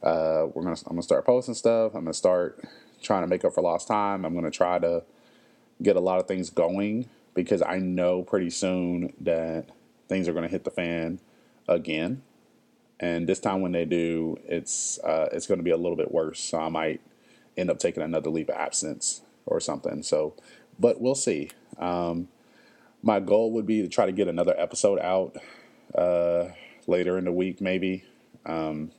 Uh, 0.02 0.46
we're 0.54 0.62
gonna 0.62 0.76
I'm 0.86 0.92
gonna 0.92 1.02
start 1.02 1.26
posting 1.26 1.54
stuff. 1.54 1.94
I'm 1.94 2.04
gonna 2.04 2.14
start 2.14 2.64
trying 3.02 3.22
to 3.22 3.28
make 3.28 3.44
up 3.44 3.54
for 3.54 3.62
lost 3.62 3.88
time. 3.88 4.24
I'm 4.24 4.34
gonna 4.34 4.50
try 4.50 4.78
to 4.78 5.02
get 5.82 5.96
a 5.96 6.00
lot 6.00 6.20
of 6.20 6.28
things 6.28 6.50
going 6.50 7.08
because 7.34 7.62
I 7.62 7.78
know 7.78 8.22
pretty 8.22 8.50
soon 8.50 9.12
that 9.20 9.70
things 10.08 10.28
are 10.28 10.32
gonna 10.32 10.48
hit 10.48 10.64
the 10.64 10.70
fan 10.70 11.18
again 11.66 12.22
and 13.00 13.28
this 13.28 13.38
time 13.38 13.60
when 13.60 13.72
they 13.72 13.84
do, 13.84 14.38
it's 14.44 14.98
uh, 15.00 15.28
it's 15.32 15.46
going 15.46 15.58
to 15.58 15.64
be 15.64 15.70
a 15.70 15.76
little 15.76 15.96
bit 15.96 16.12
worse. 16.12 16.40
So 16.40 16.58
I 16.58 16.68
might 16.68 17.00
end 17.56 17.70
up 17.70 17.78
taking 17.78 18.02
another 18.02 18.30
leave 18.30 18.48
of 18.48 18.56
absence 18.56 19.22
or 19.46 19.60
something. 19.60 20.02
So, 20.02 20.34
but 20.78 21.00
we'll 21.00 21.14
see. 21.14 21.50
Um, 21.78 22.28
my 23.02 23.20
goal 23.20 23.52
would 23.52 23.66
be 23.66 23.82
to 23.82 23.88
try 23.88 24.06
to 24.06 24.12
get 24.12 24.28
another 24.28 24.54
episode 24.58 24.98
out 24.98 25.36
uh, 25.94 26.48
later 26.86 27.18
in 27.18 27.24
the 27.24 27.32
week, 27.32 27.60
maybe. 27.60 28.04
Um, 28.44 28.90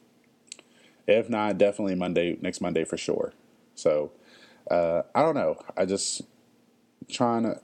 if 1.08 1.30
not, 1.30 1.58
definitely 1.58 1.96
Monday, 1.96 2.38
next 2.42 2.62
Monday 2.62 2.86
for 2.86 2.98
sure. 2.98 3.34
So 3.76 4.12
uh, 4.70 5.04
I 5.14 5.22
don't 5.22 5.36
know. 5.36 5.58
I 5.76 5.86
just 5.86 6.22
trying 7.10 7.44
to, 7.44 7.60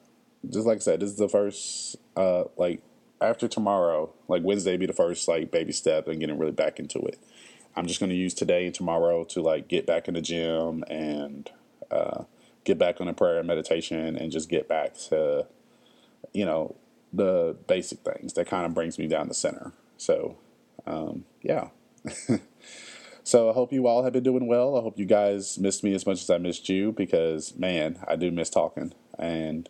just 0.49 0.65
like 0.65 0.77
I 0.77 0.79
said, 0.79 0.99
this 0.99 1.09
is 1.09 1.17
the 1.17 1.29
first 1.29 1.95
uh, 2.15 2.45
like 2.57 2.81
after 3.21 3.47
tomorrow, 3.47 4.11
like 4.27 4.43
Wednesday, 4.43 4.77
be 4.77 4.85
the 4.85 4.93
first 4.93 5.27
like 5.27 5.51
baby 5.51 5.71
step 5.71 6.07
and 6.07 6.19
getting 6.19 6.37
really 6.37 6.51
back 6.51 6.79
into 6.79 6.99
it. 6.99 7.19
I'm 7.75 7.87
just 7.87 7.99
going 7.99 8.09
to 8.09 8.15
use 8.15 8.33
today 8.33 8.65
and 8.65 8.73
tomorrow 8.73 9.23
to 9.25 9.41
like 9.41 9.67
get 9.67 9.85
back 9.85 10.07
in 10.07 10.13
the 10.13 10.21
gym 10.21 10.83
and 10.89 11.49
uh, 11.91 12.23
get 12.63 12.77
back 12.77 13.01
on 13.01 13.07
the 13.07 13.13
prayer 13.13 13.39
and 13.39 13.47
meditation 13.47 14.15
and 14.15 14.31
just 14.31 14.49
get 14.49 14.67
back 14.67 14.95
to, 15.09 15.45
you 16.33 16.45
know, 16.45 16.75
the 17.11 17.55
basic 17.67 17.99
things 17.99 18.33
that 18.33 18.47
kind 18.47 18.65
of 18.65 18.73
brings 18.73 18.97
me 18.97 19.07
down 19.07 19.27
the 19.27 19.33
center. 19.33 19.71
So, 19.97 20.37
um, 20.85 21.25
yeah. 21.41 21.69
so 23.23 23.49
I 23.49 23.53
hope 23.53 23.73
you 23.73 23.87
all 23.87 24.03
have 24.03 24.13
been 24.13 24.23
doing 24.23 24.47
well. 24.47 24.77
I 24.77 24.81
hope 24.81 24.97
you 24.97 25.05
guys 25.05 25.57
missed 25.57 25.83
me 25.83 25.93
as 25.93 26.05
much 26.05 26.21
as 26.21 26.29
I 26.29 26.37
missed 26.37 26.69
you 26.69 26.91
because, 26.91 27.55
man, 27.55 27.99
I 28.07 28.15
do 28.15 28.31
miss 28.31 28.49
talking. 28.49 28.93
And 29.17 29.69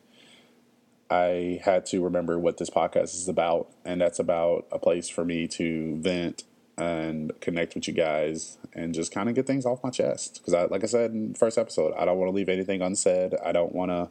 I 1.10 1.62
had 1.64 1.86
to 1.88 2.03
remember 2.03 2.39
what 2.39 2.58
this 2.58 2.70
podcast 2.70 3.16
is 3.16 3.28
about, 3.28 3.70
and 3.84 4.01
that's 4.01 4.20
about 4.20 4.66
a 4.72 4.80
place 4.80 5.08
for 5.08 5.24
me 5.24 5.47
to 5.49 5.97
vent 5.97 6.43
and 6.78 7.32
connect 7.41 7.76
with 7.76 7.88
you 7.88 7.93
guys 7.93 8.58
and 8.74 8.93
just 8.93 9.12
kind 9.12 9.30
of 9.30 9.36
get 9.36 9.47
things 9.47 9.66
off 9.66 9.84
my 9.84 9.91
chest. 9.91 10.36
Because, 10.36 10.53
I, 10.53 10.66
like 10.66 10.84
I 10.84 10.88
said 10.88 11.12
in 11.12 11.34
the 11.34 11.38
first 11.38 11.58
episode, 11.58 11.93
I 11.97 12.06
don't 12.06 12.18
want 12.18 12.30
to 12.30 12.36
leave 12.36 12.49
anything 12.49 12.82
unsaid. 12.82 13.36
I 13.43 13.51
don't 13.51 13.74
want 13.74 13.91
to 13.91 14.10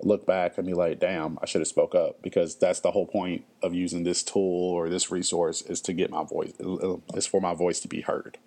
look 0.00 0.26
back 0.26 0.58
and 0.58 0.66
be 0.66 0.74
like, 0.74 0.98
"Damn, 0.98 1.38
I 1.40 1.46
should 1.46 1.60
have 1.60 1.68
spoke 1.68 1.94
up." 1.94 2.20
Because 2.20 2.56
that's 2.56 2.80
the 2.80 2.90
whole 2.90 3.06
point 3.06 3.44
of 3.62 3.74
using 3.74 4.02
this 4.02 4.22
tool 4.22 4.72
or 4.72 4.88
this 4.88 5.10
resource 5.10 5.62
is 5.62 5.80
to 5.82 5.92
get 5.92 6.10
my 6.10 6.24
voice. 6.24 6.52
Uh, 6.62 6.94
uh, 6.94 6.96
is 7.14 7.26
for 7.26 7.40
my 7.40 7.54
voice 7.54 7.80
to 7.80 7.88
be 7.88 8.00
heard. 8.00 8.38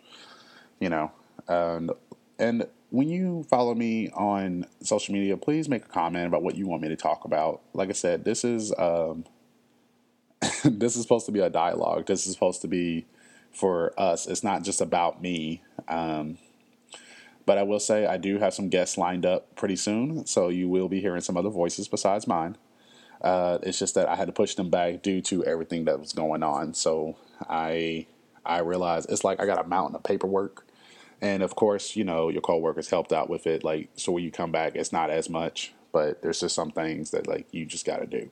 You 0.79 0.89
know, 0.89 1.11
and 1.47 1.91
and 2.37 2.67
when 2.95 3.09
you 3.09 3.43
follow 3.49 3.75
me 3.75 4.09
on 4.11 4.65
social 4.81 5.13
media, 5.13 5.35
please 5.35 5.67
make 5.67 5.83
a 5.83 5.89
comment 5.89 6.27
about 6.27 6.43
what 6.43 6.55
you 6.55 6.65
want 6.65 6.81
me 6.81 6.87
to 6.87 6.95
talk 6.95 7.25
about. 7.25 7.61
Like 7.73 7.89
I 7.89 7.91
said, 7.91 8.23
this 8.23 8.45
is 8.45 8.73
um, 8.77 9.25
this 10.63 10.95
is 10.95 11.01
supposed 11.01 11.25
to 11.25 11.33
be 11.33 11.41
a 11.41 11.49
dialogue. 11.49 12.05
This 12.05 12.25
is 12.25 12.33
supposed 12.33 12.61
to 12.61 12.69
be 12.69 13.05
for 13.51 13.93
us. 13.99 14.27
It's 14.27 14.45
not 14.45 14.63
just 14.63 14.79
about 14.79 15.21
me. 15.21 15.61
Um, 15.89 16.37
but 17.45 17.57
I 17.57 17.63
will 17.63 17.81
say 17.81 18.05
I 18.05 18.15
do 18.15 18.39
have 18.39 18.53
some 18.53 18.69
guests 18.69 18.97
lined 18.97 19.25
up 19.25 19.53
pretty 19.57 19.75
soon, 19.75 20.25
so 20.25 20.47
you 20.47 20.69
will 20.69 20.87
be 20.87 21.01
hearing 21.01 21.21
some 21.21 21.35
other 21.35 21.49
voices 21.49 21.89
besides 21.89 22.27
mine. 22.27 22.55
Uh, 23.21 23.57
it's 23.61 23.77
just 23.77 23.95
that 23.95 24.07
I 24.07 24.15
had 24.15 24.27
to 24.27 24.33
push 24.33 24.55
them 24.55 24.69
back 24.69 25.01
due 25.01 25.21
to 25.23 25.43
everything 25.43 25.83
that 25.85 25.99
was 25.99 26.13
going 26.13 26.43
on. 26.43 26.73
So 26.73 27.17
I 27.49 28.07
I 28.45 28.59
realized 28.59 29.11
it's 29.11 29.25
like 29.25 29.41
I 29.41 29.45
got 29.45 29.63
a 29.63 29.67
mountain 29.67 29.97
of 29.97 30.03
paperwork 30.03 30.65
and 31.21 31.43
of 31.43 31.55
course, 31.55 31.95
you 31.95 32.03
know, 32.03 32.29
your 32.29 32.41
coworkers 32.41 32.89
helped 32.89 33.13
out 33.13 33.29
with 33.29 33.47
it. 33.47 33.63
Like, 33.63 33.89
so 33.95 34.11
when 34.11 34.23
you 34.23 34.31
come 34.31 34.51
back, 34.51 34.75
it's 34.75 34.91
not 34.91 35.09
as 35.09 35.29
much, 35.29 35.73
but 35.91 36.21
there's 36.21 36.39
just 36.39 36.55
some 36.55 36.71
things 36.71 37.11
that 37.11 37.27
like 37.27 37.47
you 37.51 37.65
just 37.65 37.85
got 37.85 37.97
to 37.97 38.05
do. 38.05 38.29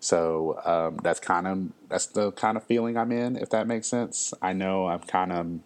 So 0.00 0.60
um, 0.64 0.98
that's 1.02 1.20
kind 1.20 1.46
of 1.46 1.72
that's 1.88 2.06
the 2.06 2.32
kind 2.32 2.56
of 2.56 2.64
feeling 2.64 2.96
I'm 2.96 3.12
in, 3.12 3.36
if 3.36 3.50
that 3.50 3.66
makes 3.66 3.86
sense. 3.86 4.34
I 4.42 4.52
know 4.52 4.86
I'm 4.86 5.00
kind 5.00 5.32
of 5.32 5.60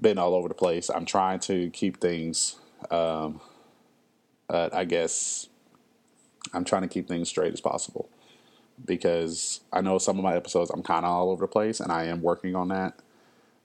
been 0.00 0.18
all 0.18 0.34
over 0.34 0.48
the 0.48 0.54
place. 0.54 0.88
I'm 0.88 1.04
trying 1.04 1.40
to 1.40 1.70
keep 1.70 2.00
things, 2.00 2.56
um, 2.90 3.40
uh, 4.48 4.70
I 4.72 4.84
guess, 4.84 5.48
I'm 6.54 6.64
trying 6.64 6.82
to 6.82 6.88
keep 6.88 7.08
things 7.08 7.28
straight 7.28 7.52
as 7.52 7.60
possible 7.60 8.08
because 8.84 9.60
I 9.72 9.80
know 9.80 9.98
some 9.98 10.18
of 10.18 10.24
my 10.24 10.36
episodes 10.36 10.70
I'm 10.70 10.82
kind 10.82 11.04
of 11.04 11.10
all 11.10 11.30
over 11.30 11.44
the 11.44 11.48
place, 11.48 11.80
and 11.80 11.90
I 11.90 12.04
am 12.04 12.22
working 12.22 12.54
on 12.54 12.68
that 12.68 13.00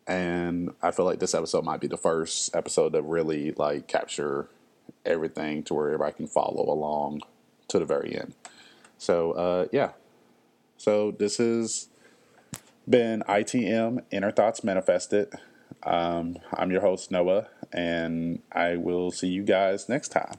and 0.08 0.72
I 0.82 0.92
feel 0.92 1.06
like 1.06 1.20
this 1.20 1.34
episode 1.34 1.64
might 1.64 1.80
be 1.80 1.88
the 1.88 1.98
first 1.98 2.56
episode 2.56 2.94
to 2.94 3.02
really 3.02 3.52
like 3.52 3.88
capture 3.88 4.48
everything 5.06 5.64
to 5.64 5.74
where 5.74 5.88
everybody 5.88 6.14
can 6.14 6.28
follow 6.28 6.72
along 6.72 7.22
to 7.68 7.80
the 7.80 7.86
very 7.86 8.16
end. 8.16 8.34
So 8.98 9.32
uh, 9.32 9.68
yeah, 9.72 9.92
so 10.78 11.12
this 11.12 11.38
has 11.38 11.88
been 12.90 13.24
ITM 13.28 14.04
Inner 14.12 14.32
Thoughts 14.32 14.64
Manifested. 14.64 15.34
Um, 15.84 16.38
I'm 16.54 16.72
your 16.72 16.82
host 16.82 17.12
Noah, 17.12 17.48
and 17.72 18.42
I 18.52 18.76
will 18.76 19.12
see 19.12 19.28
you 19.28 19.44
guys 19.44 19.90
next 19.90 20.10
time. 20.10 20.36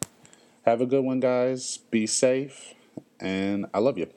Have 0.64 0.80
a 0.80 0.86
good 0.86 1.04
one, 1.04 1.18
guys. 1.18 1.78
Be 1.90 2.06
safe, 2.06 2.74
and 3.18 3.66
I 3.74 3.78
love 3.78 3.98
you. 3.98 4.08